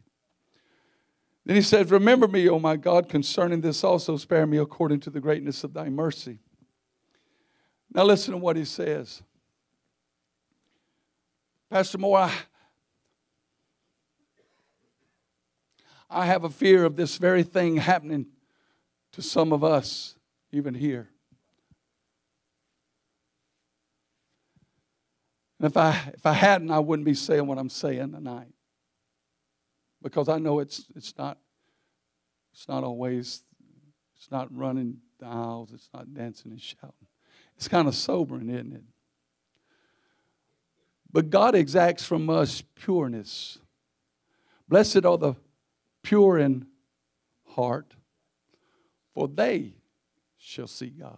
Then 1.48 1.56
he 1.56 1.62
says, 1.62 1.90
Remember 1.92 2.28
me, 2.28 2.50
O 2.50 2.60
my 2.60 2.76
God, 2.76 3.08
concerning 3.08 3.62
this 3.62 3.82
also, 3.82 4.18
spare 4.18 4.46
me 4.46 4.58
according 4.58 5.00
to 5.00 5.10
the 5.10 5.22
greatness 5.22 5.64
of 5.64 5.74
thy 5.74 5.88
mercy. 5.88 6.40
Now 7.94 8.04
listen 8.04 8.34
to 8.34 8.38
what 8.38 8.58
he 8.58 8.66
says. 8.66 9.24
Pastor 11.70 12.00
Moore, 12.00 12.18
I, 12.18 12.34
I 16.10 16.26
have 16.26 16.44
a 16.44 16.50
fear 16.50 16.84
of 16.84 16.98
this 16.98 17.16
very 17.16 17.44
thing 17.44 17.78
happening 17.78 18.26
to 19.14 19.22
some 19.22 19.54
of 19.54 19.64
us, 19.64 20.16
even 20.52 20.74
here. 20.74 21.08
And 25.60 25.68
if 25.68 25.78
I, 25.78 26.12
if 26.14 26.26
I 26.26 26.34
hadn't, 26.34 26.72
I 26.72 26.80
wouldn't 26.80 27.06
be 27.06 27.14
saying 27.14 27.48
what 27.48 27.58
I'm 27.58 27.70
saying 27.70 28.12
tonight 28.12 28.57
because 30.02 30.30
I 30.30 30.38
know 30.38 30.60
it's 30.60 30.86
it's 30.96 31.18
not 31.18 31.38
it's 32.54 32.68
not 32.68 32.84
always 32.84 33.44
it's 34.18 34.32
not 34.32 34.56
running 34.56 34.98
the 35.20 35.28
aisles, 35.28 35.72
it's 35.74 35.90
not 35.94 36.14
dancing 36.14 36.52
and 36.52 36.62
shouting. 36.62 37.08
It's 37.56 37.68
kind 37.68 37.88
of 37.88 37.96
sobering, 37.96 38.50
isn't 38.50 38.74
it? 38.74 38.84
But 41.12 41.30
God 41.30 41.56
exacts 41.56 42.06
from 42.06 42.30
us 42.30 42.62
pureness. 42.76 43.60
Blessed 44.68 45.06
are 45.06 45.18
the 45.18 45.36
pure 46.04 46.38
in 46.38 46.68
heart, 47.50 47.94
for 49.14 49.28
they 49.28 49.74
shall 50.38 50.68
see 50.68 50.90
God. 50.90 51.18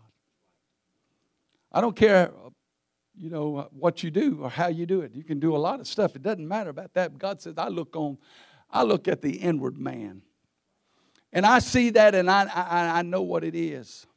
I 1.72 1.82
don't 1.82 1.96
care, 1.96 2.32
you 3.16 3.30
know, 3.30 3.68
what 3.72 4.04
you 4.04 4.12
do 4.12 4.40
or 4.42 4.50
how 4.50 4.68
you 4.68 4.86
do 4.86 5.02
it. 5.02 5.14
You 5.14 5.24
can 5.24 5.40
do 5.40 5.56
a 5.56 5.58
lot 5.58 5.80
of 5.80 5.88
stuff. 5.88 6.16
It 6.16 6.24
doesn't 6.24 6.48
matter 6.48 6.70
about 6.70 6.94
that. 6.94 7.18
God 7.18 7.42
says, 7.42 7.56
I 7.58 7.68
look 7.68 7.96
on 7.96 8.18
I 8.72 8.84
look 8.84 9.08
at 9.08 9.22
the 9.22 9.38
inward 9.38 9.78
man. 9.78 10.22
And 11.32 11.46
I 11.46 11.60
see 11.60 11.92
that 11.92 12.16
and 12.16 12.30
I, 12.30 12.46
I, 12.46 13.00
I 13.00 13.02
know 13.04 13.22
what 13.22 13.44
it 13.44 13.56
is. 13.56 14.08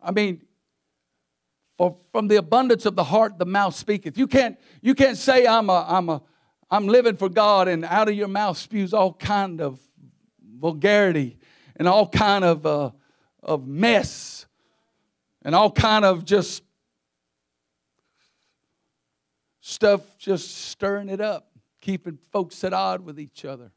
I 0.00 0.12
mean, 0.12 0.42
for 1.76 1.96
from 2.12 2.28
the 2.28 2.36
abundance 2.36 2.86
of 2.86 2.96
the 2.96 3.04
heart 3.04 3.38
the 3.38 3.46
mouth 3.46 3.74
speaketh. 3.74 4.16
You 4.16 4.26
can't, 4.26 4.58
you 4.80 4.94
can't 4.94 5.16
say 5.16 5.46
I'm 5.46 5.68
a, 5.70 5.84
I'm 5.88 6.08
a, 6.08 6.22
I'm 6.70 6.86
living 6.86 7.16
for 7.16 7.28
God 7.28 7.66
and 7.68 7.84
out 7.84 8.08
of 8.08 8.14
your 8.14 8.28
mouth 8.28 8.58
spews 8.58 8.94
all 8.94 9.12
kind 9.12 9.60
of 9.60 9.80
vulgarity 10.58 11.38
and 11.76 11.88
all 11.88 12.08
kind 12.08 12.44
of, 12.44 12.66
uh, 12.66 12.90
of 13.42 13.66
mess 13.66 14.46
and 15.42 15.54
all 15.54 15.70
kind 15.70 16.04
of 16.04 16.24
just 16.24 16.62
stuff 19.68 20.16
just 20.16 20.56
stirring 20.68 21.10
it 21.10 21.20
up, 21.20 21.50
keeping 21.80 22.18
folks 22.32 22.64
at 22.64 22.72
odds 22.72 23.04
with 23.04 23.20
each 23.20 23.44
other. 23.44 23.70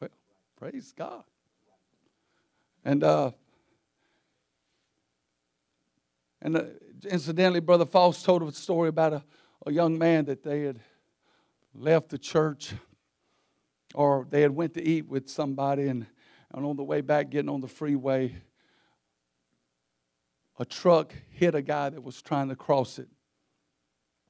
Well, 0.00 0.10
praise 0.56 0.92
God. 0.96 1.22
And 2.82 3.04
uh, 3.04 3.32
and 6.40 6.56
uh, 6.56 6.64
incidentally, 7.10 7.60
Brother 7.60 7.84
Foss 7.84 8.22
told 8.22 8.42
a 8.42 8.52
story 8.52 8.88
about 8.88 9.12
a, 9.12 9.22
a 9.66 9.72
young 9.72 9.98
man 9.98 10.24
that 10.26 10.42
they 10.42 10.62
had 10.62 10.80
left 11.74 12.08
the 12.08 12.18
church 12.18 12.72
or 13.94 14.26
they 14.30 14.40
had 14.40 14.52
went 14.52 14.72
to 14.74 14.82
eat 14.82 15.06
with 15.06 15.28
somebody 15.28 15.88
and, 15.88 16.06
and 16.54 16.64
on 16.64 16.76
the 16.76 16.84
way 16.84 17.02
back 17.02 17.28
getting 17.28 17.50
on 17.50 17.60
the 17.60 17.68
freeway 17.68 18.34
a 20.58 20.64
truck 20.64 21.14
hit 21.30 21.54
a 21.54 21.62
guy 21.62 21.88
that 21.88 22.02
was 22.02 22.20
trying 22.20 22.48
to 22.48 22.56
cross 22.56 22.98
it. 22.98 23.08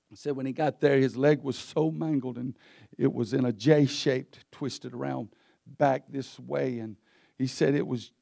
He 0.09 0.17
said 0.17 0.37
when 0.37 0.47
he 0.47 0.53
got 0.53 0.81
there 0.81 0.99
his 0.99 1.17
leg 1.17 1.43
was 1.43 1.59
so 1.59 1.91
mangled 1.91 2.39
and 2.39 2.57
it 2.97 3.13
was 3.13 3.35
in 3.35 3.45
a 3.45 3.53
j 3.53 3.87
shaped 3.87 4.45
twisted 4.51 4.95
around 4.95 5.29
back 5.67 6.05
this 6.09 6.39
way. 6.39 6.79
And 6.79 6.97
he 7.37 7.47
said 7.47 7.75
it 7.75 7.87
was 7.87 8.13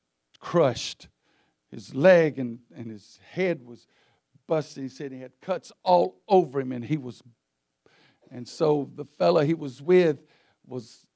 crushed. 0.41 1.09
His 1.71 1.95
leg 1.95 2.39
and, 2.39 2.61
and 2.75 2.91
his 2.91 3.21
head 3.33 3.65
was 3.65 3.87
busted. 4.47 4.83
He 4.83 4.89
said 4.89 5.13
he 5.13 5.21
had 5.21 5.33
cuts 5.41 5.73
all 5.85 6.21
over 6.29 6.61
him 6.61 6.73
and 6.73 6.85
he 6.85 6.97
was 6.97 7.23
and 8.31 8.47
so 8.49 8.91
the 8.95 9.05
fella 9.05 9.45
he 9.45 9.55
was 9.55 9.81
with 9.81 10.19
was 10.67 11.07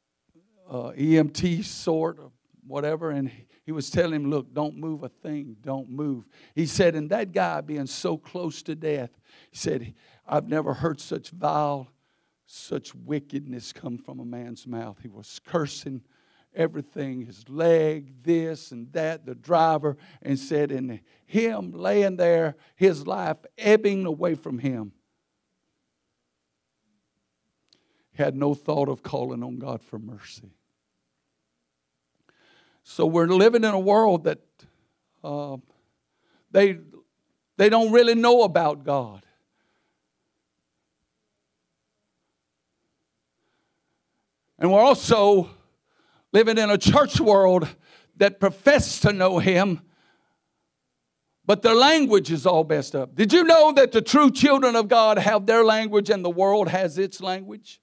uh, 0.69 0.93
EMT 0.97 1.65
sort 1.65 2.21
of 2.21 2.31
whatever, 2.71 3.11
and 3.11 3.31
he 3.67 3.73
was 3.73 3.91
telling 3.91 4.23
him, 4.23 4.31
Look, 4.31 4.55
don't 4.55 4.77
move 4.77 5.03
a 5.03 5.09
thing, 5.09 5.57
don't 5.61 5.91
move. 5.91 6.25
He 6.55 6.67
said, 6.67 6.95
And 6.95 7.11
that 7.11 7.33
guy 7.33 7.61
being 7.61 7.87
so 7.87 8.17
close 8.17 8.63
to 8.63 8.75
death, 8.75 9.11
he 9.51 9.59
said, 9.59 9.95
I've 10.27 10.49
never 10.49 10.73
heard 10.73 11.01
such 11.01 11.31
vile, 11.31 11.89
such 12.47 12.95
wickedness 12.95 13.73
come 13.73 13.99
from 13.99 14.21
a 14.21 14.25
man's 14.25 14.67
mouth. 14.67 14.99
He 15.03 15.09
was 15.09 15.41
cursing 15.45 16.03
everything 16.55 17.27
his 17.27 17.49
leg, 17.49 18.23
this 18.23 18.73
and 18.73 18.93
that, 18.93 19.27
the 19.27 19.35
driver, 19.35 19.97
and 20.23 20.39
said, 20.39 20.71
And 20.71 21.01
him 21.27 21.73
laying 21.73 22.17
there, 22.17 22.57
his 22.77 23.07
life 23.07 23.39
ebbing 23.59 24.07
away 24.07 24.35
from 24.35 24.59
him. 24.59 24.93
Had 28.15 28.37
no 28.37 28.55
thought 28.55 28.89
of 28.89 29.03
calling 29.03 29.43
on 29.43 29.59
God 29.59 29.83
for 29.83 29.99
mercy. 29.99 30.53
So 32.83 33.07
we're 33.07 33.27
living 33.27 33.65
in 33.65 33.73
a 33.73 33.79
world 33.79 34.25
that 34.25 34.39
uh, 35.23 35.57
they, 36.51 36.79
they 37.57 37.69
don't 37.69 37.93
really 37.93 38.15
know 38.15 38.43
about 38.43 38.85
God. 38.85 39.25
And 44.59 44.71
we're 44.71 44.81
also 44.81 45.51
living 46.33 46.59
in 46.59 46.71
a 46.71 46.79
church 46.79 47.19
world 47.19 47.67
that 48.17 48.39
profess 48.39 49.01
to 49.01 49.13
know 49.13 49.39
Him, 49.39 49.81
but 51.47 51.63
their 51.63 51.75
language 51.75 52.31
is 52.31 52.45
all 52.47 52.65
messed 52.65 52.95
up. 52.95 53.15
Did 53.15 53.33
you 53.33 53.43
know 53.45 53.73
that 53.73 53.93
the 53.93 54.03
true 54.03 54.31
children 54.31 54.77
of 54.77 54.89
God 54.89 55.19
have 55.19 55.47
their 55.47 55.65
language 55.65 56.11
and 56.11 56.23
the 56.23 56.31
world 56.31 56.69
has 56.69 56.99
its 56.99 57.21
language? 57.23 57.81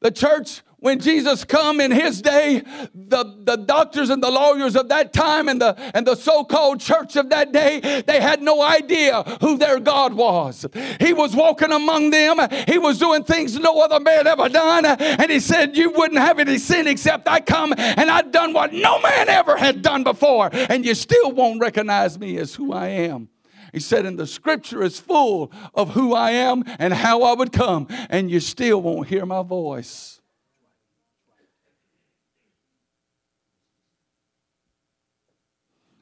The 0.00 0.10
church 0.10 0.62
when 0.78 1.00
Jesus 1.00 1.42
come 1.42 1.80
in 1.80 1.90
his 1.90 2.20
day, 2.20 2.62
the, 2.94 3.24
the 3.44 3.56
doctors 3.56 4.10
and 4.10 4.22
the 4.22 4.30
lawyers 4.30 4.76
of 4.76 4.88
that 4.90 5.12
time 5.12 5.48
and 5.48 5.60
the, 5.60 5.74
and 5.96 6.06
the 6.06 6.14
so-called 6.14 6.80
church 6.80 7.16
of 7.16 7.30
that 7.30 7.50
day, 7.50 8.02
they 8.06 8.20
had 8.20 8.42
no 8.42 8.60
idea 8.60 9.22
who 9.40 9.56
their 9.56 9.80
God 9.80 10.12
was. 10.12 10.66
He 11.00 11.12
was 11.12 11.34
walking 11.34 11.72
among 11.72 12.10
them. 12.10 12.38
He 12.68 12.78
was 12.78 12.98
doing 12.98 13.24
things 13.24 13.58
no 13.58 13.80
other 13.80 14.00
man 14.00 14.26
ever 14.26 14.48
done. 14.48 14.84
And 14.84 15.30
he 15.30 15.40
said, 15.40 15.76
you 15.76 15.90
wouldn't 15.90 16.20
have 16.20 16.38
any 16.38 16.58
sin 16.58 16.86
except 16.86 17.26
I 17.26 17.40
come 17.40 17.74
and 17.76 18.10
I've 18.10 18.30
done 18.30 18.52
what 18.52 18.72
no 18.72 19.00
man 19.00 19.28
ever 19.28 19.56
had 19.56 19.82
done 19.82 20.04
before. 20.04 20.50
And 20.52 20.84
you 20.84 20.94
still 20.94 21.32
won't 21.32 21.60
recognize 21.60 22.18
me 22.18 22.36
as 22.36 22.54
who 22.54 22.72
I 22.72 22.88
am. 22.88 23.28
He 23.72 23.80
said, 23.80 24.06
and 24.06 24.18
the 24.18 24.26
scripture 24.26 24.82
is 24.82 25.00
full 25.00 25.52
of 25.74 25.90
who 25.90 26.14
I 26.14 26.30
am 26.30 26.64
and 26.78 26.94
how 26.94 27.22
I 27.22 27.34
would 27.34 27.52
come, 27.52 27.88
and 28.08 28.30
you 28.30 28.40
still 28.40 28.80
won't 28.80 29.08
hear 29.08 29.26
my 29.26 29.42
voice. 29.42 30.15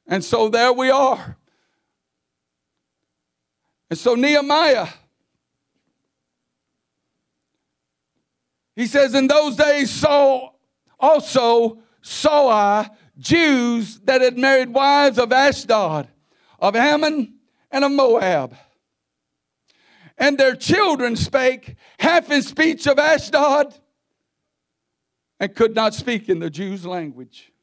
And 0.07 0.23
so 0.23 0.49
there 0.49 0.73
we 0.73 0.91
are. 0.91 1.37
And 3.91 3.99
so 3.99 4.15
Nehemiah, 4.15 4.89
he 8.75 8.87
says, 8.87 9.15
In 9.15 9.29
those 9.29 9.57
days 9.57 9.91
saw 9.91 10.51
also 10.99 11.79
saw 12.01 12.49
I 12.49 12.91
Jews 13.19 14.01
that 14.01 14.21
had 14.21 14.37
married 14.37 14.71
wives 14.71 15.19
of 15.19 15.33
Ashdod, 15.33 16.09
of 16.59 16.77
Ammon, 16.77 17.35
and 17.71 17.85
of 17.85 17.93
Moab. 17.93 18.57
And 20.19 20.39
their 20.39 20.55
children 20.55 21.17
spake 21.17 21.77
half 21.99 22.31
in 22.31 22.43
speech 22.43 22.87
of 22.87 22.99
Ashdod 22.99 23.75
and 25.41 25.55
could 25.55 25.75
not 25.75 25.95
speak 25.95 26.29
in 26.29 26.39
the 26.39 26.51
Jews' 26.51 26.87
language. 26.87 27.54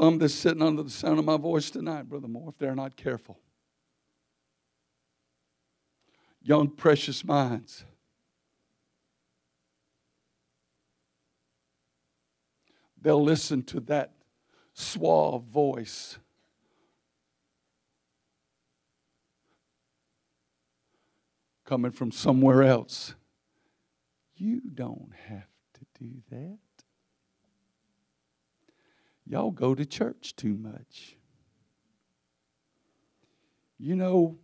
Some 0.00 0.18
that's 0.18 0.32
sitting 0.34 0.62
under 0.62 0.84
the 0.84 0.90
sound 0.90 1.18
of 1.18 1.24
my 1.24 1.36
voice 1.36 1.70
tonight, 1.70 2.08
Brother 2.08 2.28
Moore, 2.28 2.50
if 2.50 2.58
they're 2.58 2.76
not 2.76 2.96
careful. 2.96 3.40
Young, 6.40 6.68
precious 6.68 7.24
minds. 7.24 7.84
They'll 13.00 13.22
listen 13.22 13.64
to 13.64 13.80
that 13.80 14.12
suave 14.72 15.42
voice. 15.44 16.18
Coming 21.64 21.90
from 21.90 22.12
somewhere 22.12 22.62
else. 22.62 23.16
You 24.36 24.60
don't 24.60 25.10
have 25.26 25.48
to 25.74 26.04
do 26.04 26.10
that. 26.30 26.58
Y'all 29.28 29.50
go 29.50 29.74
to 29.74 29.84
church 29.84 30.34
too 30.36 30.56
much. 30.56 31.16
You 33.78 33.94
know, 33.94 34.38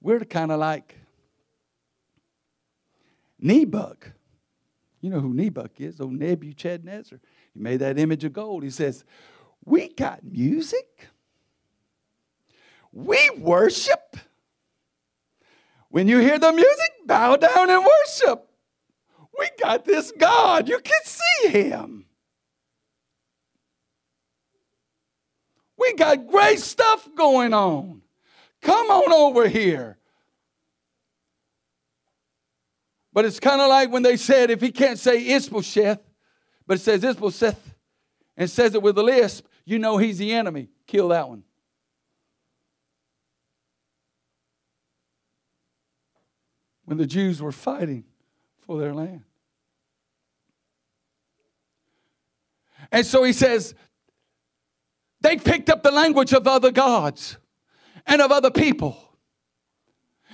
we're 0.00 0.20
kind 0.20 0.52
of 0.52 0.60
like 0.60 0.96
Nebuch. 3.42 4.12
You 5.00 5.10
know 5.10 5.20
who 5.20 5.34
Nebuch 5.34 5.80
is, 5.80 6.00
old 6.00 6.12
Nebuchadnezzar. 6.12 7.18
He 7.52 7.60
made 7.60 7.80
that 7.80 7.98
image 7.98 8.22
of 8.24 8.32
gold. 8.32 8.62
He 8.62 8.70
says, 8.70 9.04
We 9.64 9.88
got 9.88 10.22
music. 10.22 11.08
We 12.92 13.28
worship. 13.36 14.16
When 15.88 16.06
you 16.06 16.20
hear 16.20 16.38
the 16.38 16.52
music, 16.52 16.90
bow 17.06 17.36
down 17.36 17.70
and 17.70 17.84
worship. 17.84 18.53
We 19.38 19.50
got 19.60 19.84
this 19.84 20.12
God. 20.12 20.68
You 20.68 20.78
can 20.78 21.00
see 21.04 21.48
him. 21.48 22.06
We 25.76 25.94
got 25.94 26.26
great 26.26 26.60
stuff 26.60 27.08
going 27.16 27.52
on. 27.52 28.02
Come 28.62 28.90
on 28.90 29.12
over 29.12 29.48
here. 29.48 29.98
But 33.12 33.24
it's 33.24 33.40
kind 33.40 33.60
of 33.60 33.68
like 33.68 33.90
when 33.90 34.02
they 34.02 34.16
said, 34.16 34.50
if 34.50 34.60
he 34.60 34.70
can't 34.72 34.98
say 34.98 35.26
Ishbosheth, 35.26 36.00
but 36.66 36.78
it 36.78 36.80
says 36.80 37.04
Ishbosheth 37.04 37.74
and 38.36 38.50
says 38.50 38.74
it 38.74 38.82
with 38.82 38.98
a 38.98 39.02
lisp, 39.02 39.46
you 39.64 39.78
know 39.78 39.98
he's 39.98 40.18
the 40.18 40.32
enemy. 40.32 40.68
Kill 40.86 41.08
that 41.08 41.28
one. 41.28 41.44
when 46.84 46.98
the 46.98 47.06
Jews 47.06 47.40
were 47.40 47.52
fighting 47.52 48.04
for 48.66 48.78
their 48.78 48.94
land. 48.94 49.22
And 52.92 53.04
so 53.04 53.22
he 53.24 53.32
says, 53.32 53.74
they 55.20 55.36
picked 55.36 55.70
up 55.70 55.82
the 55.82 55.90
language 55.90 56.32
of 56.32 56.46
other 56.46 56.70
gods 56.70 57.38
and 58.06 58.20
of 58.20 58.30
other 58.30 58.50
people. 58.50 58.96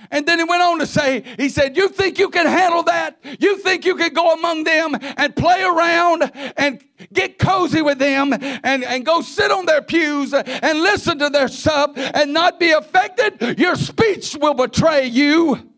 And 0.09 0.25
then 0.25 0.39
he 0.39 0.43
went 0.43 0.63
on 0.63 0.79
to 0.79 0.87
say, 0.87 1.23
he 1.37 1.47
said, 1.47 1.77
You 1.77 1.87
think 1.87 2.17
you 2.17 2.29
can 2.29 2.47
handle 2.47 2.83
that? 2.83 3.19
You 3.39 3.57
think 3.59 3.85
you 3.85 3.95
can 3.95 4.13
go 4.13 4.33
among 4.33 4.63
them 4.63 4.97
and 5.17 5.35
play 5.35 5.61
around 5.63 6.31
and 6.57 6.83
get 7.13 7.37
cozy 7.37 7.81
with 7.81 7.99
them 7.99 8.33
and, 8.33 8.83
and 8.83 9.05
go 9.05 9.21
sit 9.21 9.51
on 9.51 9.65
their 9.65 9.81
pews 9.81 10.33
and 10.33 10.81
listen 10.81 11.19
to 11.19 11.29
their 11.29 11.47
stuff 11.47 11.91
and 11.95 12.33
not 12.33 12.59
be 12.59 12.71
affected? 12.71 13.59
Your 13.59 13.75
speech 13.75 14.35
will 14.35 14.55
betray 14.55 15.05
you 15.05 15.70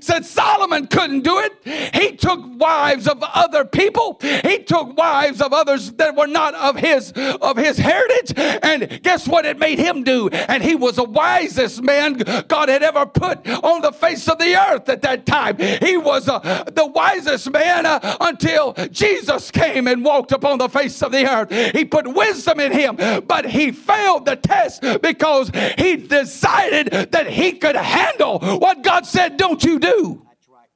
said 0.00 0.24
Solomon 0.24 0.86
couldn't 0.86 1.22
do 1.22 1.38
it. 1.38 1.94
He 1.94 2.16
took 2.16 2.40
wives 2.58 3.06
of 3.06 3.22
other 3.22 3.64
people. 3.64 4.18
He 4.20 4.58
took 4.58 4.96
wives 4.96 5.40
of 5.40 5.52
others 5.52 5.92
that 5.92 6.16
were 6.16 6.26
not 6.26 6.54
of 6.54 6.76
his 6.76 7.12
of 7.12 7.56
his 7.56 7.78
heritage. 7.78 8.32
And 8.36 9.00
guess 9.02 9.26
what 9.28 9.44
it 9.44 9.58
made 9.58 9.78
him 9.78 10.02
do? 10.02 10.28
And 10.28 10.62
he 10.62 10.74
was 10.74 10.96
the 10.96 11.04
wisest 11.04 11.82
man 11.82 12.22
God 12.48 12.68
had 12.68 12.82
ever 12.82 13.06
put 13.06 13.46
on 13.48 13.82
the 13.82 13.92
face 13.92 14.28
of 14.28 14.38
the 14.38 14.56
earth 14.56 14.88
at 14.88 15.02
that 15.02 15.26
time. 15.26 15.58
He 15.58 15.96
was 15.96 16.28
uh, 16.28 16.64
the 16.72 16.86
wisest 16.86 17.50
man 17.50 17.86
uh, 17.86 18.16
until 18.20 18.74
Jesus 18.90 19.50
came 19.50 19.86
and 19.86 20.04
walked 20.04 20.32
upon 20.32 20.58
the 20.58 20.68
face 20.68 21.02
of 21.02 21.12
the 21.12 21.28
earth. 21.30 21.50
He 21.74 21.84
put 21.84 22.06
wisdom 22.06 22.60
in 22.60 22.72
him, 22.72 22.96
but 23.26 23.46
he 23.46 23.72
failed 23.72 24.24
the 24.26 24.36
test 24.36 24.82
because 25.02 25.50
he 25.78 25.96
decided 25.96 26.90
that 27.12 27.26
he 27.28 27.52
could 27.52 27.76
handle 27.76 28.38
what 28.38 28.82
God 28.82 29.06
said, 29.06 29.36
"Don't 29.36 29.62
you 29.64 29.73
you 29.74 29.80
do. 29.80 30.22
That's 30.28 30.48
right. 30.48 30.68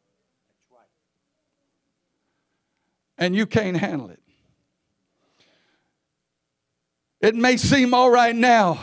That's 0.48 0.70
right. 0.72 0.80
And 3.16 3.34
you 3.34 3.46
can't 3.46 3.76
handle 3.76 4.10
it. 4.10 4.20
It 7.20 7.34
may 7.34 7.56
seem 7.56 7.94
all 7.94 8.10
right 8.10 8.34
now, 8.34 8.78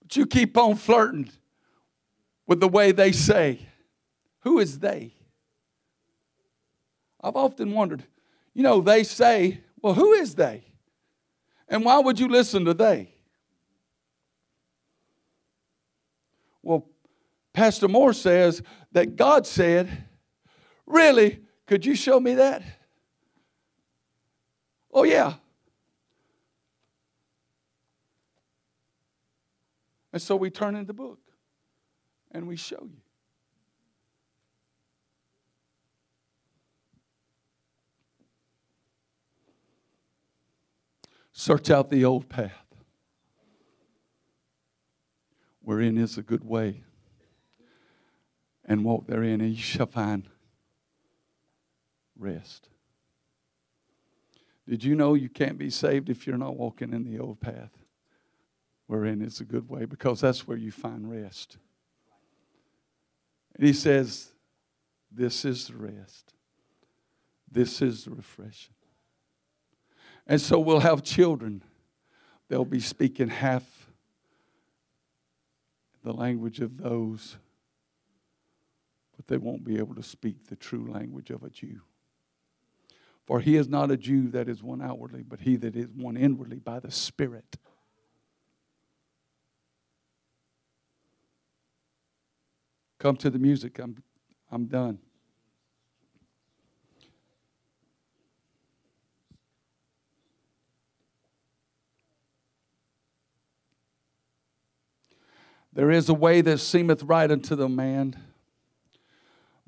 but 0.00 0.16
you 0.16 0.26
keep 0.26 0.56
on 0.56 0.74
flirting 0.76 1.30
with 2.46 2.60
the 2.60 2.68
way 2.68 2.92
they 2.92 3.12
say. 3.12 3.60
Who 4.40 4.58
is 4.58 4.80
they? 4.80 5.14
I've 7.20 7.36
often 7.36 7.72
wondered, 7.72 8.02
you 8.52 8.64
know, 8.64 8.80
they 8.80 9.04
say, 9.04 9.60
well, 9.80 9.94
who 9.94 10.12
is 10.12 10.34
they? 10.34 10.64
And 11.68 11.84
why 11.84 12.00
would 12.00 12.18
you 12.18 12.26
listen 12.26 12.64
to 12.64 12.74
they? 12.74 13.14
Well, 16.64 16.86
Pastor 17.52 17.88
Moore 17.88 18.12
says 18.12 18.62
that 18.92 19.16
God 19.16 19.46
said, 19.46 20.04
Really? 20.86 21.40
Could 21.66 21.86
you 21.86 21.94
show 21.94 22.18
me 22.18 22.34
that? 22.34 22.62
Oh, 24.92 25.04
yeah. 25.04 25.34
And 30.12 30.20
so 30.20 30.36
we 30.36 30.50
turn 30.50 30.76
in 30.76 30.84
the 30.84 30.92
book 30.92 31.20
and 32.30 32.46
we 32.46 32.56
show 32.56 32.80
you. 32.82 33.00
Search 41.32 41.70
out 41.70 41.88
the 41.88 42.04
old 42.04 42.28
path. 42.28 42.52
Wherein 45.62 45.96
is 45.96 46.18
a 46.18 46.22
good 46.22 46.44
way 46.44 46.84
and 48.72 48.84
walk 48.84 49.06
therein, 49.06 49.40
and 49.40 49.50
you 49.50 49.62
shall 49.62 49.86
find 49.86 50.28
rest. 52.18 52.68
Did 54.68 54.82
you 54.82 54.94
know 54.94 55.14
you 55.14 55.28
can't 55.28 55.58
be 55.58 55.70
saved 55.70 56.08
if 56.08 56.26
you're 56.26 56.38
not 56.38 56.56
walking 56.56 56.92
in 56.92 57.04
the 57.04 57.18
old 57.18 57.40
path? 57.40 57.70
Wherein 58.86 59.22
is 59.22 59.40
a 59.40 59.44
good 59.44 59.68
way, 59.68 59.84
because 59.84 60.20
that's 60.20 60.46
where 60.46 60.56
you 60.56 60.72
find 60.72 61.10
rest. 61.10 61.58
And 63.56 63.66
he 63.66 63.72
says, 63.72 64.32
This 65.10 65.44
is 65.44 65.66
the 65.66 65.76
rest. 65.76 66.32
This 67.50 67.82
is 67.82 68.04
the 68.04 68.10
refreshing. 68.10 68.74
And 70.26 70.40
so 70.40 70.58
we'll 70.58 70.80
have 70.80 71.02
children. 71.02 71.62
They'll 72.48 72.64
be 72.64 72.80
speaking 72.80 73.28
half 73.28 73.64
the 76.02 76.12
language 76.12 76.60
of 76.60 76.78
those 76.78 77.36
but 79.16 79.26
they 79.26 79.36
won't 79.36 79.64
be 79.64 79.78
able 79.78 79.94
to 79.94 80.02
speak 80.02 80.46
the 80.48 80.56
true 80.56 80.90
language 80.90 81.30
of 81.30 81.42
a 81.42 81.50
Jew. 81.50 81.80
For 83.26 83.40
he 83.40 83.56
is 83.56 83.68
not 83.68 83.90
a 83.90 83.96
Jew 83.96 84.28
that 84.30 84.48
is 84.48 84.62
one 84.62 84.82
outwardly, 84.82 85.22
but 85.22 85.40
he 85.40 85.56
that 85.56 85.76
is 85.76 85.88
one 85.94 86.16
inwardly 86.16 86.58
by 86.58 86.80
the 86.80 86.90
Spirit. 86.90 87.56
Come 92.98 93.16
to 93.16 93.30
the 93.30 93.38
music. 93.38 93.78
I'm, 93.78 94.02
I'm 94.50 94.66
done. 94.66 94.98
There 105.72 105.90
is 105.90 106.08
a 106.08 106.14
way 106.14 106.42
that 106.42 106.58
seemeth 106.58 107.02
right 107.04 107.30
unto 107.30 107.56
the 107.56 107.68
man 107.68 108.16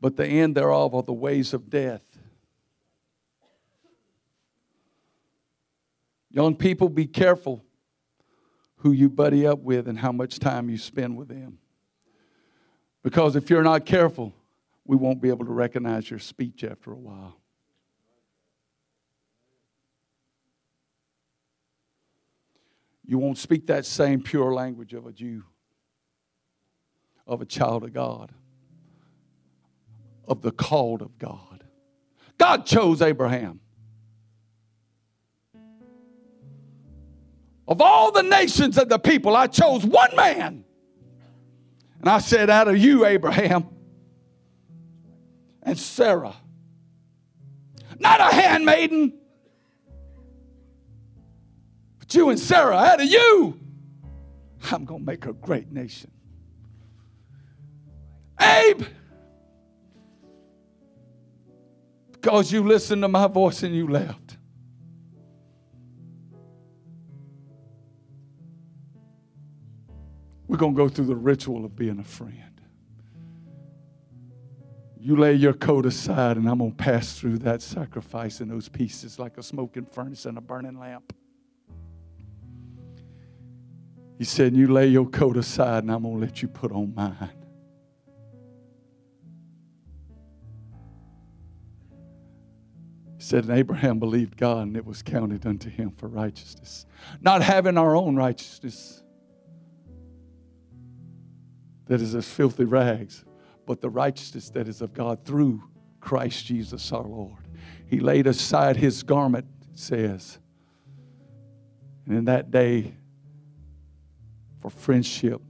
but 0.04 0.18
the 0.18 0.26
end 0.26 0.54
thereof 0.54 0.94
are 0.94 1.02
the 1.02 1.14
ways 1.14 1.54
of 1.54 1.70
death. 1.70 2.02
Young 6.28 6.54
people, 6.56 6.90
be 6.90 7.06
careful 7.06 7.64
who 8.76 8.92
you 8.92 9.08
buddy 9.08 9.46
up 9.46 9.60
with 9.60 9.88
and 9.88 9.98
how 9.98 10.12
much 10.12 10.38
time 10.38 10.68
you 10.68 10.76
spend 10.76 11.16
with 11.16 11.28
them. 11.28 11.56
Because 13.02 13.34
if 13.34 13.48
you're 13.48 13.62
not 13.62 13.86
careful, 13.86 14.34
we 14.84 14.94
won't 14.94 15.22
be 15.22 15.30
able 15.30 15.46
to 15.46 15.52
recognize 15.52 16.10
your 16.10 16.18
speech 16.18 16.64
after 16.64 16.92
a 16.92 16.98
while. 16.98 17.40
You 23.06 23.16
won't 23.16 23.38
speak 23.38 23.68
that 23.68 23.86
same 23.86 24.22
pure 24.22 24.52
language 24.52 24.92
of 24.92 25.06
a 25.06 25.12
Jew, 25.12 25.44
of 27.26 27.40
a 27.40 27.46
child 27.46 27.84
of 27.84 27.94
God 27.94 28.34
of 30.28 30.42
the 30.42 30.50
called 30.50 31.02
of 31.02 31.18
God. 31.18 31.64
God 32.38 32.66
chose 32.66 33.02
Abraham. 33.02 33.60
Of 37.66 37.80
all 37.80 38.12
the 38.12 38.22
nations 38.22 38.76
of 38.76 38.88
the 38.88 38.98
people, 38.98 39.34
I 39.36 39.46
chose 39.46 39.84
one 39.84 40.14
man. 40.16 40.64
And 42.00 42.08
I 42.08 42.18
said, 42.18 42.50
Out 42.50 42.68
of 42.68 42.76
you, 42.76 43.06
Abraham 43.06 43.66
and 45.62 45.78
Sarah. 45.78 46.34
Not 47.98 48.20
a 48.20 48.34
handmaiden, 48.34 49.14
but 51.98 52.14
you 52.14 52.28
and 52.28 52.38
Sarah, 52.38 52.76
out 52.76 53.00
of 53.00 53.06
you, 53.06 53.58
I'm 54.70 54.84
going 54.84 55.00
to 55.00 55.06
make 55.06 55.26
a 55.26 55.32
great 55.32 55.72
nation. 55.72 56.10
Abe, 58.40 58.82
because 62.24 62.50
you 62.50 62.62
listened 62.66 63.02
to 63.02 63.08
my 63.08 63.26
voice 63.26 63.62
and 63.64 63.76
you 63.76 63.86
left. 63.86 64.38
We're 70.48 70.56
going 70.56 70.74
to 70.74 70.76
go 70.76 70.88
through 70.88 71.04
the 71.04 71.16
ritual 71.16 71.66
of 71.66 71.76
being 71.76 71.98
a 71.98 72.04
friend. 72.04 72.62
You 74.98 75.16
lay 75.16 75.34
your 75.34 75.52
coat 75.52 75.84
aside, 75.84 76.38
and 76.38 76.48
I'm 76.48 76.60
going 76.60 76.70
to 76.70 76.76
pass 76.76 77.18
through 77.18 77.38
that 77.40 77.60
sacrifice 77.60 78.40
and 78.40 78.50
those 78.50 78.70
pieces 78.70 79.18
like 79.18 79.36
a 79.36 79.42
smoking 79.42 79.84
furnace 79.84 80.24
and 80.24 80.38
a 80.38 80.40
burning 80.40 80.78
lamp. 80.78 81.12
He 84.16 84.24
said, 84.24 84.56
You 84.56 84.72
lay 84.72 84.86
your 84.86 85.10
coat 85.10 85.36
aside, 85.36 85.82
and 85.82 85.92
I'm 85.92 86.04
going 86.04 86.14
to 86.14 86.20
let 86.22 86.40
you 86.40 86.48
put 86.48 86.72
on 86.72 86.94
mine. 86.94 87.43
Said, 93.24 93.44
and 93.44 93.58
Abraham 93.58 93.98
believed 93.98 94.36
God, 94.36 94.66
and 94.66 94.76
it 94.76 94.84
was 94.84 95.02
counted 95.02 95.46
unto 95.46 95.70
him 95.70 95.90
for 95.92 96.08
righteousness. 96.08 96.84
Not 97.22 97.42
having 97.42 97.78
our 97.78 97.96
own 97.96 98.16
righteousness 98.16 99.02
that 101.86 102.02
is 102.02 102.14
as 102.14 102.28
filthy 102.28 102.64
rags, 102.64 103.24
but 103.66 103.80
the 103.80 103.88
righteousness 103.88 104.50
that 104.50 104.68
is 104.68 104.82
of 104.82 104.92
God 104.92 105.24
through 105.24 105.62
Christ 106.00 106.44
Jesus 106.44 106.92
our 106.92 107.02
Lord. 107.02 107.48
He 107.86 107.98
laid 107.98 108.26
aside 108.26 108.76
his 108.76 109.02
garment, 109.02 109.46
says. 109.74 110.38
And 112.06 112.16
in 112.16 112.24
that 112.26 112.50
day, 112.50 112.94
for 114.60 114.70
friendship, 114.70 115.40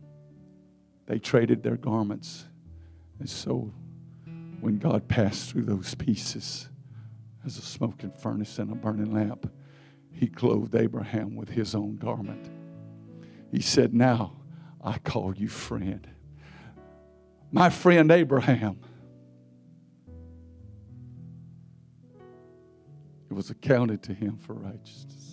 they 1.07 1.19
traded 1.19 1.63
their 1.63 1.77
garments 1.77 2.45
And 3.19 3.29
so 3.29 3.73
when 4.61 4.79
God 4.79 5.09
passed 5.09 5.51
through 5.51 5.65
those 5.65 5.95
pieces 5.95 6.69
as 7.45 7.59
a 7.59 7.63
smoking 7.63 8.11
furnace 8.11 8.59
and 8.59 8.71
a 8.71 8.75
burning 8.75 9.13
lamp, 9.13 9.51
he 10.11 10.27
clothed 10.27 10.75
Abraham 10.75 11.37
with 11.37 11.51
his 11.51 11.75
own 11.75 11.97
garment. 11.97 12.51
He 13.51 13.61
said, 13.61 13.95
Now 13.95 14.37
I 14.83 14.99
call 14.99 15.35
you 15.35 15.49
friend. 15.49 16.07
My 17.51 17.71
friend 17.71 18.11
Abraham. 18.11 18.81
It 23.31 23.35
was 23.35 23.51
accounted 23.51 24.03
to 24.05 24.15
him 24.15 24.37
for 24.37 24.55
righteousness. 24.55 25.24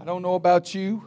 I 0.00 0.04
don't 0.04 0.22
know 0.22 0.34
about 0.34 0.74
you. 0.74 1.04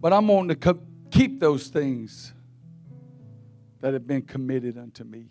But 0.00 0.12
I'm 0.12 0.28
on 0.28 0.48
to 0.48 0.78
keep 1.12 1.38
those 1.38 1.68
things 1.68 2.32
that 3.80 3.92
have 3.92 4.04
been 4.04 4.22
committed 4.22 4.76
unto 4.76 5.04
me. 5.04 5.28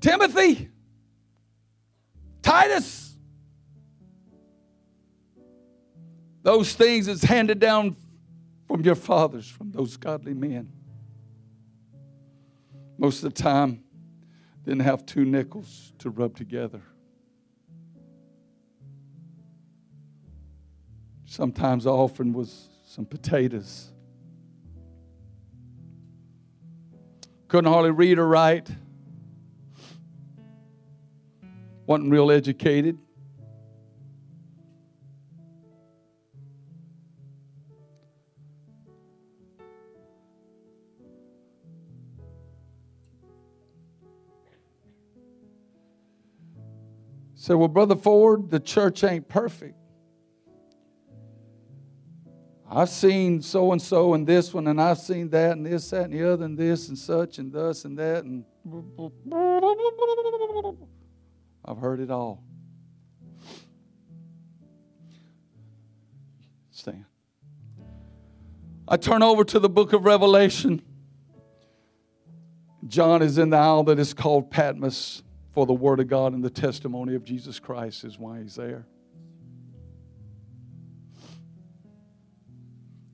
Timothy, 0.00 0.70
Titus, 2.40 3.09
Those 6.42 6.72
things 6.72 7.08
is 7.08 7.22
handed 7.22 7.58
down 7.58 7.96
from 8.66 8.82
your 8.82 8.94
fathers, 8.94 9.48
from 9.48 9.72
those 9.72 9.96
godly 9.96 10.34
men. 10.34 10.72
Most 12.98 13.22
of 13.22 13.34
the 13.34 13.42
time, 13.42 13.82
didn't 14.64 14.82
have 14.82 15.06
two 15.06 15.24
nickels 15.24 15.92
to 15.98 16.10
rub 16.10 16.36
together. 16.36 16.82
Sometimes 21.24 21.84
the 21.84 21.92
offering 21.92 22.32
was 22.32 22.68
some 22.86 23.06
potatoes. 23.06 23.92
Couldn't 27.48 27.72
hardly 27.72 27.90
read 27.90 28.18
or 28.18 28.26
write. 28.26 28.68
Wasn't 31.86 32.10
real 32.10 32.30
educated. 32.30 32.98
Say, 47.50 47.56
well, 47.56 47.66
Brother 47.66 47.96
Ford, 47.96 48.48
the 48.48 48.60
church 48.60 49.02
ain't 49.02 49.26
perfect. 49.26 49.74
I've 52.70 52.88
seen 52.88 53.42
so 53.42 53.72
and 53.72 53.82
so 53.82 54.14
and 54.14 54.24
this 54.24 54.54
one, 54.54 54.68
and 54.68 54.80
I've 54.80 54.98
seen 54.98 55.30
that 55.30 55.56
and 55.56 55.66
this, 55.66 55.90
that, 55.90 56.04
and 56.04 56.12
the 56.12 56.32
other, 56.32 56.44
and 56.44 56.56
this 56.56 56.88
and 56.90 56.96
such, 56.96 57.38
and 57.38 57.52
thus 57.52 57.84
and 57.84 57.98
that, 57.98 58.22
and 58.22 58.44
I've 61.64 61.78
heard 61.78 61.98
it 61.98 62.12
all. 62.12 62.44
Stand. 66.70 67.04
I 68.86 68.96
turn 68.96 69.24
over 69.24 69.42
to 69.42 69.58
the 69.58 69.68
book 69.68 69.92
of 69.92 70.04
Revelation. 70.04 70.82
John 72.86 73.22
is 73.22 73.38
in 73.38 73.50
the 73.50 73.56
isle 73.56 73.82
that 73.82 73.98
is 73.98 74.14
called 74.14 74.52
Patmos 74.52 75.24
for 75.52 75.66
the 75.66 75.72
Word 75.72 76.00
of 76.00 76.08
God 76.08 76.32
and 76.32 76.44
the 76.44 76.50
testimony 76.50 77.14
of 77.14 77.24
Jesus 77.24 77.58
Christ 77.58 78.04
is 78.04 78.18
why 78.18 78.40
he's 78.40 78.54
there. 78.54 78.86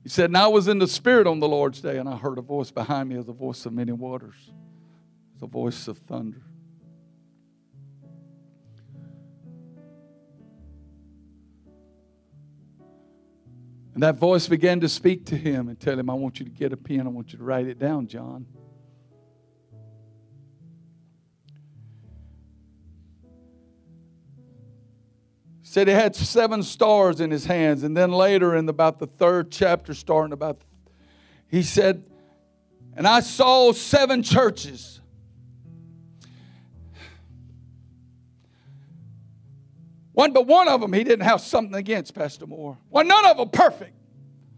He 0.03 0.09
said, 0.09 0.29
And 0.29 0.37
I 0.37 0.47
was 0.47 0.67
in 0.67 0.79
the 0.79 0.87
Spirit 0.87 1.27
on 1.27 1.39
the 1.39 1.47
Lord's 1.47 1.81
day, 1.81 1.97
and 1.97 2.07
I 2.07 2.15
heard 2.15 2.37
a 2.37 2.41
voice 2.41 2.71
behind 2.71 3.09
me 3.09 3.17
as 3.17 3.25
the 3.25 3.33
voice 3.33 3.65
of 3.65 3.73
many 3.73 3.91
waters, 3.91 4.51
the 5.39 5.47
voice 5.47 5.87
of 5.87 5.97
thunder. 5.97 6.43
And 13.93 14.03
that 14.03 14.19
voice 14.19 14.47
began 14.47 14.79
to 14.81 14.89
speak 14.89 15.25
to 15.25 15.35
him 15.35 15.69
and 15.69 15.79
tell 15.79 15.97
him, 15.97 16.07
I 16.07 16.13
want 16.13 16.39
you 16.39 16.45
to 16.45 16.51
get 16.51 16.71
a 16.71 16.77
pen, 16.77 17.01
I 17.01 17.09
want 17.09 17.33
you 17.33 17.39
to 17.39 17.43
write 17.43 17.65
it 17.65 17.79
down, 17.79 18.05
John. 18.05 18.45
Said 25.77 25.87
he 25.87 25.93
had 25.93 26.15
seven 26.15 26.63
stars 26.63 27.21
in 27.21 27.29
his 27.29 27.45
hands. 27.45 27.83
And 27.83 27.95
then 27.95 28.11
later, 28.11 28.55
in 28.55 28.67
about 28.67 28.97
the 28.97 29.05
third 29.05 29.51
chapter, 29.51 29.93
starting 29.93 30.33
about, 30.33 30.57
he 31.49 31.61
said, 31.61 32.03
And 32.95 33.07
I 33.07 33.19
saw 33.19 33.71
seven 33.73 34.23
churches. 34.23 35.01
One, 40.13 40.33
but 40.33 40.47
one 40.47 40.67
of 40.67 40.81
them 40.81 40.93
he 40.93 41.03
didn't 41.03 41.25
have 41.25 41.41
something 41.41 41.75
against, 41.75 42.15
Pastor 42.15 42.47
Moore. 42.47 42.79
Well, 42.89 43.05
none 43.05 43.27
of 43.27 43.37
them 43.37 43.49
perfect. 43.49 43.93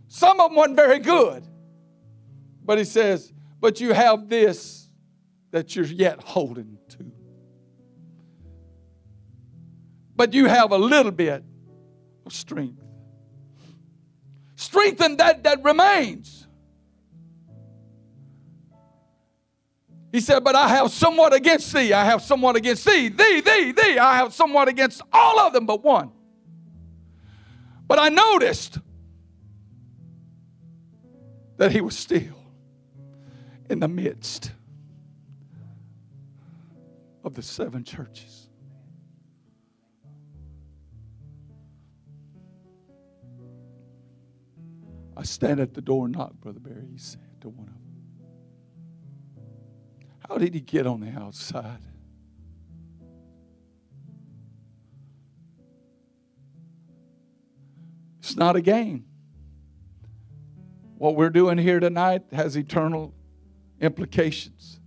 Some 0.08 0.40
of 0.40 0.52
them 0.52 0.58
weren't 0.58 0.78
very 0.78 1.00
good. 1.00 1.44
But 2.64 2.78
he 2.78 2.86
says, 2.86 3.34
But 3.60 3.82
you 3.82 3.92
have 3.92 4.30
this 4.30 4.88
that 5.52 5.76
you're 5.76 5.84
yet 5.84 6.24
holding 6.24 6.78
to 6.88 7.12
but 10.20 10.34
you 10.34 10.48
have 10.48 10.74
a 10.74 10.78
little 10.78 11.14
bit 11.14 11.42
of 12.26 12.34
strength. 12.34 12.84
Strengthen 14.58 15.16
that 15.16 15.44
that 15.44 15.64
remains. 15.64 16.46
He 20.12 20.20
said, 20.20 20.44
But 20.44 20.56
I 20.56 20.68
have 20.68 20.92
somewhat 20.92 21.34
against 21.34 21.72
thee. 21.72 21.94
I 21.94 22.04
have 22.04 22.22
somewhat 22.22 22.58
against 22.58 22.84
thee. 22.86 23.08
Thee, 23.08 23.40
thee, 23.40 23.72
thee. 23.72 23.98
I 23.98 24.18
have 24.18 24.34
somewhat 24.34 24.68
against 24.68 25.02
all 25.14 25.40
of 25.40 25.54
them 25.54 25.66
but 25.66 25.86
one. 25.86 26.12
But 27.88 28.00
I 28.00 28.10
noticed 28.10 28.78
that 31.56 31.72
he 31.72 31.80
was 31.80 31.98
still 31.98 32.44
in 33.70 33.80
the 33.80 33.88
midst 33.88 34.52
of 37.24 37.36
the 37.36 37.42
seven 37.42 37.86
churches. 37.86 38.39
I 45.20 45.24
stand 45.24 45.60
at 45.60 45.74
the 45.74 45.82
door 45.82 46.06
and 46.06 46.16
knock, 46.16 46.32
Brother 46.40 46.62
Barry, 46.62 46.88
he 46.94 46.98
said 46.98 47.42
to 47.42 47.50
one 47.50 47.68
of 47.68 47.74
them. 47.74 47.84
How 50.30 50.38
did 50.38 50.54
he 50.54 50.62
get 50.62 50.88
on 50.88 51.02
the 51.02 51.10
outside? 51.10 51.82
It's 58.20 58.38
not 58.38 58.56
a 58.56 58.62
game. 58.62 59.08
What 60.98 61.18
we're 61.18 61.32
doing 61.32 61.58
here 61.58 61.82
tonight 61.82 62.24
has 62.32 62.56
eternal 62.56 63.14
implications. 63.82 64.80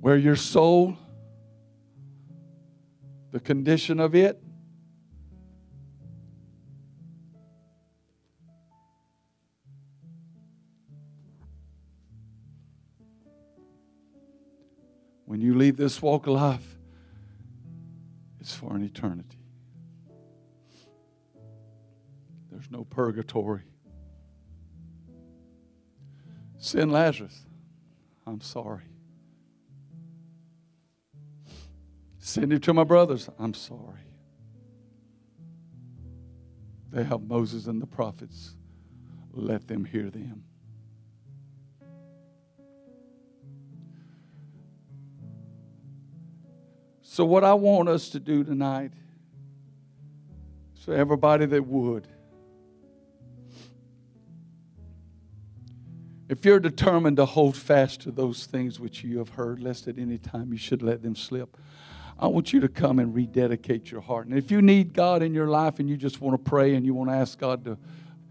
Where 0.00 0.16
your 0.16 0.34
soul, 0.34 0.96
the 3.30 3.38
condition 3.38 4.00
of 4.00 4.16
it, 4.16 4.41
When 15.32 15.40
you 15.40 15.54
leave 15.54 15.78
this 15.78 16.02
walk 16.02 16.26
of 16.26 16.34
life, 16.34 16.76
it's 18.38 18.54
for 18.54 18.76
an 18.76 18.82
eternity. 18.82 19.38
There's 22.50 22.70
no 22.70 22.84
purgatory. 22.84 23.62
Send 26.58 26.92
Lazarus. 26.92 27.46
I'm 28.26 28.42
sorry. 28.42 28.84
Send 32.18 32.52
him 32.52 32.60
to 32.60 32.74
my 32.74 32.84
brothers. 32.84 33.30
I'm 33.38 33.54
sorry. 33.54 34.04
They 36.90 37.04
have 37.04 37.22
Moses 37.22 37.68
and 37.68 37.80
the 37.80 37.86
prophets. 37.86 38.54
Let 39.32 39.66
them 39.66 39.86
hear 39.86 40.10
them. 40.10 40.44
So, 47.12 47.26
what 47.26 47.44
I 47.44 47.52
want 47.52 47.90
us 47.90 48.08
to 48.08 48.18
do 48.18 48.42
tonight, 48.42 48.90
so 50.72 50.94
everybody 50.94 51.44
that 51.44 51.66
would, 51.66 52.08
if 56.30 56.42
you're 56.46 56.58
determined 56.58 57.18
to 57.18 57.26
hold 57.26 57.54
fast 57.54 58.00
to 58.00 58.12
those 58.12 58.46
things 58.46 58.80
which 58.80 59.04
you 59.04 59.18
have 59.18 59.28
heard, 59.28 59.60
lest 59.60 59.88
at 59.88 59.98
any 59.98 60.16
time 60.16 60.52
you 60.54 60.58
should 60.58 60.80
let 60.80 61.02
them 61.02 61.14
slip, 61.14 61.58
I 62.18 62.28
want 62.28 62.54
you 62.54 62.60
to 62.60 62.68
come 62.68 62.98
and 62.98 63.14
rededicate 63.14 63.90
your 63.90 64.00
heart. 64.00 64.26
And 64.26 64.38
if 64.38 64.50
you 64.50 64.62
need 64.62 64.94
God 64.94 65.22
in 65.22 65.34
your 65.34 65.48
life 65.48 65.80
and 65.80 65.90
you 65.90 65.98
just 65.98 66.22
want 66.22 66.42
to 66.42 66.50
pray 66.50 66.76
and 66.76 66.86
you 66.86 66.94
want 66.94 67.10
to 67.10 67.16
ask 67.16 67.38
God 67.38 67.62
to 67.66 67.76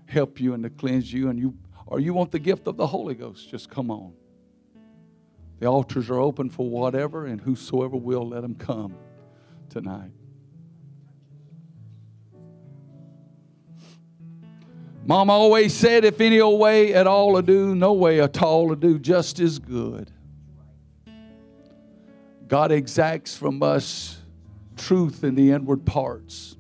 help 0.08 0.40
you 0.40 0.56
and 0.56 0.64
to 0.64 0.72
cleanse 0.72 1.14
you, 1.14 1.30
and 1.30 1.38
you 1.38 1.56
or 1.86 2.00
you 2.00 2.16
want 2.16 2.32
the 2.32 2.40
gift 2.40 2.66
of 2.66 2.78
the 2.78 2.88
Holy 2.88 3.14
Ghost, 3.14 3.48
just 3.48 3.70
come 3.70 3.92
on. 3.92 4.14
The 5.62 5.68
altars 5.68 6.10
are 6.10 6.20
open 6.20 6.50
for 6.50 6.68
whatever, 6.68 7.28
and 7.28 7.40
whosoever 7.40 7.96
will, 7.96 8.28
let 8.30 8.42
them 8.42 8.56
come 8.56 8.96
tonight. 9.70 10.10
Mom 15.06 15.30
always 15.30 15.72
said, 15.72 16.04
if 16.04 16.20
any 16.20 16.40
old 16.40 16.60
way 16.60 16.96
at 16.96 17.06
all 17.06 17.36
to 17.36 17.44
do, 17.44 17.76
no 17.76 17.94
way 17.94 18.20
at 18.22 18.42
all 18.42 18.70
to 18.70 18.76
do, 18.76 18.98
just 18.98 19.40
as 19.40 19.60
good. 19.60 20.10
God 22.48 22.72
exacts 22.72 23.38
from 23.38 23.62
us 23.62 24.18
truth 24.78 25.24
in 25.24 25.36
the 25.36 25.52
inward 25.52 25.86
parts. 25.86 26.58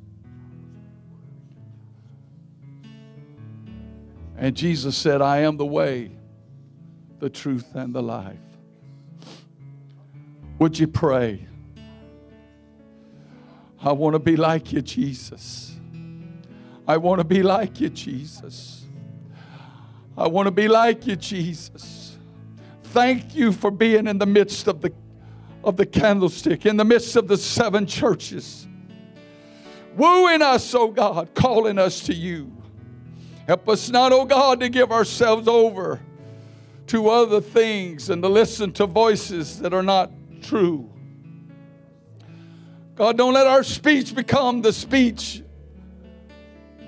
And 4.38 4.56
Jesus 4.56 4.95
said, 4.95 5.24
I 5.24 5.39
am 5.39 5.58
the 5.58 5.66
way, 5.66 6.12
the 7.18 7.32
truth, 7.32 7.74
and 7.74 7.95
the 7.95 8.04
life. 8.04 8.38
Would 10.62 10.78
you 10.78 10.86
pray? 10.86 11.47
I 13.82 13.93
want 13.93 14.14
to 14.14 14.20
be 14.20 14.36
like 14.36 14.72
you, 14.72 14.84
Jesus. 14.84 15.76
I 16.88 16.97
want 16.97 17.18
to 17.18 17.24
be 17.24 17.41
like 17.41 17.82
you, 17.82 17.89
Jesus. 17.89 18.86
I 20.16 20.28
want 20.28 20.45
to 20.45 20.51
be 20.51 20.68
like 20.68 21.07
you, 21.07 21.16
Jesus. 21.16 22.16
Thank 22.84 23.34
you 23.34 23.51
for 23.51 23.72
being 23.72 24.05
in 24.05 24.20
the 24.20 24.28
midst 24.28 24.68
of 24.68 24.82
the, 24.82 24.93
of 25.64 25.78
the 25.78 25.86
candlestick, 25.88 26.68
in 26.68 26.78
the 26.78 26.86
midst 26.86 27.16
of 27.16 27.28
the 27.28 27.38
seven 27.38 27.88
churches. 27.88 28.68
Wooing 29.97 30.43
us, 30.43 30.76
oh 30.76 30.89
God, 30.89 31.34
calling 31.34 31.80
us 31.80 32.01
to 32.01 32.14
you. 32.14 32.55
Help 33.47 33.68
us 33.68 33.89
not, 33.89 34.14
oh 34.14 34.26
God, 34.26 34.59
to 34.59 34.70
give 34.70 34.91
ourselves 34.91 35.47
over 35.47 35.99
to 36.86 37.09
other 37.09 37.41
things 37.41 38.12
and 38.12 38.22
to 38.22 38.30
listen 38.30 38.72
to 38.74 38.86
voices 38.86 39.59
that 39.62 39.74
are 39.74 39.82
not 39.82 40.12
true. 40.42 40.89
God, 42.96 43.18
don't 43.18 43.34
let 43.34 43.48
our 43.48 43.64
speech 43.64 44.14
become 44.14 44.62
the 44.62 44.74
speech 44.74 45.44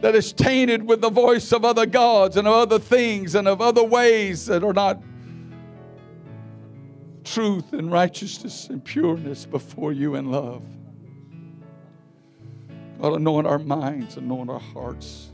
that 0.01 0.15
is 0.15 0.33
tainted 0.33 0.83
with 0.83 0.99
the 0.99 1.09
voice 1.09 1.53
of 1.53 1.63
other 1.63 1.85
gods 1.85 2.35
and 2.35 2.45
of 2.45 2.53
other 2.53 2.77
things 2.77 3.35
and 3.35 3.47
of 3.47 3.61
other 3.61 3.83
ways 3.83 4.47
that 4.47 4.63
are 4.63 4.73
not 4.73 5.01
truth 7.23 7.71
and 7.71 7.89
righteousness 7.89 8.67
and 8.67 8.83
pureness 8.83 9.45
before 9.45 9.93
you 9.93 10.15
in 10.15 10.29
love. 10.29 10.61
God, 12.99 13.13
anoint 13.13 13.47
our 13.47 13.59
minds, 13.59 14.17
anoint 14.17 14.49
our 14.49 14.59
hearts. 14.59 15.31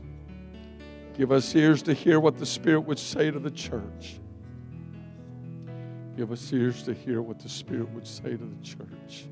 Give 1.14 1.32
us 1.32 1.54
ears 1.54 1.82
to 1.82 1.92
hear 1.92 2.20
what 2.20 2.38
the 2.38 2.46
Spirit 2.46 2.82
would 2.82 2.98
say 2.98 3.30
to 3.30 3.40
the 3.40 3.50
church. 3.50 4.19
Give 6.20 6.32
us 6.32 6.52
ears 6.52 6.82
to 6.82 6.92
hear 6.92 7.22
what 7.22 7.38
the 7.38 7.48
Spirit 7.48 7.88
would 7.94 8.06
say 8.06 8.36
to 8.36 8.36
the 8.36 8.62
church. 8.62 9.24